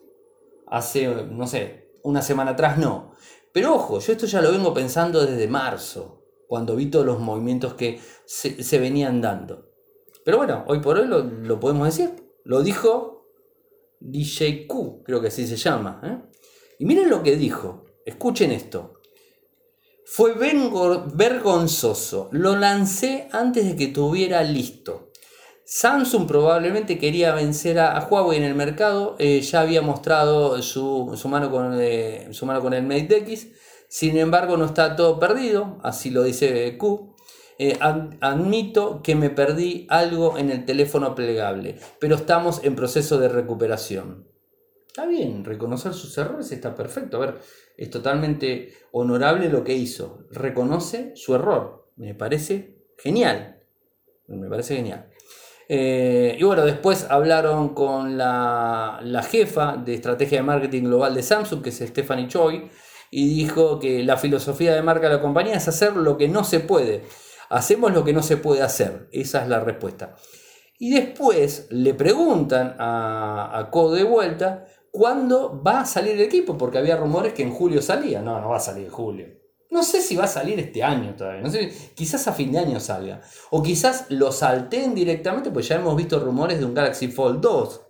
Hace, 0.67 1.07
no 1.27 1.47
sé, 1.47 1.93
una 2.05 2.23
semana 2.23 2.53
atrás 2.53 2.79
no. 2.79 3.13
Pero 3.53 3.75
ojo, 3.75 3.99
yo 4.01 4.13
esto 4.13 4.25
ya 4.25 4.41
lo 4.41 4.51
vengo 4.51 4.73
pensando 4.73 5.27
desde 5.27 5.47
marzo, 5.47 6.25
cuando 6.47 6.75
vi 6.75 6.87
todos 6.87 7.05
los 7.05 7.21
movimientos 7.21 7.75
que 7.75 8.01
se, 8.25 8.79
venían 8.79 9.21
dando. 9.21 9.69
Pero 10.25 10.39
bueno, 10.39 10.65
hoy 10.69 10.81
por 10.81 10.97
hoy 10.97 11.07
lo, 11.07 11.61
podemos 11.61 11.85
decir. 11.85 12.15
Lo 12.45 12.63
dijo 12.63 13.18
DJ 14.01 14.67
Q, 14.67 15.03
creo 15.05 15.21
que 15.21 15.29
así 15.29 15.47
se 15.47 15.57
llama. 15.57 16.01
¿eh? 16.05 16.19
Y 16.79 16.85
miren 16.85 17.11
lo 17.11 17.23
que 17.23 17.37
dijo. 17.37 17.87
Escuchen 18.05 18.53
esto. 18.53 18.95
Fue 20.05 20.35
vergonzoso. 20.35 22.29
Lo 22.33 22.57
lancé 22.57 23.29
antes 23.33 23.67
de 23.67 23.77
que 23.77 23.89
tuviera 23.89 24.43
listo. 24.43 25.09
Samsung 25.71 26.27
probablemente 26.27 26.99
quería 26.99 27.35
vencer 27.35 27.79
a, 27.79 28.09
Huawei 28.09 28.39
en 28.39 28.45
el 28.45 28.55
mercado, 28.55 29.17
eh, 29.19 29.43
ya 29.43 29.61
había 29.61 29.83
mostrado 29.83 30.63
su, 30.63 31.15
mano 31.29 31.51
con, 31.51 31.79
eh, 31.79 32.29
su 32.31 32.47
mano 32.47 32.63
con 32.63 32.73
el 32.73 32.85
Mate 32.85 33.19
X, 33.19 33.49
sin 33.87 34.17
embargo 34.17 34.57
no 34.57 34.65
está 34.65 34.97
todo 34.97 35.21
perdido, 35.21 35.79
así 35.83 36.09
lo 36.09 36.23
dice 36.23 36.79
Q. 36.79 37.15
Eh, 37.59 37.77
admito 37.81 39.03
que 39.03 39.17
me 39.17 39.31
perdí 39.31 39.87
algo 39.91 40.39
en 40.39 40.51
el 40.51 40.65
teléfono 40.65 41.15
plegable, 41.15 41.77
pero 41.99 42.15
estamos 42.15 42.63
en 42.63 42.77
proceso 42.77 43.19
de 43.19 43.29
recuperación. 43.29 44.29
Está 44.87 45.07
bien, 45.07 45.45
reconocer 45.45 45.93
sus 45.93 46.17
errores 46.19 46.51
está 46.51 46.75
perfecto. 46.75 47.17
A 47.17 47.21
ver, 47.21 47.39
es 47.77 47.91
totalmente 47.91 48.73
honorable 48.93 49.49
lo 49.49 49.63
que 49.63 49.75
hizo. 49.75 50.27
Reconoce 50.31 51.13
su 51.15 51.35
error. 51.35 51.89
Me 51.97 52.15
parece 52.15 52.79
genial. 52.97 53.63
Me 54.27 54.49
parece 54.49 54.77
genial. 54.77 55.09
Eh, 55.69 56.37
y 56.39 56.43
bueno, 56.45 56.65
después 56.65 57.07
hablaron 57.11 57.75
con 57.75 58.17
la, 58.17 59.01
jefa 59.29 59.77
de 59.77 59.95
estrategia 59.95 60.39
de 60.39 60.45
marketing 60.45 60.85
global 60.85 61.15
de 61.15 61.23
Samsung, 61.23 61.63
que 61.63 61.69
es 61.69 61.79
Stephanie 61.79 62.29
Choi, 62.29 62.71
y 63.11 63.29
dijo 63.29 63.79
que 63.79 64.03
la 64.03 64.17
filosofía 64.17 64.75
de 64.75 64.83
marca 64.83 65.09
de 65.09 65.17
la 65.17 65.21
compañía 65.21 65.55
es 65.55 65.69
hacer 65.69 65.97
lo 65.97 66.17
que 66.17 66.29
no 66.29 66.45
se 66.45 66.61
puede. 66.61 67.05
Hacemos 67.51 67.93
lo 67.93 68.05
que 68.05 68.13
no 68.13 68.23
se 68.23 68.37
puede 68.37 68.63
hacer. 68.63 69.09
Esa 69.13 69.43
es 69.43 69.49
la 69.49 69.61
respuesta. 69.61 70.17
Y 70.79 70.91
después 70.91 71.67
le 71.71 71.95
preguntan 71.95 72.77
a, 72.79 73.59
a 73.59 73.71
Co 73.71 73.93
de 73.93 74.05
vuelta 74.05 74.67
cuándo 74.91 75.63
va 75.63 75.81
a 75.81 75.87
salir 75.87 76.13
el 76.13 76.21
equipo, 76.21 76.57
porque 76.57 76.79
había 76.79 76.97
rumores 76.97 77.33
que 77.33 77.43
en 77.43 77.53
julio 77.53 77.83
salía. 77.83 78.21
No, 78.23 78.41
no 78.41 78.51
va 78.51 78.57
a 78.57 78.61
salir 78.61 78.87
en 78.87 78.93
julio. 78.93 79.39
No 79.71 79.83
sé 79.83 80.01
si 80.01 80.17
va 80.17 80.25
a 80.25 80.29
salir 80.29 80.59
este 80.59 80.83
año 80.83 81.15
todavía. 81.15 81.43
No 81.43 81.51
sé, 81.51 81.71
quizás 81.95 82.27
a 82.27 82.33
fin 82.33 82.53
de 82.53 82.59
año 82.59 82.81
salga. 82.81 83.21
O 83.51 83.63
quizás 83.63 84.07
lo 84.09 84.33
salten 84.33 84.95
directamente, 84.95 85.51
pues 85.51 85.69
ya 85.69 85.77
hemos 85.77 85.95
visto 85.95 86.19
rumores 86.19 86.59
de 86.59 86.65
un 86.65 86.75
Galaxy 86.75 87.09
Fold 87.09 87.41
2. 87.41 87.81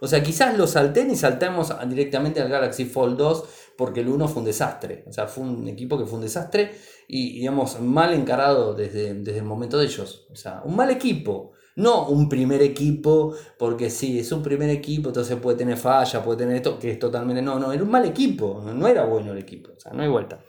O 0.00 0.06
sea, 0.06 0.22
quizás 0.22 0.56
lo 0.56 0.66
salten 0.66 1.10
y 1.10 1.16
saltemos 1.16 1.72
directamente 1.88 2.40
al 2.40 2.48
Galaxy 2.48 2.84
Fold 2.84 3.16
2 3.18 3.44
porque 3.78 4.00
el 4.00 4.08
1 4.08 4.26
fue 4.26 4.40
un 4.40 4.46
desastre. 4.46 5.04
O 5.06 5.12
sea, 5.12 5.28
fue 5.28 5.44
un 5.44 5.68
equipo 5.68 5.96
que 5.96 6.04
fue 6.04 6.16
un 6.16 6.24
desastre 6.24 6.72
y, 7.06 7.34
digamos, 7.34 7.80
mal 7.80 8.12
encarado 8.12 8.74
desde, 8.74 9.14
desde 9.14 9.38
el 9.38 9.44
momento 9.44 9.78
de 9.78 9.86
ellos. 9.86 10.26
O 10.32 10.34
sea, 10.34 10.62
un 10.64 10.74
mal 10.74 10.90
equipo. 10.90 11.52
No 11.76 12.08
un 12.08 12.28
primer 12.28 12.60
equipo, 12.60 13.36
porque 13.56 13.88
sí, 13.88 14.18
es 14.18 14.32
un 14.32 14.42
primer 14.42 14.68
equipo, 14.68 15.10
entonces 15.10 15.36
puede 15.36 15.56
tener 15.56 15.76
falla, 15.76 16.24
puede 16.24 16.38
tener 16.38 16.56
esto, 16.56 16.76
que 16.76 16.90
es 16.90 16.98
totalmente. 16.98 17.40
No, 17.40 17.60
no, 17.60 17.72
era 17.72 17.84
un 17.84 17.90
mal 17.92 18.04
equipo, 18.04 18.60
no 18.66 18.88
era 18.88 19.04
bueno 19.04 19.30
el 19.30 19.38
equipo, 19.38 19.70
o 19.76 19.78
sea, 19.78 19.92
no 19.92 20.02
hay 20.02 20.08
vuelta. 20.08 20.40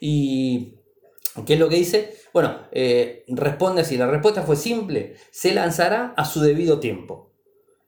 ¿Y 0.00 0.76
qué 1.44 1.52
es 1.52 1.60
lo 1.60 1.68
que 1.68 1.76
dice? 1.76 2.14
Bueno, 2.32 2.62
eh, 2.72 3.26
responde 3.28 3.82
así, 3.82 3.98
la 3.98 4.06
respuesta 4.06 4.40
fue 4.40 4.56
simple, 4.56 5.16
se 5.30 5.52
lanzará 5.52 6.14
a 6.16 6.24
su 6.24 6.40
debido 6.40 6.80
tiempo, 6.80 7.34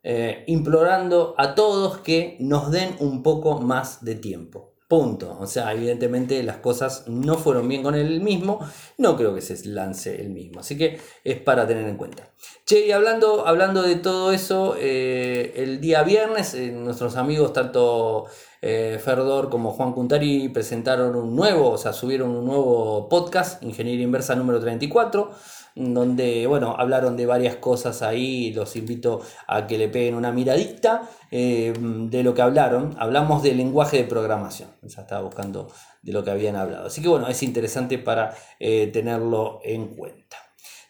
eh, 0.02 0.44
implorando 0.48 1.34
a 1.38 1.54
todos 1.54 1.96
que 2.00 2.36
nos 2.40 2.70
den 2.70 2.94
un 2.98 3.22
poco 3.22 3.58
más 3.58 4.04
de 4.04 4.16
tiempo. 4.16 4.71
Punto. 4.92 5.38
O 5.40 5.46
sea, 5.46 5.72
evidentemente 5.72 6.42
las 6.42 6.58
cosas 6.58 7.04
no 7.06 7.38
fueron 7.38 7.66
bien 7.66 7.82
con 7.82 7.94
él 7.94 8.20
mismo. 8.20 8.60
No 8.98 9.16
creo 9.16 9.34
que 9.34 9.40
se 9.40 9.66
lance 9.66 10.20
el 10.20 10.28
mismo. 10.28 10.60
Así 10.60 10.76
que 10.76 11.00
es 11.24 11.40
para 11.40 11.66
tener 11.66 11.88
en 11.88 11.96
cuenta. 11.96 12.28
Che, 12.66 12.84
y 12.84 12.92
hablando, 12.92 13.46
hablando 13.46 13.80
de 13.80 13.96
todo 13.96 14.32
eso, 14.32 14.76
eh, 14.78 15.54
el 15.56 15.80
día 15.80 16.02
viernes, 16.02 16.54
nuestros 16.74 17.16
amigos, 17.16 17.54
tanto 17.54 18.26
eh, 18.60 19.00
Ferdor 19.02 19.48
como 19.48 19.70
Juan 19.70 19.94
Cuntari 19.94 20.50
presentaron 20.50 21.16
un 21.16 21.34
nuevo, 21.34 21.70
o 21.70 21.78
sea, 21.78 21.94
subieron 21.94 22.28
un 22.28 22.44
nuevo 22.44 23.08
podcast, 23.08 23.62
Ingeniería 23.62 24.04
Inversa 24.04 24.34
número 24.34 24.60
34, 24.60 25.30
donde, 25.74 26.46
bueno, 26.46 26.74
hablaron 26.78 27.16
de 27.16 27.26
varias 27.26 27.56
cosas 27.56 28.02
ahí, 28.02 28.52
los 28.52 28.76
invito 28.76 29.20
a 29.46 29.66
que 29.66 29.78
le 29.78 29.88
peguen 29.88 30.14
una 30.14 30.32
miradita 30.32 31.08
eh, 31.30 31.72
de 31.76 32.22
lo 32.22 32.34
que 32.34 32.42
hablaron. 32.42 32.94
Hablamos 32.98 33.42
del 33.42 33.56
lenguaje 33.56 33.98
de 33.98 34.04
programación, 34.04 34.70
ya 34.82 35.02
estaba 35.02 35.22
buscando 35.22 35.68
de 36.02 36.12
lo 36.12 36.24
que 36.24 36.30
habían 36.30 36.56
hablado. 36.56 36.86
Así 36.86 37.00
que, 37.00 37.08
bueno, 37.08 37.28
es 37.28 37.42
interesante 37.42 37.98
para 37.98 38.34
eh, 38.58 38.88
tenerlo 38.92 39.60
en 39.64 39.88
cuenta. 39.88 40.36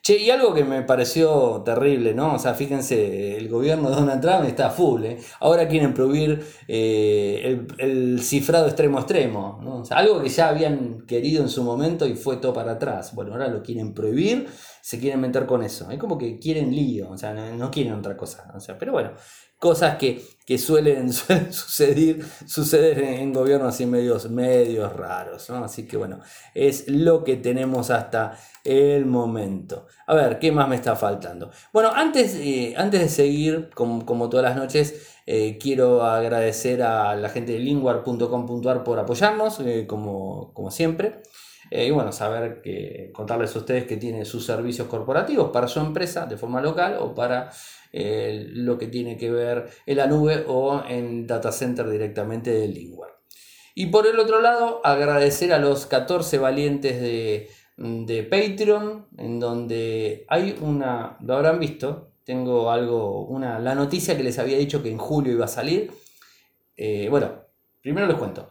Che, 0.02 0.16
y 0.16 0.30
algo 0.30 0.52
que 0.52 0.64
me 0.64 0.82
pareció 0.82 1.62
terrible, 1.64 2.12
¿no? 2.12 2.34
O 2.34 2.38
sea, 2.40 2.54
fíjense, 2.54 3.36
el 3.36 3.48
gobierno 3.48 3.88
de 3.88 3.94
Donald 3.94 4.20
Trump 4.20 4.44
está 4.48 4.68
full, 4.68 5.04
¿eh? 5.04 5.18
Ahora 5.38 5.68
quieren 5.68 5.94
prohibir 5.94 6.44
eh, 6.66 7.64
el, 7.78 8.20
cifrado 8.20 8.66
extremo 8.66 8.98
extremo, 8.98 9.60
¿no? 9.62 9.84
Algo 9.90 10.20
que 10.20 10.28
ya 10.28 10.48
habían 10.48 11.02
querido 11.06 11.40
en 11.40 11.48
su 11.48 11.62
momento 11.62 12.04
y 12.04 12.16
fue 12.16 12.38
todo 12.38 12.52
para 12.52 12.72
atrás. 12.72 13.14
Bueno, 13.14 13.30
ahora 13.30 13.46
lo 13.46 13.62
quieren 13.62 13.94
prohibir 13.94 14.48
se 14.82 14.98
quieren 14.98 15.20
meter 15.20 15.46
con 15.46 15.62
eso. 15.62 15.90
Es 15.90 15.98
como 15.98 16.18
que 16.18 16.40
quieren 16.40 16.74
lío, 16.74 17.08
o 17.10 17.16
sea, 17.16 17.32
no, 17.32 17.70
quieren 17.70 17.94
otra 17.94 18.16
cosa. 18.16 18.52
O 18.54 18.58
sea, 18.60 18.76
pero 18.76 18.90
bueno, 18.90 19.12
cosas 19.58 19.96
que, 19.96 20.20
suelen, 20.58 21.10
suceder, 21.12 22.18
suceder 22.46 22.98
en, 22.98 23.32
gobiernos 23.32 23.74
así 23.74 23.86
medios, 23.86 24.28
medios 24.28 24.92
raros. 24.92 25.48
Así 25.50 25.86
que 25.86 25.96
bueno, 25.96 26.18
es 26.52 26.88
lo 26.88 27.22
que 27.22 27.36
tenemos 27.36 27.90
hasta 27.90 28.36
el 28.64 29.06
momento. 29.06 29.86
A 30.08 30.14
ver, 30.14 30.40
¿qué 30.40 30.50
más 30.50 30.68
me 30.68 30.74
está 30.74 30.96
faltando? 30.96 31.50
Bueno, 31.72 31.90
antes, 31.94 32.34
eh, 32.34 32.74
antes 32.76 33.00
de 33.00 33.08
seguir, 33.08 33.70
como, 33.74 34.04
como 34.04 34.28
todas 34.28 34.44
las 34.44 34.56
noches, 34.56 35.12
eh, 35.26 35.58
quiero 35.60 36.02
agradecer 36.02 36.82
a 36.82 37.14
la 37.14 37.28
gente 37.28 37.52
de 37.52 37.60
linguar.com.ar 37.60 38.82
por 38.82 38.98
apoyarnos, 38.98 39.60
eh, 39.60 39.86
como, 39.86 40.52
siempre. 40.70 41.22
Eh, 41.74 41.86
y 41.86 41.90
bueno, 41.90 42.12
saber 42.12 42.60
que 42.60 43.10
contarles 43.14 43.56
a 43.56 43.60
ustedes 43.60 43.84
que 43.86 43.96
tiene 43.96 44.26
sus 44.26 44.44
servicios 44.44 44.88
corporativos 44.88 45.50
para 45.52 45.68
su 45.68 45.80
empresa 45.80 46.26
de 46.26 46.36
forma 46.36 46.60
local 46.60 46.98
o 47.00 47.14
para 47.14 47.50
lo 47.94 48.78
que 48.78 48.88
tiene 48.88 49.16
que 49.16 49.30
ver 49.30 49.70
en 49.84 49.96
la 49.98 50.06
nube 50.06 50.44
o 50.48 50.82
en 50.86 51.26
data 51.26 51.50
center 51.50 51.88
directamente 51.88 52.50
de 52.50 52.68
Linguar. 52.68 53.10
Y 53.74 53.86
por 53.86 54.06
el 54.06 54.18
otro 54.18 54.42
lado, 54.42 54.82
agradecer 54.84 55.52
a 55.52 55.58
los 55.58 55.86
14 55.86 56.36
valientes 56.36 57.00
de, 57.00 57.48
de 57.78 58.22
Patreon, 58.22 59.08
en 59.16 59.40
donde 59.40 60.26
hay 60.28 60.58
una, 60.60 61.16
lo 61.22 61.36
habrán 61.36 61.58
visto, 61.58 62.12
tengo 62.24 62.70
algo, 62.70 63.24
una, 63.26 63.58
la 63.58 63.74
noticia 63.74 64.14
que 64.16 64.22
les 64.22 64.38
había 64.38 64.58
dicho 64.58 64.82
que 64.82 64.90
en 64.90 64.98
julio 64.98 65.32
iba 65.32 65.46
a 65.46 65.48
salir. 65.48 65.90
Eh, 66.76 67.08
bueno, 67.08 67.46
primero 67.80 68.06
les 68.06 68.16
cuento. 68.16 68.50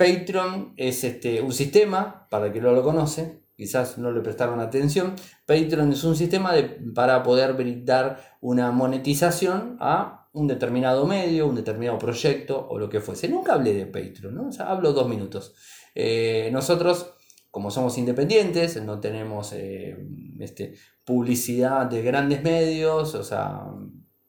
Patreon 0.00 0.72
es 0.78 1.04
este, 1.04 1.42
un 1.42 1.52
sistema, 1.52 2.26
para 2.30 2.46
el 2.46 2.52
que 2.54 2.60
no 2.62 2.72
lo 2.72 2.82
conoce, 2.82 3.42
quizás 3.54 3.98
no 3.98 4.10
le 4.10 4.22
prestaron 4.22 4.58
atención. 4.58 5.14
Patreon 5.44 5.92
es 5.92 6.04
un 6.04 6.16
sistema 6.16 6.54
de, 6.54 6.62
para 6.94 7.22
poder 7.22 7.52
brindar 7.52 8.38
una 8.40 8.70
monetización 8.70 9.76
a 9.78 10.30
un 10.32 10.46
determinado 10.46 11.06
medio, 11.06 11.46
un 11.46 11.54
determinado 11.54 11.98
proyecto 11.98 12.66
o 12.66 12.78
lo 12.78 12.88
que 12.88 13.00
fuese. 13.00 13.28
Nunca 13.28 13.52
hablé 13.52 13.74
de 13.74 13.84
Patreon, 13.84 14.34
¿no? 14.34 14.48
hablo 14.60 14.94
dos 14.94 15.06
minutos. 15.06 15.54
Eh, 15.94 16.48
nosotros 16.50 17.12
como 17.50 17.70
somos 17.70 17.98
independientes, 17.98 18.82
no 18.82 19.00
tenemos 19.00 19.52
eh, 19.52 19.98
este, 20.38 20.76
publicidad 21.04 21.84
de 21.86 22.00
grandes 22.00 22.42
medios, 22.42 23.14
o 23.14 23.24
sea, 23.24 23.64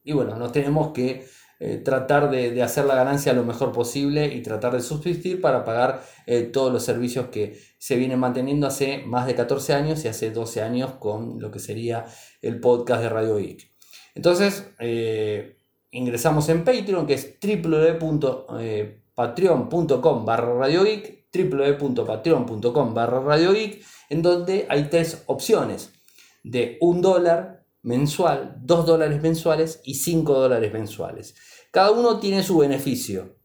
y 0.04 0.12
bueno, 0.12 0.36
nos 0.36 0.52
tenemos 0.52 0.92
que 0.92 1.24
eh, 1.64 1.78
tratar 1.78 2.28
de, 2.28 2.60
hacer 2.60 2.86
la 2.86 2.96
ganancia 2.96 3.32
lo 3.32 3.44
mejor 3.44 3.70
posible 3.70 4.34
y 4.34 4.42
tratar 4.42 4.72
de 4.72 4.80
subsistir 4.80 5.40
para 5.40 5.64
pagar 5.64 6.02
eh, 6.26 6.42
todos 6.42 6.72
los 6.72 6.84
servicios 6.84 7.28
que 7.28 7.56
se 7.78 7.94
vienen 7.94 8.18
manteniendo 8.18 8.66
hace 8.66 9.04
más 9.06 9.28
de 9.28 9.36
14 9.36 9.72
años 9.72 10.04
y 10.04 10.08
hace 10.08 10.32
12 10.32 10.60
años 10.60 10.94
con 10.98 11.40
lo 11.40 11.52
que 11.52 11.60
sería 11.60 12.04
el 12.40 12.58
podcast 12.58 13.02
de 13.02 13.10
Radio 13.10 13.36
Geek. 13.36 13.70
Entonces, 14.16 14.66
ingresamos 15.92 16.48
en 16.48 16.64
Patreon, 16.64 17.06
que 17.06 17.14
es 17.14 17.38
www.patreon.com 17.40 20.24
barra 20.24 20.54
Radio 20.54 20.82
Geek 20.82 21.28
www.patreon.com 21.32 22.92
barra 22.92 23.20
Radio 23.20 23.52
en 24.10 24.22
donde 24.22 24.66
hay 24.68 24.90
tres 24.90 25.22
opciones 25.26 25.92
de 26.42 26.78
un 26.80 27.00
dólar 27.00 27.62
mensual, 27.82 28.56
dos 28.60 28.86
dólares 28.86 29.22
mensuales 29.22 29.80
y 29.84 29.94
cinco 29.94 30.34
dólares 30.34 30.72
mensuales. 30.72 31.34
Cada 31.72 31.90
uno 31.90 32.20
tiene 32.20 32.42
su 32.42 32.58
beneficio. 32.58 33.38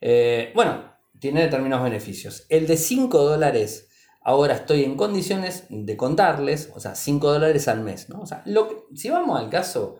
Eh, 0.00 0.52
bueno, 0.54 0.94
tiene 1.18 1.42
determinados 1.42 1.82
beneficios. 1.82 2.44
El 2.50 2.66
de 2.66 2.76
5 2.76 3.18
dólares, 3.18 3.88
ahora 4.20 4.54
estoy 4.54 4.84
en 4.84 4.94
condiciones 4.94 5.64
de 5.70 5.96
contarles, 5.96 6.70
o 6.74 6.80
sea, 6.80 6.94
5 6.94 7.32
dólares 7.32 7.66
al 7.66 7.80
mes. 7.80 8.10
¿no? 8.10 8.20
O 8.20 8.26
sea, 8.26 8.42
lo 8.44 8.88
si 8.94 9.08
vamos 9.08 9.40
al 9.40 9.48
caso, 9.48 9.96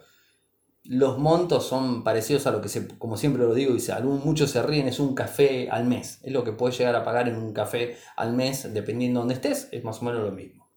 los 0.85 1.19
montos 1.19 1.67
son 1.67 2.05
parecidos 2.05 2.47
a 2.47 2.51
lo 2.51 2.61
que, 2.61 2.69
se, 2.69 2.87
como 2.99 3.17
siempre 3.17 3.43
lo 3.43 3.55
digo, 3.55 3.75
y 3.75 4.03
muchos 4.03 4.51
se 4.51 4.63
ríen, 4.63 4.87
es 4.87 5.01
un 5.01 5.15
café 5.15 5.71
al 5.71 5.87
mes. 5.87 6.21
Es 6.23 6.33
lo 6.33 6.45
que 6.45 6.53
puedes 6.53 6.77
llegar 6.77 6.95
a 6.95 7.05
pagar 7.05 7.27
en 7.27 7.37
un 7.37 7.55
café 7.55 7.97
al 8.17 8.35
mes, 8.35 8.73
dependiendo 8.75 9.21
de 9.21 9.23
donde 9.23 9.35
estés, 9.35 9.69
es 9.73 9.83
más 9.83 10.03
o 10.03 10.05
menos 10.05 10.23
lo 10.23 10.33
mismo. 10.33 10.71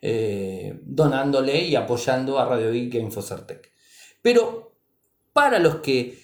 Eh, 0.00 0.80
donándole 0.82 1.62
y 1.62 1.76
apoyando 1.76 2.38
a 2.38 2.46
Radio 2.46 2.72
Geek 2.72 2.94
e 2.94 2.98
Infocertec. 3.00 3.70
Pero 4.22 4.73
para 5.34 5.58
los 5.58 5.76
que 5.76 6.18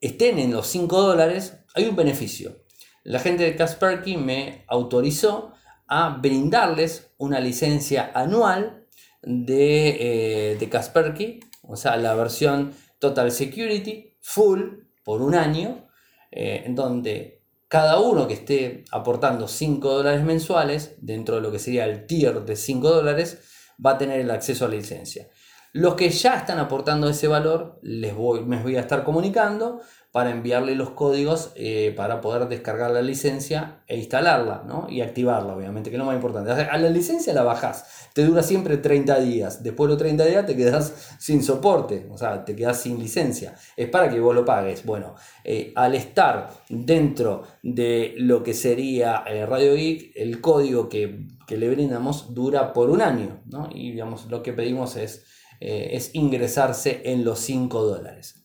estén 0.00 0.38
en 0.38 0.52
los 0.52 0.68
5 0.68 1.02
dólares, 1.02 1.58
hay 1.74 1.86
un 1.86 1.96
beneficio. 1.96 2.62
La 3.02 3.18
gente 3.18 3.42
de 3.42 3.56
Kasperky 3.56 4.16
me 4.16 4.64
autorizó 4.68 5.54
a 5.88 6.10
brindarles 6.10 7.10
una 7.18 7.40
licencia 7.40 8.12
anual 8.14 8.86
de, 9.22 10.52
eh, 10.52 10.56
de 10.56 10.68
Kasperky 10.68 11.40
o 11.62 11.76
sea, 11.76 11.96
la 11.96 12.14
versión 12.14 12.74
Total 12.98 13.30
Security 13.30 14.16
full 14.20 14.60
por 15.04 15.22
un 15.22 15.34
año, 15.34 15.88
eh, 16.30 16.62
en 16.66 16.74
donde 16.74 17.42
cada 17.68 17.98
uno 18.00 18.28
que 18.28 18.34
esté 18.34 18.84
aportando 18.90 19.48
5 19.48 19.88
dólares 19.88 20.22
mensuales, 20.22 20.96
dentro 20.98 21.36
de 21.36 21.40
lo 21.40 21.50
que 21.50 21.58
sería 21.58 21.86
el 21.86 22.06
tier 22.06 22.44
de 22.44 22.56
5 22.56 22.90
dólares, 22.90 23.38
va 23.84 23.92
a 23.92 23.98
tener 23.98 24.20
el 24.20 24.30
acceso 24.30 24.64
a 24.64 24.68
la 24.68 24.74
licencia. 24.74 25.28
Los 25.72 25.94
que 25.94 26.10
ya 26.10 26.36
están 26.36 26.58
aportando 26.58 27.08
ese 27.08 27.28
valor, 27.28 27.78
les 27.82 28.14
voy, 28.14 28.44
me 28.44 28.62
voy 28.62 28.76
a 28.76 28.80
estar 28.80 29.04
comunicando 29.04 29.80
para 30.12 30.28
enviarle 30.30 30.74
los 30.74 30.90
códigos 30.90 31.52
eh, 31.54 31.94
para 31.96 32.20
poder 32.20 32.46
descargar 32.46 32.90
la 32.90 33.00
licencia 33.00 33.82
e 33.86 33.96
instalarla 33.96 34.62
¿no? 34.66 34.86
y 34.90 35.00
activarla, 35.00 35.54
obviamente, 35.56 35.88
que 35.88 35.96
es 35.96 35.98
lo 35.98 36.04
más 36.04 36.14
importante. 36.14 36.52
A 36.52 36.76
la 36.76 36.90
licencia 36.90 37.32
la 37.32 37.42
bajas, 37.42 38.08
te 38.12 38.22
dura 38.22 38.42
siempre 38.42 38.76
30 38.76 39.18
días. 39.20 39.62
Después 39.62 39.88
de 39.88 39.92
los 39.94 39.98
30 39.98 40.26
días 40.26 40.44
te 40.44 40.54
quedas 40.54 41.16
sin 41.18 41.42
soporte, 41.42 42.06
o 42.10 42.18
sea, 42.18 42.44
te 42.44 42.54
quedas 42.54 42.82
sin 42.82 42.98
licencia. 42.98 43.54
Es 43.74 43.88
para 43.88 44.10
que 44.10 44.20
vos 44.20 44.34
lo 44.34 44.44
pagues. 44.44 44.84
Bueno, 44.84 45.14
eh, 45.44 45.72
al 45.74 45.94
estar 45.94 46.50
dentro 46.68 47.44
de 47.62 48.14
lo 48.18 48.42
que 48.42 48.52
sería 48.52 49.24
eh, 49.26 49.46
Radio 49.46 49.74
Geek, 49.74 50.12
el 50.16 50.42
código 50.42 50.90
que, 50.90 51.26
le 51.48 51.68
brindamos 51.68 52.32
dura 52.32 52.72
por 52.72 52.88
un 52.88 53.02
año, 53.02 53.42
¿no? 53.44 53.68
Y 53.70 53.90
digamos, 53.90 54.24
lo 54.30 54.42
que 54.42 54.54
pedimos 54.54 54.96
es, 54.96 55.22
es 55.64 56.14
ingresarse 56.14 57.02
en 57.04 57.24
los 57.24 57.38
5 57.40 57.82
dólares. 57.82 58.44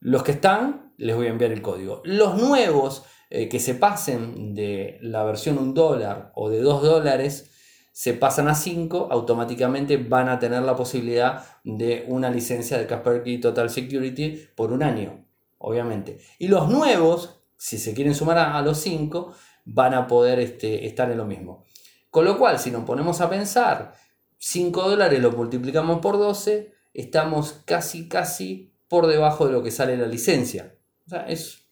Los 0.00 0.22
que 0.22 0.32
están 0.32 0.92
les 0.98 1.16
voy 1.16 1.26
a 1.26 1.30
enviar 1.30 1.52
el 1.52 1.62
código. 1.62 2.02
Los 2.04 2.36
nuevos 2.36 3.04
eh, 3.30 3.48
que 3.48 3.60
se 3.60 3.74
pasen 3.74 4.54
de 4.54 4.98
la 5.02 5.22
versión 5.24 5.58
1 5.58 5.72
dólar 5.72 6.32
o 6.34 6.48
de 6.48 6.60
2 6.60 6.82
dólares, 6.82 7.50
se 7.92 8.14
pasan 8.14 8.48
a 8.48 8.54
5, 8.54 9.08
automáticamente 9.10 9.96
van 9.96 10.28
a 10.28 10.38
tener 10.38 10.62
la 10.62 10.76
posibilidad 10.76 11.44
de 11.64 12.04
una 12.08 12.30
licencia 12.30 12.78
de 12.78 12.86
Kaspersky 12.86 13.38
Total 13.38 13.68
Security 13.68 14.48
por 14.54 14.72
un 14.72 14.82
año, 14.82 15.26
obviamente. 15.58 16.18
Y 16.38 16.48
los 16.48 16.68
nuevos, 16.70 17.42
si 17.56 17.76
se 17.76 17.92
quieren 17.92 18.14
sumar 18.14 18.38
a, 18.38 18.62
los 18.62 18.78
5, 18.78 19.34
van 19.64 19.94
a 19.94 20.06
poder 20.06 20.38
este, 20.38 20.86
estar 20.86 21.10
en 21.10 21.18
lo 21.18 21.26
mismo. 21.26 21.64
Con 22.08 22.24
lo 22.24 22.38
cual, 22.38 22.58
si 22.58 22.70
nos 22.70 22.84
ponemos 22.84 23.20
a 23.20 23.28
pensar, 23.28 23.92
5 24.38 24.90
dólares 24.90 25.20
lo 25.20 25.32
multiplicamos 25.32 26.00
por 26.00 26.18
12, 26.18 26.72
estamos 26.94 27.60
casi, 27.64 28.08
casi 28.08 28.72
por 28.88 29.06
debajo 29.06 29.46
de 29.46 29.52
lo 29.52 29.62
que 29.62 29.70
sale 29.70 29.96
la 29.96 30.06
licencia. 30.06 30.74
O 31.06 31.10
sea, 31.10 31.26
es, 31.28 31.68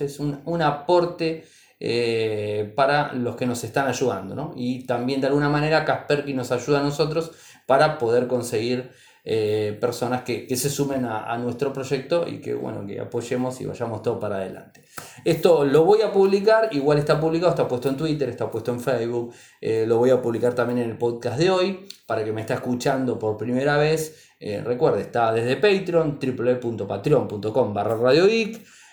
es 0.00 0.20
un, 0.20 0.62
aporte 0.62 1.44
eh, 1.78 2.72
para 2.76 3.12
los 3.12 3.36
que 3.36 3.46
nos 3.46 3.64
están 3.64 3.86
ayudando, 3.88 4.34
¿no? 4.34 4.52
Y 4.56 4.86
también 4.86 5.20
de 5.20 5.28
alguna 5.28 5.48
manera 5.48 5.84
Kasperky 5.84 6.34
nos 6.34 6.52
ayuda 6.52 6.80
a 6.80 6.82
nosotros 6.82 7.32
para 7.66 7.98
poder 7.98 8.26
conseguir 8.26 8.90
eh, 9.24 9.76
personas 9.80 10.22
que, 10.22 10.46
se 10.56 10.70
sumen 10.70 11.04
a, 11.04 11.36
nuestro 11.38 11.72
proyecto 11.72 12.26
y 12.26 12.40
que, 12.40 12.54
bueno, 12.54 12.86
que 12.86 13.00
apoyemos 13.00 13.60
y 13.60 13.66
vayamos 13.66 14.02
todo 14.02 14.18
para 14.18 14.36
adelante. 14.36 14.82
Esto 15.24 15.64
lo 15.64 15.84
voy 15.84 16.02
a 16.02 16.12
publicar, 16.12 16.68
igual 16.72 16.98
está 16.98 17.20
publicado, 17.20 17.50
está 17.50 17.68
puesto 17.68 17.88
en 17.88 17.96
Twitter, 17.96 18.28
está 18.28 18.50
puesto 18.50 18.72
en 18.72 18.80
Facebook, 18.80 19.32
eh, 19.60 19.84
lo 19.86 19.98
voy 19.98 20.10
a 20.10 20.20
publicar 20.20 20.54
también 20.54 20.78
en 20.80 20.90
el 20.90 20.98
podcast 20.98 21.38
de 21.38 21.50
hoy 21.50 21.86
para 22.06 22.24
que 22.24 22.32
me 22.32 22.40
está 22.40 22.54
escuchando 22.54 23.18
por 23.18 23.36
primera 23.36 23.76
vez. 23.76 24.32
recuerde, 24.40 25.02
está 25.02 25.32
desde 25.32 25.56
Patreon, 25.56 26.18
www.patreon.com 26.20 27.74
barra 27.74 27.96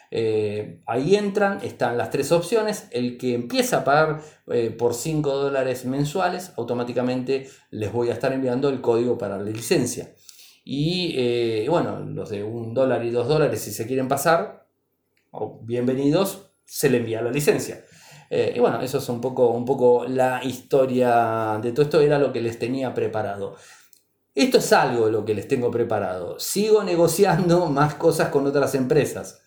eh, 0.10 0.82
ahí 0.86 1.16
entran, 1.16 1.60
están 1.64 1.98
las 1.98 2.10
tres 2.10 2.32
opciones. 2.32 2.88
El 2.92 3.18
que 3.18 3.34
empieza 3.34 3.78
a 3.80 3.84
pagar 3.84 4.22
eh, 4.48 4.72
por 4.72 4.94
5 4.94 5.30
dólares 5.36 5.86
mensuales, 5.86 6.54
automáticamente 6.58 7.50
les 7.72 7.92
voy 7.92 8.10
a 8.10 8.14
estar 8.14 8.32
enviando 8.34 8.70
el 8.70 8.82
código 8.82 9.18
para 9.18 9.38
la 9.38 9.44
licencia. 9.44 10.14
Y 10.70 11.14
eh, 11.16 11.66
bueno, 11.70 12.02
los 12.02 12.30
de 12.30 12.44
1 12.44 12.74
dólar 12.74 13.06
y 13.06 13.10
2 13.10 13.26
dólares, 13.26 13.62
si 13.62 13.72
se 13.72 13.88
quieren 13.88 14.10
pasar, 14.10 14.68
bienvenidos, 15.62 16.52
se 16.66 16.90
le 16.90 16.98
envía 16.98 17.22
la 17.22 17.32
licencia. 17.32 17.86
y 18.30 18.60
bueno, 18.60 18.82
eso 18.82 18.98
es 18.98 19.08
un 19.08 19.22
poco, 19.22 19.48
un 19.52 19.64
poco 19.64 20.06
la 20.06 20.44
historia 20.44 21.58
de 21.62 21.72
todo 21.72 21.84
esto, 21.84 22.02
era 22.02 22.20
lo 22.20 22.34
que 22.34 22.42
les 22.42 22.60
tenía 22.60 22.94
preparado. 22.94 23.56
Esto 24.36 24.58
es 24.58 24.74
algo 24.74 25.10
lo 25.10 25.24
que 25.24 25.34
les 25.34 25.48
tengo 25.48 25.72
preparado. 25.72 26.38
Sigo 26.38 26.84
negociando 26.84 27.68
más 27.70 27.96
cosas 27.96 28.28
con 28.28 28.46
otras 28.46 28.76
empresas 28.76 29.42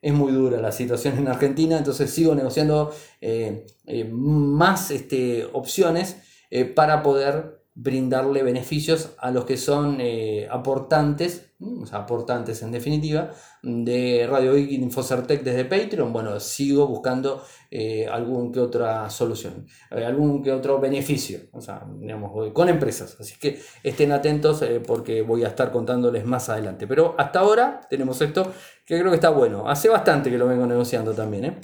es 0.00 0.12
muy 0.12 0.32
dura 0.32 0.60
la 0.60 0.72
situación 0.72 1.18
en 1.18 1.28
Argentina, 1.28 1.76
entonces 1.78 2.10
sigo 2.10 2.34
negociando 2.34 2.94
eh, 3.20 3.66
eh, 3.86 4.04
más 4.04 4.90
este, 4.90 5.44
opciones 5.52 6.18
eh, 6.50 6.64
para 6.64 7.02
poder 7.02 7.57
brindarle 7.80 8.42
beneficios 8.42 9.10
a 9.18 9.30
los 9.30 9.44
que 9.44 9.56
son 9.56 9.98
eh, 10.00 10.48
aportantes, 10.50 11.52
o 11.60 11.86
sea, 11.86 12.00
aportantes 12.00 12.60
en 12.62 12.72
definitiva, 12.72 13.30
de 13.62 14.26
Radio 14.28 14.54
Geek 14.54 14.72
Infocertec 14.72 15.44
desde 15.44 15.64
Patreon. 15.64 16.12
Bueno, 16.12 16.40
sigo 16.40 16.88
buscando 16.88 17.40
eh, 17.70 18.08
algún 18.10 18.50
que 18.50 18.58
otra 18.58 19.08
solución, 19.10 19.64
eh, 19.92 20.04
algún 20.04 20.42
que 20.42 20.50
otro 20.50 20.80
beneficio, 20.80 21.38
o 21.52 21.60
sea, 21.60 21.86
digamos, 22.00 22.52
con 22.52 22.68
empresas. 22.68 23.16
Así 23.20 23.38
que 23.38 23.60
estén 23.84 24.10
atentos 24.10 24.64
porque 24.84 25.22
voy 25.22 25.44
a 25.44 25.48
estar 25.48 25.70
contándoles 25.70 26.24
más 26.24 26.48
adelante. 26.48 26.88
Pero 26.88 27.14
hasta 27.16 27.38
ahora 27.38 27.80
tenemos 27.88 28.20
esto 28.20 28.52
que 28.84 28.98
creo 28.98 29.10
que 29.10 29.16
está 29.16 29.30
bueno. 29.30 29.68
Hace 29.68 29.88
bastante 29.88 30.30
que 30.30 30.38
lo 30.38 30.48
vengo 30.48 30.66
negociando 30.66 31.12
también, 31.14 31.44
¿eh? 31.44 31.58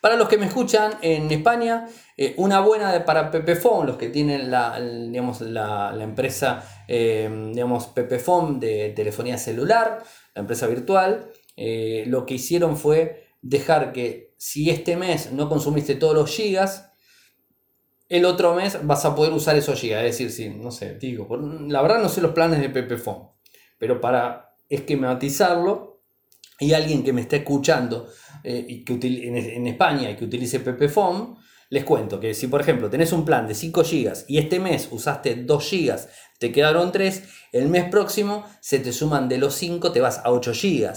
Para 0.00 0.16
los 0.16 0.28
que 0.28 0.38
me 0.38 0.46
escuchan 0.46 0.92
en 1.02 1.30
España, 1.30 1.88
eh, 2.16 2.34
una 2.36 2.60
buena 2.60 3.04
para 3.04 3.30
Pepephone, 3.30 3.86
los 3.86 3.96
que 3.96 4.08
tienen 4.08 4.50
la, 4.50 4.80
digamos, 4.80 5.40
la, 5.40 5.96
empresa 6.00 6.62
eh, 6.86 7.28
digamos, 7.52 7.88
Pepephone 7.88 8.60
de 8.60 8.90
telefonía 8.94 9.38
celular, 9.38 10.02
la 10.34 10.40
empresa 10.40 10.66
virtual, 10.66 11.30
eh, 11.56 12.04
lo 12.06 12.26
que 12.26 12.34
hicieron 12.34 12.76
fue 12.76 13.28
dejar 13.42 13.92
que 13.92 14.34
si 14.36 14.70
este 14.70 14.96
mes 14.96 15.32
no 15.32 15.48
consumiste 15.48 15.96
todos 15.96 16.14
los 16.14 16.30
gigas, 16.30 16.92
el 18.08 18.24
otro 18.24 18.54
mes 18.54 18.78
vas 18.86 19.04
a 19.04 19.14
poder 19.14 19.32
usar 19.32 19.56
esos 19.56 19.80
gigas. 19.80 20.04
Es 20.04 20.18
decir, 20.18 20.30
si, 20.30 20.48
no 20.48 20.70
sé, 20.70 20.94
digo, 20.94 21.28
la 21.66 21.82
verdad 21.82 22.00
no 22.00 22.08
sé 22.08 22.20
los 22.20 22.32
planes 22.32 22.60
de 22.60 22.70
Pepephone, 22.70 23.30
pero 23.78 24.00
para 24.00 24.56
esquematizarlo, 24.68 25.87
y 26.58 26.72
alguien 26.72 27.04
que 27.04 27.12
me 27.12 27.20
está 27.20 27.36
escuchando 27.36 28.08
eh, 28.42 28.64
y 28.68 28.84
que 28.84 28.94
en, 28.94 29.66
España 29.66 30.10
y 30.10 30.16
que 30.16 30.24
utilice 30.24 30.60
Pepephone, 30.60 31.36
les 31.70 31.84
cuento 31.84 32.18
que 32.18 32.34
si 32.34 32.46
por 32.46 32.60
ejemplo 32.60 32.88
tenés 32.88 33.12
un 33.12 33.24
plan 33.24 33.46
de 33.46 33.54
5 33.54 33.82
GB 33.82 34.24
y 34.26 34.38
este 34.38 34.58
mes 34.58 34.88
usaste 34.90 35.34
2 35.36 35.70
GB, 35.70 35.96
te 36.38 36.52
quedaron 36.52 36.92
3, 36.92 37.22
el 37.52 37.68
mes 37.68 37.84
próximo 37.90 38.44
se 38.60 38.78
te 38.78 38.92
suman 38.92 39.28
de 39.28 39.38
los 39.38 39.54
5, 39.54 39.92
te 39.92 40.00
vas 40.00 40.20
a 40.24 40.30
8 40.30 40.52
GB. 40.52 40.92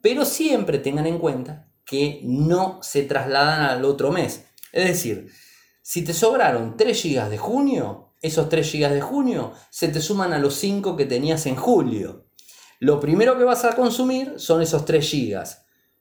Pero 0.00 0.24
siempre 0.24 0.78
tengan 0.78 1.06
en 1.06 1.18
cuenta 1.18 1.68
que 1.84 2.20
no 2.24 2.80
se 2.82 3.02
trasladan 3.02 3.62
al 3.62 3.84
otro 3.84 4.10
mes. 4.12 4.44
Es 4.72 4.86
decir, 4.86 5.30
si 5.82 6.02
te 6.02 6.12
sobraron 6.12 6.76
3 6.76 7.02
GB 7.02 7.28
de 7.28 7.38
junio, 7.38 8.12
esos 8.20 8.48
3 8.48 8.72
GB 8.72 8.90
de 8.90 9.00
junio 9.00 9.52
se 9.70 9.88
te 9.88 10.00
suman 10.00 10.32
a 10.32 10.38
los 10.38 10.54
5 10.54 10.96
que 10.96 11.06
tenías 11.06 11.46
en 11.46 11.56
julio. 11.56 12.25
Lo 12.80 13.00
primero 13.00 13.38
que 13.38 13.44
vas 13.44 13.64
a 13.64 13.74
consumir 13.74 14.34
son 14.36 14.62
esos 14.62 14.84
3 14.84 15.10
GB. 15.10 15.44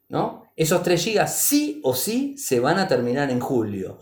¿no? 0.09 0.43
Esos 0.55 0.83
3 0.83 1.05
GB 1.05 1.27
sí 1.27 1.81
o 1.83 1.93
sí 1.93 2.37
se 2.37 2.59
van 2.59 2.77
a 2.79 2.87
terminar 2.87 3.29
en 3.29 3.39
julio. 3.39 3.99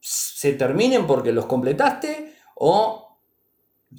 Se 0.00 0.52
terminen 0.52 1.06
porque 1.06 1.32
los 1.32 1.46
completaste 1.46 2.34
o 2.56 3.18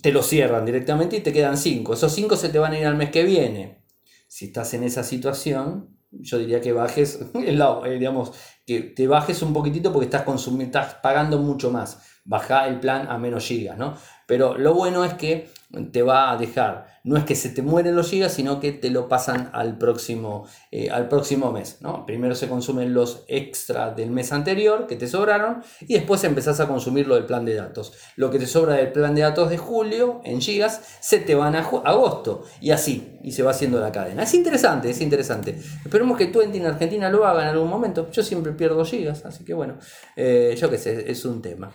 te 0.01 0.11
los 0.11 0.28
cierran 0.28 0.66
directamente 0.66 1.18
y 1.18 1.22
te 1.22 1.34
quedan 1.34 1.57
5. 1.57 1.93
Esos 1.93 2.13
5 2.13 2.36
se 2.36 2.49
te 2.49 2.59
van 2.59 2.74
a 2.74 2.80
ir 2.80 2.86
al 2.86 2.95
mes 2.95 3.11
que 3.11 3.24
viene. 3.24 3.84
Si 4.28 4.45
estás 4.45 4.74
en 4.74 4.84
esa 4.84 5.03
situación, 5.03 5.97
yo 6.11 6.38
diría 6.38 6.61
que 6.61 6.74
bajes, 6.74 7.20
eh, 7.34 7.97
digamos, 7.97 8.32
que 8.66 8.82
te 8.82 9.07
bajes 9.07 9.41
un 9.41 9.53
poquitito 9.53 9.91
porque 9.91 10.05
estás, 10.05 10.24
consumiendo, 10.24 10.78
estás 10.78 10.95
pagando 10.95 11.38
mucho 11.39 11.72
más. 11.72 11.99
Baja 12.26 12.68
el 12.68 12.80
plan 12.80 13.07
a 13.09 13.18
menos 13.18 13.45
gigas, 13.45 13.78
¿no? 13.78 13.95
Pero 14.26 14.57
lo 14.57 14.73
bueno 14.73 15.05
es 15.05 15.13
que 15.13 15.49
te 15.91 16.01
va 16.01 16.32
a 16.32 16.38
dejar, 16.38 16.88
no 17.03 17.17
es 17.17 17.23
que 17.26 17.36
se 17.36 17.49
te 17.49 17.61
mueren 17.61 17.95
los 17.95 18.09
gigas, 18.09 18.34
sino 18.34 18.59
que 18.59 18.71
te 18.71 18.89
lo 18.89 19.07
pasan 19.07 19.49
al 19.53 19.78
próximo, 19.78 20.47
eh, 20.71 20.89
al 20.89 21.07
próximo 21.07 21.51
mes. 21.51 21.78
¿no? 21.82 22.05
Primero 22.05 22.34
se 22.36 22.47
consumen 22.47 22.93
los 22.93 23.23
extra 23.28 23.91
del 23.91 24.11
mes 24.11 24.32
anterior 24.32 24.88
que 24.88 24.95
te 24.95 25.07
sobraron 25.07 25.63
y 25.82 25.95
después 25.95 26.23
empezás 26.23 26.59
a 26.59 26.67
consumir 26.67 27.07
lo 27.07 27.15
del 27.15 27.26
plan 27.26 27.45
de 27.45 27.55
datos. 27.55 27.93
Lo 28.15 28.32
que 28.32 28.39
te 28.39 28.47
sobra 28.47 28.76
del 28.76 28.91
plan 28.91 29.15
de 29.15 29.21
datos 29.21 29.49
de 29.49 29.57
julio 29.57 30.21
en 30.23 30.41
gigas 30.41 30.82
se 30.99 31.19
te 31.19 31.36
van 31.36 31.55
a 31.55 31.59
agosto 31.59 32.43
y 32.61 32.71
así, 32.71 33.19
y 33.23 33.32
se 33.34 33.43
va 33.43 33.51
haciendo 33.51 33.80
la 33.80 33.91
cadena. 33.91 34.23
Es 34.23 34.34
interesante, 34.34 34.89
es 34.89 35.01
interesante. 35.01 35.59
Esperemos 35.84 36.17
que 36.17 36.28
tú 36.28 36.41
en 36.41 36.65
Argentina 36.65 37.09
lo 37.09 37.26
haga 37.26 37.43
en 37.43 37.49
algún 37.49 37.69
momento. 37.69 38.09
Yo 38.11 38.23
siempre 38.23 38.53
pierdo 38.53 38.86
gigas, 38.86 39.26
así 39.26 39.43
que 39.43 39.53
bueno, 39.53 39.78
eh, 40.15 40.55
yo 40.57 40.69
qué 40.69 40.78
sé, 40.78 41.11
es 41.11 41.26
un 41.26 41.41
tema. 41.41 41.71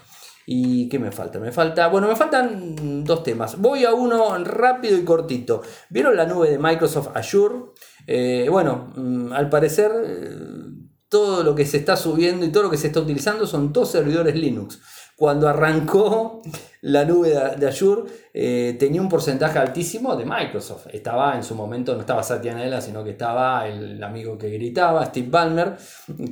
¿Y 0.53 0.89
qué 0.89 0.99
me 0.99 1.13
falta? 1.13 1.39
Me 1.39 1.53
falta, 1.53 1.87
bueno, 1.87 2.09
me 2.09 2.17
faltan 2.17 3.05
dos 3.05 3.23
temas. 3.23 3.57
Voy 3.61 3.85
a 3.85 3.95
uno 3.95 4.37
rápido 4.43 4.99
y 4.99 5.05
cortito. 5.05 5.63
¿Vieron 5.91 6.17
la 6.17 6.27
nube 6.27 6.51
de 6.51 6.59
Microsoft 6.59 7.11
Azure? 7.15 7.67
Eh, 8.05 8.49
bueno, 8.51 8.91
mm, 8.97 9.33
al 9.33 9.49
parecer 9.49 9.93
eh, 10.05 10.67
todo 11.09 11.45
lo 11.45 11.55
que 11.55 11.65
se 11.65 11.77
está 11.77 11.97
subiendo 11.97 12.45
y 12.45 12.51
todo 12.51 12.65
lo 12.65 12.71
que 12.71 12.79
se 12.79 12.89
está 12.89 12.99
utilizando 12.99 13.47
son 13.47 13.73
dos 13.73 13.93
servidores 13.93 14.35
Linux. 14.35 14.81
Cuando 15.15 15.49
arrancó 15.49 16.43
la 16.81 17.05
nube 17.05 17.29
de 17.57 17.69
Azure 17.69 18.11
eh, 18.35 18.77
tenía 18.77 19.01
un 19.01 19.09
porcentaje 19.09 19.57
altísimo 19.57 20.17
de 20.17 20.25
Microsoft. 20.25 20.89
Estaba 20.93 21.37
en 21.37 21.45
su 21.45 21.55
momento, 21.55 21.95
no 21.95 22.01
estaba 22.01 22.25
Satya 22.25 22.55
Nadella, 22.55 22.81
sino 22.81 23.05
que 23.05 23.11
estaba 23.11 23.69
el 23.69 24.03
amigo 24.03 24.37
que 24.37 24.51
gritaba, 24.51 25.07
Steve 25.07 25.29
Ballmer, 25.31 25.77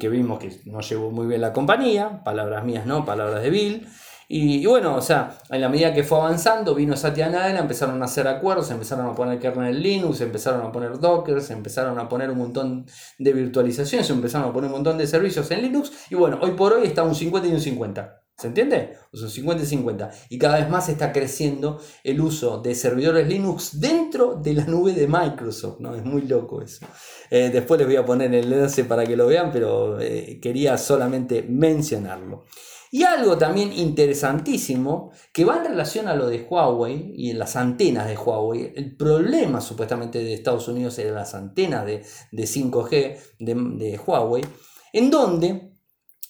que 0.01 0.09
vimos 0.09 0.41
que 0.41 0.61
no 0.65 0.81
llevó 0.81 1.13
muy 1.13 1.29
bien 1.29 1.41
la 1.41 1.53
compañía, 1.53 2.25
palabras 2.25 2.65
mías 2.65 2.85
no, 2.85 3.05
palabras 3.05 3.45
de 3.45 3.51
Bill. 3.51 3.87
Y, 4.31 4.67
bueno, 4.67 4.95
o 4.95 5.01
sea, 5.01 5.39
en 5.49 5.63
la 5.63 5.71
medida 5.71 5.95
que 5.95 6.05
fue 6.05 6.19
avanzando, 6.19 6.75
vino 6.75 6.95
Satya 6.95 7.31
Nadella, 7.31 7.61
empezaron 7.61 8.03
a 8.03 8.05
hacer 8.05 8.29
acuerdos, 8.29 8.71
empezaron 8.71 9.07
a 9.07 9.15
poner 9.15 9.39
kernel 9.39 9.83
Linux, 9.83 10.21
empezaron 10.21 10.67
a 10.67 10.71
poner 10.71 10.99
Docker, 10.99 11.39
empezaron 11.49 11.99
a 11.99 12.11
poner 12.11 12.31
un 12.31 12.37
montón 12.37 12.87
de 13.19 13.33
virtualizaciones, 13.33 14.11
empezaron 14.11 14.51
a 14.51 14.53
poner 14.53 14.69
un 14.69 14.77
montón 14.77 14.99
de 14.99 15.07
servicios 15.07 15.51
en 15.51 15.63
Linux. 15.63 15.93
Y 16.11 16.15
bueno, 16.15 16.39
hoy 16.43 16.51
por 16.51 16.75
hoy 16.75 16.87
está 16.87 17.05
un 17.05 17.15
50 17.15 17.49
y 17.49 17.53
un 17.53 17.61
50. 17.61 18.23
¿Se 18.37 18.49
entiende? 18.49 18.97
O 19.13 19.17
sea, 19.17 19.31
50 19.31 19.65
y 19.65 19.67
50. 19.67 20.11
Y 20.29 20.39
cada 20.39 20.59
vez 20.59 20.69
más 20.69 20.91
está 20.91 21.11
creciendo 21.11 21.81
el 22.05 22.21
uso 22.21 22.59
de 22.59 22.75
servidores 22.75 23.27
Linux 23.27 23.81
dentro 23.81 24.37
de 24.37 24.53
la 24.53 24.65
nube 24.67 24.93
de 24.93 25.09
Microsoft. 25.09 25.81
¿no? 25.81 25.97
Es 25.97 26.05
muy 26.05 26.23
loco 26.23 26.61
eso. 26.61 26.87
Eh, 27.31 27.51
después 27.51 27.79
les 27.79 27.89
voy 27.89 27.97
a 27.97 28.05
poner 28.05 28.33
el 28.35 28.53
enlace 28.53 28.85
para 28.85 29.07
que 29.07 29.17
lo 29.17 29.27
vean, 29.27 29.51
pero 29.51 29.99
eh, 29.99 30.39
quería 30.41 30.77
solamente 30.77 31.43
mencionarlo. 31.49 32.45
Y 32.91 33.05
algo 33.05 33.37
también 33.37 33.73
interesantísimo 33.73 35.13
que 35.33 35.45
va 35.45 35.59
en 35.59 35.65
relación 35.65 36.09
a 36.09 36.15
lo 36.15 36.27
de 36.27 36.47
Huawei 36.49 37.13
y 37.15 37.31
en 37.31 37.39
las 37.39 37.57
antenas 37.57 38.09
de 38.09 38.17
Huawei. 38.17 38.73
El 38.75 38.97
problema 38.97 39.61
supuestamente 39.61 40.19
de 40.19 40.35
Estados 40.35 40.69
Unidos 40.69 40.99
era 40.99 41.13
las 41.13 41.35
antenas 41.35 41.85
de, 41.85 42.03
5G 42.33 43.19
de, 43.39 44.01
Huawei, 44.05 44.45
en 44.93 45.11
donde 45.11 45.73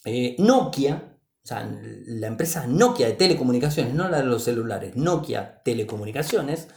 eh, 0.05 0.35
Nokia, 0.39 1.17
o 1.45 1.47
sea, 1.47 1.69
la 1.71 2.27
empresa 2.27 2.67
Nokia 2.67 3.07
de 3.07 3.13
telecomunicaciones, 3.13 3.95
no 3.95 4.09
la 4.09 4.19
de 4.19 4.25
los 4.25 4.43
celulares, 4.43 4.97
Nokia 4.97 5.63
Telecomunicaciones, 5.65 6.69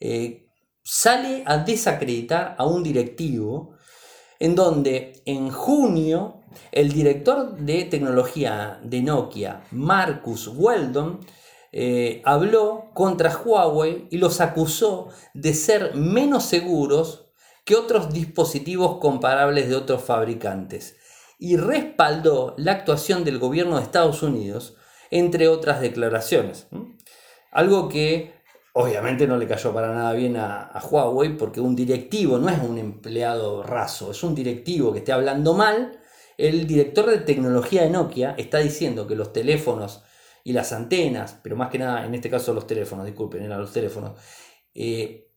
eh, 0.00 0.48
sale 0.82 1.44
a 1.46 1.58
desacreditar 1.58 2.56
a 2.58 2.66
un 2.66 2.82
directivo 2.82 3.76
en 4.40 4.56
donde 4.56 5.22
en 5.24 5.50
junio 5.50 6.41
el 6.70 6.92
director 6.92 7.56
de 7.56 7.84
tecnología 7.84 8.80
de 8.82 9.02
Nokia, 9.02 9.64
Marcus 9.70 10.48
Weldon, 10.48 11.20
eh, 11.72 12.20
habló 12.24 12.90
contra 12.92 13.34
Huawei 13.34 14.06
y 14.10 14.18
los 14.18 14.40
acusó 14.40 15.08
de 15.34 15.54
ser 15.54 15.94
menos 15.94 16.44
seguros 16.44 17.26
que 17.64 17.76
otros 17.76 18.12
dispositivos 18.12 18.98
comparables 18.98 19.68
de 19.68 19.76
otros 19.76 20.02
fabricantes 20.02 20.96
y 21.38 21.56
respaldó 21.56 22.54
la 22.58 22.72
actuación 22.72 23.24
del 23.24 23.38
gobierno 23.38 23.76
de 23.76 23.82
Estados 23.84 24.22
Unidos, 24.22 24.76
entre 25.10 25.48
otras 25.48 25.80
declaraciones. 25.80 26.68
Algo 27.50 27.88
que 27.88 28.42
Obviamente 28.74 29.26
no 29.26 29.36
le 29.36 29.46
cayó 29.46 29.74
para 29.74 29.92
nada 29.92 30.12
bien 30.14 30.36
a, 30.38 30.72
Huawei 30.90 31.36
porque 31.36 31.60
un 31.60 31.76
directivo 31.76 32.38
no 32.38 32.48
es 32.48 32.58
un 32.58 32.78
empleado 32.78 33.62
raso, 33.62 34.12
es 34.12 34.22
un 34.22 34.34
directivo 34.34 34.92
que 34.92 35.00
esté 35.00 35.12
hablando 35.12 35.52
mal. 35.52 36.00
El 36.38 36.66
director 36.66 37.08
de 37.08 37.18
tecnología 37.18 37.82
de 37.82 37.90
Nokia 37.90 38.34
está 38.38 38.58
diciendo 38.58 39.06
que 39.06 39.14
los 39.14 39.32
teléfonos 39.32 40.02
y 40.44 40.52
las 40.52 40.72
antenas, 40.72 41.38
pero 41.42 41.56
más 41.56 41.70
que 41.70 41.78
nada 41.78 42.04
en 42.04 42.14
este 42.14 42.30
caso 42.30 42.52
los 42.52 42.66
teléfonos, 42.66 43.06
disculpen, 43.06 43.42
eran 43.42 43.60
los 43.60 43.72
teléfonos, 43.72 44.18
eh, 44.74 45.28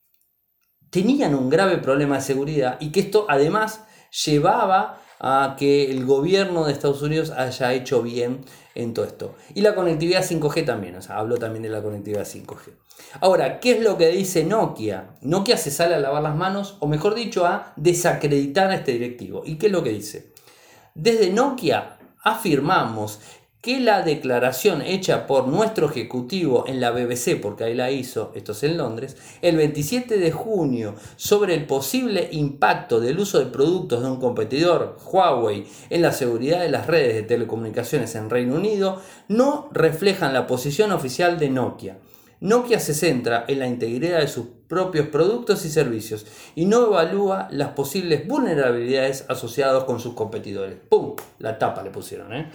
tenían 0.89 1.35
un 1.35 1.49
grave 1.49 1.77
problema 1.77 2.15
de 2.15 2.21
seguridad 2.21 2.77
y 2.79 2.91
que 2.91 3.01
esto 3.01 3.25
además 3.29 3.85
llevaba 4.25 5.01
a 5.19 5.55
que 5.57 5.91
el 5.91 6.05
gobierno 6.05 6.65
de 6.65 6.73
Estados 6.73 7.01
Unidos 7.01 7.31
haya 7.31 7.73
hecho 7.73 8.01
bien 8.01 8.45
en 8.75 8.93
todo 8.93 9.05
esto. 9.05 9.35
Y 9.53 9.61
la 9.61 9.75
conectividad 9.75 10.23
5G 10.23 10.65
también, 10.65 10.95
o 10.95 11.01
sea, 11.01 11.17
hablo 11.17 11.37
también 11.37 11.63
de 11.63 11.69
la 11.69 11.81
conectividad 11.81 12.25
5G. 12.25 12.73
Ahora, 13.21 13.59
¿qué 13.59 13.71
es 13.71 13.81
lo 13.81 13.97
que 13.97 14.09
dice 14.09 14.43
Nokia? 14.43 15.15
Nokia 15.21 15.57
se 15.57 15.71
sale 15.71 15.95
a 15.95 15.99
lavar 15.99 16.23
las 16.23 16.35
manos, 16.35 16.77
o 16.79 16.87
mejor 16.87 17.15
dicho, 17.15 17.45
a 17.45 17.73
desacreditar 17.77 18.69
a 18.71 18.75
este 18.75 18.93
directivo. 18.93 19.43
¿Y 19.45 19.57
qué 19.57 19.67
es 19.67 19.71
lo 19.71 19.83
que 19.83 19.91
dice? 19.91 20.34
Desde 20.97 21.29
Nokia 21.29 21.97
afirmamos 22.23 23.19
que 23.59 23.81
la 23.81 24.01
declaración 24.01 24.81
hecha 24.81 25.27
por 25.27 25.45
nuestro 25.45 25.89
ejecutivo 25.89 26.63
en 26.67 26.79
la 26.79 26.91
BBC, 26.91 27.41
porque 27.41 27.65
ahí 27.65 27.73
la 27.73 27.91
hizo, 27.91 28.31
esto 28.33 28.53
es 28.53 28.63
en 28.63 28.77
Londres, 28.77 29.17
el 29.41 29.57
27 29.57 30.17
de 30.17 30.31
junio 30.31 30.95
sobre 31.17 31.53
el 31.53 31.65
posible 31.65 32.29
impacto 32.31 33.01
del 33.01 33.19
uso 33.19 33.39
de 33.39 33.47
productos 33.47 34.03
de 34.03 34.09
un 34.09 34.21
competidor, 34.21 34.97
Huawei, 35.05 35.67
en 35.89 36.01
la 36.01 36.13
seguridad 36.13 36.61
de 36.61 36.69
las 36.69 36.87
redes 36.87 37.15
de 37.15 37.23
telecomunicaciones 37.23 38.15
en 38.15 38.29
Reino 38.29 38.55
Unido, 38.55 39.01
no 39.27 39.67
reflejan 39.73 40.33
la 40.33 40.47
posición 40.47 40.93
oficial 40.93 41.37
de 41.37 41.49
Nokia. 41.49 41.97
Nokia 42.45 42.79
se 42.79 42.93
centra 42.93 43.45
en 43.47 43.57
la 43.57 43.67
integridad 43.67 44.19
de 44.19 44.27
sus 44.27 44.45
propios 44.67 45.07
productos 45.07 45.65
y 45.65 45.69
servicios 45.69 46.27
y 46.53 46.65
no 46.65 46.85
evalúa 46.85 47.47
las 47.49 47.69
posibles 47.69 48.27
vulnerabilidades 48.27 49.25
asociadas 49.29 49.83
con 49.85 49.99
sus 49.99 50.13
competidores. 50.13 50.77
¡Pum! 50.87 51.15
La 51.39 51.57
tapa 51.57 51.81
le 51.81 51.89
pusieron, 51.89 52.31
¿eh? 52.33 52.47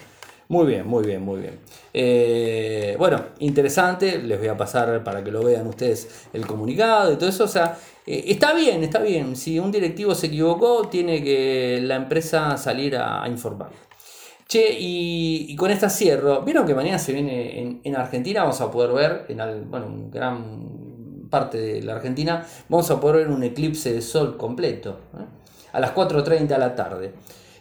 Muy 0.46 0.66
bien, 0.66 0.86
muy 0.86 1.04
bien, 1.04 1.22
muy 1.22 1.40
bien. 1.40 1.58
Eh, 1.92 2.94
bueno, 2.98 3.20
interesante, 3.40 4.18
les 4.18 4.38
voy 4.38 4.48
a 4.48 4.56
pasar 4.56 5.02
para 5.02 5.24
que 5.24 5.30
lo 5.32 5.42
vean 5.42 5.66
ustedes 5.66 6.26
el 6.32 6.46
comunicado 6.46 7.12
y 7.12 7.16
todo 7.16 7.28
eso. 7.28 7.44
O 7.44 7.48
sea, 7.48 7.76
eh, 8.06 8.24
está 8.26 8.54
bien, 8.54 8.84
está 8.84 9.00
bien. 9.00 9.34
Si 9.34 9.58
un 9.58 9.72
directivo 9.72 10.14
se 10.14 10.26
equivocó, 10.26 10.88
tiene 10.88 11.22
que 11.22 11.80
la 11.82 11.96
empresa 11.96 12.56
salir 12.56 12.96
a, 12.96 13.26
informar. 13.28 13.70
Che, 14.50 14.76
y, 14.80 15.54
con 15.54 15.70
esta 15.70 15.88
cierro. 15.88 16.42
Vieron 16.42 16.66
que 16.66 16.74
mañana 16.74 16.98
se 16.98 17.12
viene 17.12 17.80
en, 17.84 17.94
Argentina, 17.94 18.40
vamos 18.40 18.60
a 18.60 18.68
poder 18.68 18.92
ver, 18.92 19.26
en 19.28 19.70
bueno, 19.70 20.08
gran 20.10 21.28
parte 21.30 21.56
de 21.58 21.82
la 21.84 21.94
Argentina, 21.94 22.44
vamos 22.68 22.90
a 22.90 22.98
poder 22.98 23.18
ver 23.18 23.28
un 23.28 23.44
eclipse 23.44 23.92
de 23.92 24.02
sol 24.02 24.36
completo. 24.36 24.98
¿eh? 25.16 25.24
A 25.70 25.78
las 25.78 25.94
4.30 25.94 26.48
de 26.48 26.58
la 26.58 26.74
tarde. 26.74 27.12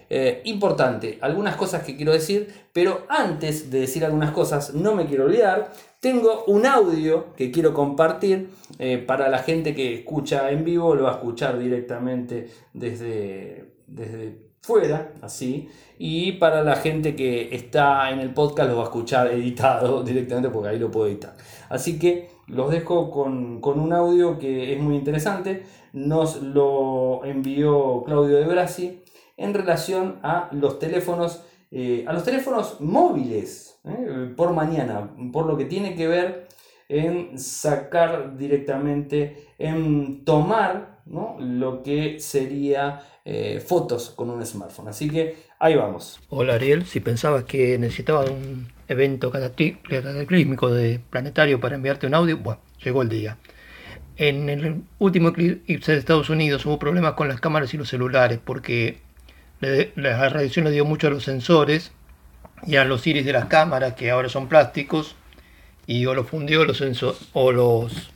Eh, 0.09 0.41
importante, 0.45 1.19
algunas 1.21 1.55
cosas 1.57 1.83
que 1.83 1.95
quiero 1.95 2.11
decir, 2.11 2.51
pero 2.73 3.05
antes 3.07 3.69
de 3.69 3.81
decir 3.81 4.03
algunas 4.03 4.31
cosas, 4.31 4.73
no 4.73 4.95
me 4.95 5.05
quiero 5.05 5.25
olvidar, 5.25 5.71
tengo 5.99 6.45
un 6.47 6.65
audio 6.65 7.35
que 7.35 7.51
quiero 7.51 7.71
compartir 7.71 8.49
eh, 8.79 8.97
para 8.97 9.29
la 9.29 9.43
gente 9.43 9.75
que 9.75 9.93
escucha 9.93 10.49
en 10.49 10.65
vivo, 10.65 10.95
lo 10.95 11.03
va 11.03 11.11
a 11.11 11.15
escuchar 11.17 11.59
directamente 11.59 12.49
desde, 12.73 13.75
desde 13.85 14.48
fuera, 14.61 15.13
así, 15.21 15.69
y 15.97 16.33
para 16.33 16.63
la 16.63 16.75
gente 16.75 17.15
que 17.15 17.53
está 17.55 18.11
en 18.11 18.19
el 18.19 18.33
podcast 18.33 18.69
lo 18.69 18.77
va 18.77 18.83
a 18.83 18.85
escuchar 18.85 19.27
editado 19.27 20.03
directamente 20.05 20.49
porque 20.49 20.69
ahí 20.69 20.79
lo 20.79 20.91
puedo 20.91 21.07
editar. 21.07 21.35
Así 21.69 21.99
que 21.99 22.29
los 22.47 22.71
dejo 22.71 23.11
con, 23.11 23.61
con 23.61 23.79
un 23.79 23.93
audio 23.93 24.39
que 24.39 24.73
es 24.73 24.81
muy 24.81 24.95
interesante, 24.95 25.63
nos 25.93 26.41
lo 26.41 27.23
envió 27.25 28.03
Claudio 28.03 28.37
de 28.37 28.45
Brasi 28.45 29.03
en 29.37 29.53
relación 29.53 30.19
a 30.23 30.49
los 30.51 30.79
teléfonos, 30.79 31.43
eh, 31.71 32.05
a 32.07 32.13
los 32.13 32.23
teléfonos 32.23 32.81
móviles 32.81 33.79
eh, 33.85 34.33
por 34.35 34.53
mañana, 34.53 35.15
por 35.31 35.45
lo 35.45 35.57
que 35.57 35.65
tiene 35.65 35.95
que 35.95 36.07
ver 36.07 36.47
en 36.89 37.37
sacar 37.37 38.35
directamente, 38.35 39.47
en 39.57 40.25
tomar 40.25 40.99
lo 41.05 41.81
que 41.83 42.19
sería 42.19 43.01
eh, 43.31 43.59
fotos 43.59 44.09
con 44.15 44.31
un 44.31 44.43
smartphone. 44.43 44.87
Así 44.87 45.07
que 45.07 45.35
ahí 45.59 45.75
vamos. 45.75 46.19
Hola 46.29 46.55
Ariel, 46.55 46.87
si 46.87 46.99
pensabas 46.99 47.43
que 47.43 47.77
necesitaba 47.77 48.21
un 48.21 48.69
evento 48.87 49.29
cataclísmico 49.29 50.71
de 50.71 50.99
planetario 51.11 51.59
para 51.59 51.75
enviarte 51.75 52.07
un 52.07 52.15
audio, 52.15 52.37
bueno, 52.37 52.59
llegó 52.83 53.03
el 53.03 53.09
día. 53.09 53.37
En 54.17 54.49
el 54.49 54.81
último 54.97 55.29
eclipse 55.29 55.91
de 55.91 55.99
Estados 55.99 56.31
Unidos 56.31 56.65
hubo 56.65 56.79
problemas 56.79 57.13
con 57.13 57.27
las 57.27 57.39
cámaras 57.39 57.71
y 57.71 57.77
los 57.77 57.89
celulares 57.89 58.39
porque 58.43 58.97
la 59.59 60.29
radiación 60.29 60.65
le 60.65 60.71
dio 60.71 60.83
mucho 60.83 61.05
a 61.05 61.11
los 61.11 61.23
sensores 61.23 61.91
y 62.65 62.77
a 62.77 62.83
los 62.83 63.05
iris 63.05 63.25
de 63.25 63.33
las 63.33 63.45
cámaras, 63.45 63.93
que 63.93 64.09
ahora 64.09 64.27
son 64.29 64.49
plásticos, 64.49 65.15
y 65.85 66.03
o 66.07 66.15
los 66.15 66.25
fundió 66.25 66.65
los 66.65 66.81
o 67.33 67.51
los, 67.51 68.11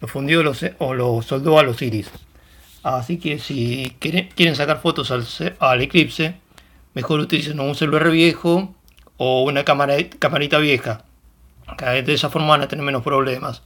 los 0.00 0.10
fundió 0.10 0.42
los, 0.42 0.66
o 0.78 0.92
los 0.92 1.24
soldó 1.24 1.60
a 1.60 1.62
los 1.62 1.80
iris. 1.82 2.10
Así 2.82 3.18
que 3.18 3.38
si 3.38 3.96
quieren 4.00 4.56
sacar 4.56 4.80
fotos 4.80 5.10
al, 5.10 5.24
al 5.60 5.82
eclipse, 5.82 6.34
mejor 6.94 7.20
utilicen 7.20 7.60
un 7.60 7.74
celular 7.74 8.10
viejo 8.10 8.74
o 9.16 9.42
una 9.44 9.64
cámara, 9.64 9.94
camarita 10.18 10.58
vieja. 10.58 11.04
De 11.78 12.12
esa 12.12 12.28
forma 12.28 12.48
van 12.48 12.62
a 12.62 12.68
tener 12.68 12.84
menos 12.84 13.02
problemas. 13.02 13.62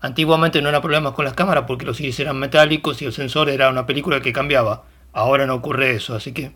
Antiguamente 0.00 0.60
no 0.60 0.68
era 0.68 0.82
problemas 0.82 1.14
con 1.14 1.24
las 1.24 1.34
cámaras 1.34 1.64
porque 1.66 1.86
los 1.86 1.98
iris 2.00 2.20
eran 2.20 2.38
metálicos 2.38 3.00
y 3.00 3.06
el 3.06 3.12
sensor 3.12 3.48
era 3.48 3.70
una 3.70 3.86
película 3.86 4.20
que 4.20 4.32
cambiaba. 4.32 4.84
Ahora 5.12 5.46
no 5.46 5.54
ocurre 5.54 5.92
eso, 5.92 6.14
así 6.14 6.32
que 6.32 6.52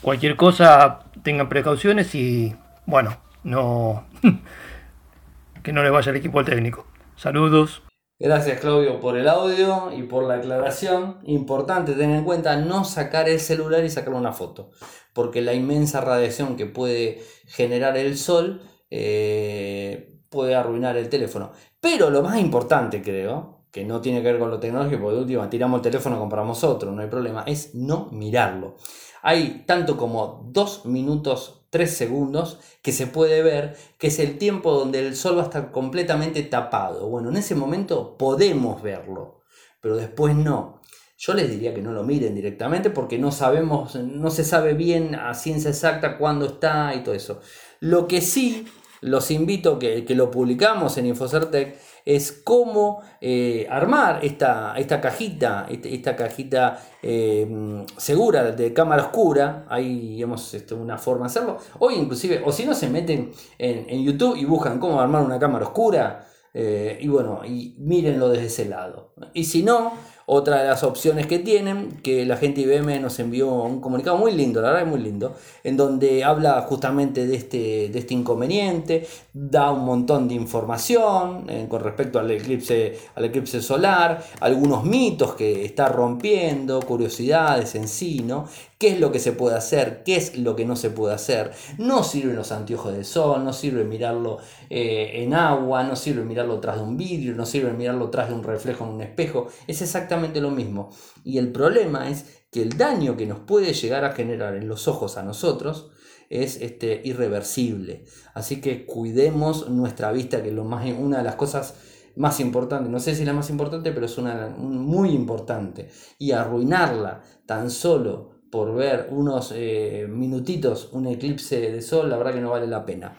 cualquier 0.00 0.36
cosa 0.36 1.00
tengan 1.24 1.48
precauciones 1.48 2.14
y 2.14 2.54
bueno, 2.86 3.18
no 3.42 4.06
que 5.62 5.72
no 5.72 5.82
le 5.82 5.90
vaya 5.90 6.10
el 6.10 6.16
equipo 6.16 6.44
técnico. 6.44 6.86
Saludos. 7.16 7.82
Gracias 8.22 8.60
Claudio 8.60 9.00
por 9.00 9.16
el 9.16 9.26
audio 9.26 9.90
y 9.96 10.02
por 10.02 10.24
la 10.24 10.34
aclaración. 10.34 11.20
Importante 11.24 11.94
tener 11.94 12.18
en 12.18 12.24
cuenta 12.24 12.54
no 12.56 12.84
sacar 12.84 13.30
el 13.30 13.40
celular 13.40 13.82
y 13.82 13.88
sacar 13.88 14.12
una 14.12 14.34
foto, 14.34 14.72
porque 15.14 15.40
la 15.40 15.54
inmensa 15.54 16.02
radiación 16.02 16.54
que 16.58 16.66
puede 16.66 17.22
generar 17.46 17.96
el 17.96 18.18
sol 18.18 18.60
eh, 18.90 20.20
puede 20.28 20.54
arruinar 20.54 20.98
el 20.98 21.08
teléfono. 21.08 21.52
Pero 21.80 22.10
lo 22.10 22.22
más 22.22 22.38
importante 22.38 23.00
creo, 23.00 23.64
que 23.72 23.86
no 23.86 24.02
tiene 24.02 24.20
que 24.20 24.32
ver 24.32 24.38
con 24.38 24.50
lo 24.50 24.60
tecnológico, 24.60 25.00
porque 25.00 25.16
de 25.16 25.22
última 25.22 25.48
tiramos 25.48 25.78
el 25.78 25.82
teléfono, 25.82 26.18
compramos 26.18 26.62
otro, 26.62 26.92
no 26.92 27.00
hay 27.00 27.08
problema, 27.08 27.44
es 27.46 27.74
no 27.74 28.10
mirarlo. 28.12 28.76
Hay 29.22 29.64
tanto 29.66 29.96
como 29.96 30.46
2 30.50 30.84
minutos 30.84 31.59
3 31.70 31.90
segundos 31.90 32.58
que 32.82 32.92
se 32.92 33.06
puede 33.06 33.42
ver 33.42 33.76
que 33.98 34.08
es 34.08 34.18
el 34.18 34.38
tiempo 34.38 34.72
donde 34.72 35.06
el 35.06 35.16
sol 35.16 35.38
va 35.38 35.42
a 35.42 35.44
estar 35.44 35.70
completamente 35.70 36.42
tapado. 36.42 37.08
Bueno, 37.08 37.30
en 37.30 37.36
ese 37.36 37.54
momento 37.54 38.16
podemos 38.18 38.82
verlo, 38.82 39.42
pero 39.80 39.96
después 39.96 40.34
no. 40.34 40.80
Yo 41.16 41.34
les 41.34 41.50
diría 41.50 41.74
que 41.74 41.82
no 41.82 41.92
lo 41.92 42.02
miren 42.02 42.34
directamente 42.34 42.90
porque 42.90 43.18
no 43.18 43.30
sabemos, 43.30 43.94
no 43.94 44.30
se 44.30 44.42
sabe 44.42 44.74
bien 44.74 45.14
a 45.14 45.34
ciencia 45.34 45.70
exacta 45.70 46.16
cuándo 46.16 46.46
está 46.46 46.94
y 46.94 47.02
todo 47.02 47.14
eso. 47.14 47.40
Lo 47.78 48.08
que 48.08 48.20
sí 48.20 48.66
los 49.02 49.30
invito 49.30 49.78
que, 49.78 50.04
que 50.04 50.14
lo 50.14 50.30
publicamos 50.30 50.96
en 50.98 51.06
Infocertec 51.06 51.78
es 52.04 52.32
cómo 52.32 53.02
eh, 53.20 53.66
armar 53.70 54.24
esta, 54.24 54.74
esta 54.76 55.00
cajita, 55.00 55.66
este, 55.68 55.94
esta, 55.94 56.16
cajita 56.16 56.80
eh, 57.02 57.84
segura 57.96 58.52
de 58.52 58.72
cámara 58.72 59.04
oscura. 59.04 59.66
Ahí 59.68 60.22
hemos 60.22 60.54
este, 60.54 60.74
una 60.74 60.98
forma 60.98 61.26
de 61.26 61.30
hacerlo. 61.30 61.58
Hoy 61.78 61.94
inclusive, 61.94 62.42
o 62.44 62.52
si 62.52 62.64
no 62.64 62.74
se 62.74 62.88
meten 62.88 63.32
en, 63.58 64.02
YouTube 64.02 64.36
y 64.36 64.44
buscan 64.44 64.78
cómo 64.78 65.00
armar 65.00 65.22
una 65.22 65.38
cámara 65.38 65.66
oscura. 65.66 66.26
Eh, 66.52 66.98
y 67.00 67.06
bueno, 67.06 67.42
y 67.44 67.76
mírenlo 67.78 68.28
desde 68.28 68.46
ese 68.46 68.64
lado. 68.64 69.14
Y 69.34 69.44
si 69.44 69.62
no, 69.62 69.92
otra 70.32 70.62
de 70.62 70.68
las 70.68 70.84
opciones 70.84 71.26
que 71.26 71.40
tienen, 71.40 71.98
que 72.04 72.24
la 72.24 72.36
gente 72.36 72.60
IBM 72.60 73.00
nos 73.02 73.18
envió 73.18 73.50
un 73.50 73.80
comunicado 73.80 74.16
muy 74.16 74.30
lindo, 74.30 74.62
la 74.62 74.68
verdad 74.68 74.84
es 74.84 74.88
muy 74.88 75.00
lindo, 75.00 75.34
en 75.64 75.76
donde 75.76 76.22
habla 76.22 76.62
justamente 76.62 77.26
de 77.26 77.34
este, 77.34 77.86
este 77.98 78.14
inconveniente, 78.14 79.08
da 79.32 79.72
un 79.72 79.84
montón 79.84 80.28
de 80.28 80.34
información 80.34 81.46
eh, 81.48 81.66
con 81.68 81.82
respecto 81.82 82.20
al 82.20 82.30
eclipse, 82.30 82.96
al 83.16 83.24
eclipse 83.24 83.60
solar, 83.60 84.22
algunos 84.38 84.84
mitos 84.84 85.34
que 85.34 85.64
está 85.64 85.88
rompiendo, 85.88 86.78
curiosidades 86.78 87.74
en 87.74 87.88
sí, 87.88 88.20
¿no? 88.24 88.46
Qué 88.80 88.88
es 88.88 88.98
lo 88.98 89.12
que 89.12 89.18
se 89.18 89.32
puede 89.32 89.56
hacer, 89.56 90.02
qué 90.04 90.16
es 90.16 90.38
lo 90.38 90.56
que 90.56 90.64
no 90.64 90.74
se 90.74 90.88
puede 90.88 91.14
hacer. 91.14 91.52
No 91.76 92.02
sirven 92.02 92.34
los 92.34 92.50
anteojos 92.50 92.96
de 92.96 93.04
sol, 93.04 93.44
no 93.44 93.52
sirve 93.52 93.84
mirarlo 93.84 94.38
eh, 94.70 95.22
en 95.22 95.34
agua, 95.34 95.84
no 95.84 95.96
sirve 95.96 96.24
mirarlo 96.24 96.60
tras 96.60 96.76
de 96.76 96.82
un 96.82 96.96
vidrio, 96.96 97.34
no 97.34 97.44
sirve 97.44 97.74
mirarlo 97.74 98.08
tras 98.08 98.30
de 98.30 98.34
un 98.34 98.42
reflejo 98.42 98.84
en 98.84 98.90
un 98.92 99.02
espejo. 99.02 99.48
Es 99.66 99.82
exactamente 99.82 100.40
lo 100.40 100.50
mismo. 100.50 100.90
Y 101.24 101.36
el 101.36 101.52
problema 101.52 102.08
es 102.08 102.44
que 102.50 102.62
el 102.62 102.78
daño 102.78 103.18
que 103.18 103.26
nos 103.26 103.40
puede 103.40 103.74
llegar 103.74 104.06
a 104.06 104.12
generar 104.12 104.56
en 104.56 104.66
los 104.66 104.88
ojos 104.88 105.18
a 105.18 105.22
nosotros 105.22 105.90
es 106.30 106.56
este, 106.62 107.02
irreversible. 107.04 108.06
Así 108.32 108.62
que 108.62 108.86
cuidemos 108.86 109.68
nuestra 109.68 110.10
vista, 110.10 110.42
que 110.42 110.48
es 110.48 110.54
lo 110.54 110.64
más, 110.64 110.90
una 110.98 111.18
de 111.18 111.24
las 111.24 111.34
cosas 111.34 111.74
más 112.16 112.40
importantes, 112.40 112.90
no 112.90 112.98
sé 112.98 113.14
si 113.14 113.26
la 113.26 113.34
más 113.34 113.50
importante, 113.50 113.92
pero 113.92 114.06
es 114.06 114.16
una 114.16 114.48
muy 114.56 115.10
importante. 115.10 115.90
Y 116.18 116.32
arruinarla 116.32 117.22
tan 117.44 117.70
solo 117.70 118.29
por 118.50 118.74
ver 118.74 119.08
unos 119.10 119.52
eh, 119.54 120.06
minutitos 120.08 120.88
un 120.92 121.06
eclipse 121.06 121.60
de 121.60 121.82
sol, 121.82 122.10
la 122.10 122.16
verdad 122.16 122.34
que 122.34 122.40
no 122.40 122.50
vale 122.50 122.66
la 122.66 122.84
pena. 122.84 123.14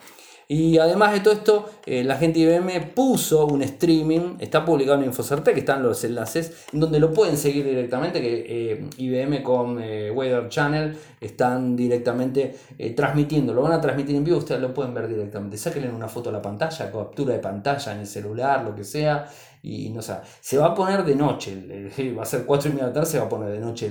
Y 0.47 0.77
además 0.79 1.13
de 1.13 1.21
todo 1.21 1.33
esto, 1.33 1.69
eh, 1.85 2.03
la 2.03 2.17
gente 2.17 2.39
IBM 2.39 2.91
puso 2.93 3.47
un 3.47 3.61
streaming, 3.61 4.35
está 4.39 4.65
publicado 4.65 4.99
en 4.99 5.05
Infocertec, 5.05 5.53
que 5.53 5.61
están 5.61 5.81
los 5.81 6.03
enlaces, 6.03 6.65
en 6.73 6.81
donde 6.81 6.99
lo 6.99 7.13
pueden 7.13 7.37
seguir 7.37 7.63
directamente, 7.63 8.19
que 8.19 8.45
eh, 8.49 8.89
IBM 8.97 9.43
con 9.43 9.77
Weather 9.77 10.49
Channel 10.49 10.97
están 11.21 11.77
directamente 11.77 12.53
transmitiendo, 12.97 13.53
lo 13.53 13.61
van 13.61 13.71
a 13.71 13.79
transmitir 13.79 14.13
en 14.13 14.25
vivo, 14.25 14.39
ustedes 14.39 14.59
lo 14.59 14.73
pueden 14.73 14.93
ver 14.93 15.07
directamente. 15.07 15.55
Sáquenle 15.55 15.89
una 15.89 16.09
foto 16.09 16.31
a 16.31 16.33
la 16.33 16.41
pantalla, 16.41 16.91
captura 16.91 17.33
de 17.33 17.39
pantalla 17.39 17.93
en 17.93 17.99
el 18.01 18.07
celular, 18.07 18.65
lo 18.65 18.75
que 18.75 18.83
sea, 18.83 19.29
y 19.63 19.89
no 19.91 20.01
sé, 20.01 20.15
se 20.39 20.57
va 20.57 20.67
a 20.67 20.75
poner 20.75 21.03
de 21.03 21.15
noche, 21.15 21.55
va 22.17 22.23
a 22.23 22.25
ser 22.25 22.45
4 22.45 22.69
y 22.69 22.73
media 22.73 22.85
de 22.85 22.89
la 22.89 22.93
tarde, 22.93 23.09
se 23.09 23.19
va 23.19 23.25
a 23.25 23.29
poner 23.29 23.51
de 23.51 23.59
noche 23.59 23.85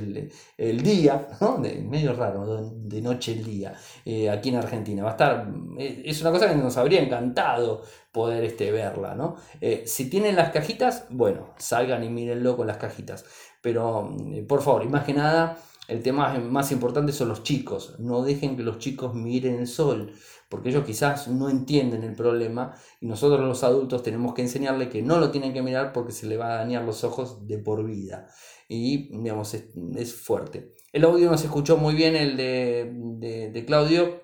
el, 0.59 0.83
día, 0.83 1.29
¿no? 1.41 1.59
medio 1.59 2.13
raro, 2.13 2.71
de 2.73 3.01
noche 3.01 3.33
el 3.33 3.45
día, 3.45 3.75
eh, 4.05 4.29
aquí 4.29 4.49
en 4.49 4.57
Argentina. 4.57 5.05
Va 5.05 5.11
a 5.11 5.13
estar, 5.13 5.49
eh, 5.79 6.03
es 6.05 6.21
una 6.23 6.33
cosa 6.33 6.49
que 6.49 6.57
nos 6.57 6.77
habría 6.77 7.01
encantado 7.01 7.83
poder 8.11 8.43
este, 8.43 8.73
verla, 8.73 9.15
¿no? 9.15 9.37
Eh, 9.61 9.85
si 9.87 10.11
tienen 10.11 10.35
las 10.35 10.51
cajitas, 10.51 11.07
bueno, 11.11 11.55
salgan 11.59 12.03
y 12.03 12.09
mírenlo 12.09 12.57
con 12.57 12.67
las 12.67 12.79
cajitas, 12.79 13.25
pero 13.63 14.13
por 14.49 14.63
favor, 14.63 14.89
más 14.89 15.05
que 15.05 15.15
nada, 15.15 15.59
el 15.87 16.03
tema 16.03 16.39
más 16.39 16.73
importante 16.73 17.13
son 17.13 17.29
los 17.29 17.43
chicos, 17.43 17.97
no 17.99 18.23
dejen 18.23 18.57
que 18.57 18.63
los 18.63 18.79
chicos 18.79 19.15
miren 19.15 19.61
el 19.61 19.67
sol 19.69 20.13
porque 20.51 20.71
ellos 20.71 20.85
quizás 20.85 21.29
no 21.29 21.49
entienden 21.49 22.03
el 22.03 22.15
problema 22.15 22.75
y 23.01 23.07
nosotros 23.07 23.41
los 23.41 23.63
adultos 23.63 24.03
tenemos 24.03 24.35
que 24.35 24.43
enseñarle 24.43 24.89
que 24.89 25.01
no 25.01 25.19
lo 25.19 25.31
tienen 25.31 25.55
que 25.55 25.63
mirar 25.63 25.93
porque 25.93 26.13
se 26.13 26.27
le 26.27 26.37
va 26.37 26.53
a 26.53 26.57
dañar 26.57 26.83
los 26.83 27.05
ojos 27.05 27.47
de 27.47 27.59
por 27.59 27.87
vida. 27.87 28.27
Y 28.69 29.17
digamos, 29.17 29.55
es, 29.55 30.15
fuerte. 30.15 30.75
El 30.93 31.05
audio 31.05 31.31
no 31.31 31.39
se 31.39 31.47
escuchó 31.47 31.77
muy 31.77 31.95
bien, 31.95 32.17
el 32.17 32.37
de, 32.37 33.65
Claudio, 33.65 34.23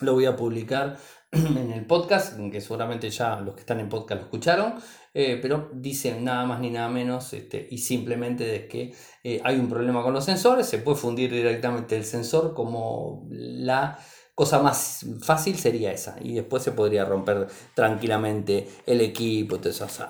lo 0.00 0.14
voy 0.14 0.24
a 0.24 0.36
publicar 0.36 0.96
en 1.32 1.70
el 1.70 1.84
podcast, 1.84 2.38
que 2.50 2.62
seguramente 2.62 3.10
ya 3.10 3.38
los 3.40 3.54
que 3.54 3.60
están 3.60 3.80
en 3.80 3.90
podcast 3.90 4.22
lo 4.22 4.24
escucharon, 4.26 4.74
eh, 5.12 5.38
pero 5.42 5.70
dicen 5.74 6.24
nada 6.24 6.46
más 6.46 6.60
ni 6.60 6.70
nada 6.70 6.88
menos 6.88 7.34
este, 7.34 7.68
y 7.70 7.76
simplemente 7.76 8.44
de 8.44 8.68
que 8.68 8.94
eh, 9.22 9.40
hay 9.44 9.58
un 9.58 9.68
problema 9.68 10.02
con 10.02 10.14
los 10.14 10.24
sensores, 10.24 10.66
se 10.66 10.78
puede 10.78 10.96
fundir 10.96 11.30
directamente 11.30 11.94
el 11.94 12.04
sensor 12.04 12.54
como 12.54 13.26
la 13.30 13.98
cosa 14.38 14.60
más 14.60 15.04
fácil 15.20 15.58
sería 15.58 15.90
esa. 15.90 16.14
Y 16.20 16.34
después 16.34 16.62
se 16.62 16.70
podría 16.70 17.04
romper 17.04 17.48
tranquilamente 17.74 18.68
el 18.86 19.00
equipo. 19.00 19.58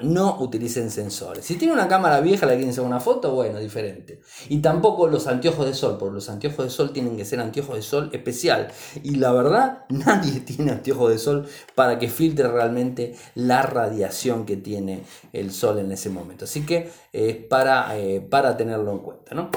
No 0.03 0.37
utilicen 0.41 0.91
sensores. 0.91 1.47
Si 1.47 1.55
tiene 1.55 1.73
una 1.73 1.89
cámara 1.89 2.21
vieja, 2.21 2.45
la 2.45 2.53
quieren 2.53 2.69
hacer 2.69 2.85
una 2.85 3.01
foto, 3.01 3.33
bueno, 3.33 3.59
diferente. 3.59 4.21
Y 4.51 4.59
tampoco 4.59 5.09
los 5.09 5.29
anteojos 5.29 5.65
de 5.65 5.73
sol, 5.73 5.97
porque 5.99 6.17
los 6.17 6.29
anteojos 6.29 6.67
de 6.67 6.71
sol 6.71 6.93
tienen 6.93 7.17
que 7.17 7.25
ser 7.25 7.41
anteojos 7.41 7.77
de 7.77 7.81
sol 7.81 8.11
especial. 8.13 8.69
Y 9.03 9.15
la 9.15 9.33
verdad, 9.33 9.85
nadie 9.89 10.41
tiene 10.41 10.73
anteojos 10.73 11.11
de 11.11 11.19
sol 11.19 11.49
para 11.75 11.99
que 11.99 12.11
filtre 12.11 12.49
realmente 12.49 13.15
la 13.35 13.63
radiación 13.63 14.45
que 14.45 14.59
tiene 14.59 15.05
el 15.33 15.53
sol 15.53 15.79
en 15.79 15.91
ese 15.91 16.11
momento. 16.11 16.45
Así 16.45 16.67
que 16.67 16.91
es 17.15 17.35
para, 17.35 17.99
eh, 17.99 18.21
para 18.21 18.59
tenerlo 18.59 18.93
en 18.93 18.99
cuenta, 18.99 19.35
¿no? 19.35 19.51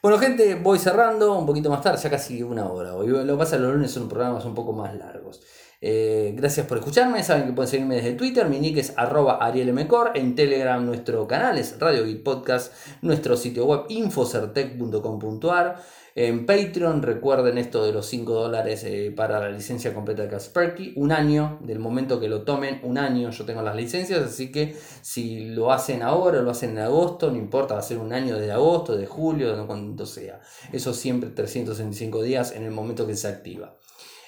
Bueno, 0.00 0.18
gente, 0.18 0.54
voy 0.54 0.78
cerrando 0.78 1.36
un 1.36 1.44
poquito 1.44 1.70
más 1.70 1.82
tarde, 1.82 2.00
ya 2.00 2.08
casi 2.08 2.42
una 2.42 2.70
hora. 2.70 2.94
Hoy 2.94 3.08
lo 3.08 3.24
que 3.24 3.38
pasa 3.38 3.58
los 3.58 3.72
lunes 3.72 3.90
son 3.90 4.08
programas 4.08 4.44
un 4.44 4.54
poco 4.54 4.72
más 4.72 4.94
largos. 4.94 5.40
Eh, 5.80 6.34
gracias 6.36 6.66
por 6.66 6.78
escucharme. 6.78 7.22
Saben 7.22 7.46
que 7.46 7.52
pueden 7.52 7.68
seguirme 7.68 7.96
desde 7.96 8.12
Twitter. 8.12 8.48
Mi 8.48 8.60
nick 8.60 8.78
es 8.78 8.92
arroba 8.96 9.38
arielmcor. 9.44 10.12
En 10.14 10.34
Telegram 10.34 10.84
nuestro 10.84 11.26
canal 11.26 11.58
es 11.58 11.78
Radio 11.80 12.04
Geek 12.04 12.22
Podcast. 12.22 12.72
Nuestro 13.02 13.36
sitio 13.36 13.66
web 13.66 13.86
infocertec.com.ar. 13.88 15.82
En 16.20 16.46
Patreon, 16.46 17.00
recuerden 17.02 17.58
esto 17.58 17.84
de 17.84 17.92
los 17.92 18.06
5 18.06 18.32
dólares 18.32 18.82
eh, 18.82 19.12
para 19.14 19.38
la 19.38 19.50
licencia 19.50 19.94
completa 19.94 20.22
de 20.22 20.28
Kasperky. 20.28 20.94
Un 20.96 21.12
año, 21.12 21.60
del 21.62 21.78
momento 21.78 22.18
que 22.18 22.26
lo 22.26 22.42
tomen, 22.42 22.80
un 22.82 22.98
año 22.98 23.30
yo 23.30 23.44
tengo 23.44 23.62
las 23.62 23.76
licencias, 23.76 24.22
así 24.22 24.50
que 24.50 24.74
si 25.00 25.50
lo 25.50 25.70
hacen 25.70 26.02
ahora 26.02 26.40
o 26.40 26.42
lo 26.42 26.50
hacen 26.50 26.70
en 26.70 26.78
agosto, 26.78 27.30
no 27.30 27.36
importa, 27.36 27.74
va 27.74 27.80
a 27.80 27.84
ser 27.84 27.98
un 27.98 28.12
año 28.12 28.36
de 28.36 28.50
agosto, 28.50 28.96
de 28.96 29.06
julio, 29.06 29.56
de 29.56 29.64
cuando 29.64 30.06
sea. 30.06 30.40
Eso 30.72 30.92
siempre 30.92 31.30
365 31.30 32.20
días 32.24 32.50
en 32.50 32.64
el 32.64 32.72
momento 32.72 33.06
que 33.06 33.14
se 33.14 33.28
activa. 33.28 33.76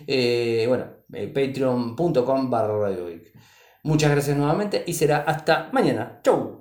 Eh, 0.07 0.67
bueno, 0.69 0.85
eh, 1.13 1.27
patreon.com 1.27 2.51
barra 2.51 2.95
Muchas 3.83 4.13
gracias 4.13 4.37
nuevamente 4.37 4.85
y 4.87 4.93
será 4.93 5.23
hasta 5.23 5.71
mañana. 5.73 6.21
Chau. 6.23 6.60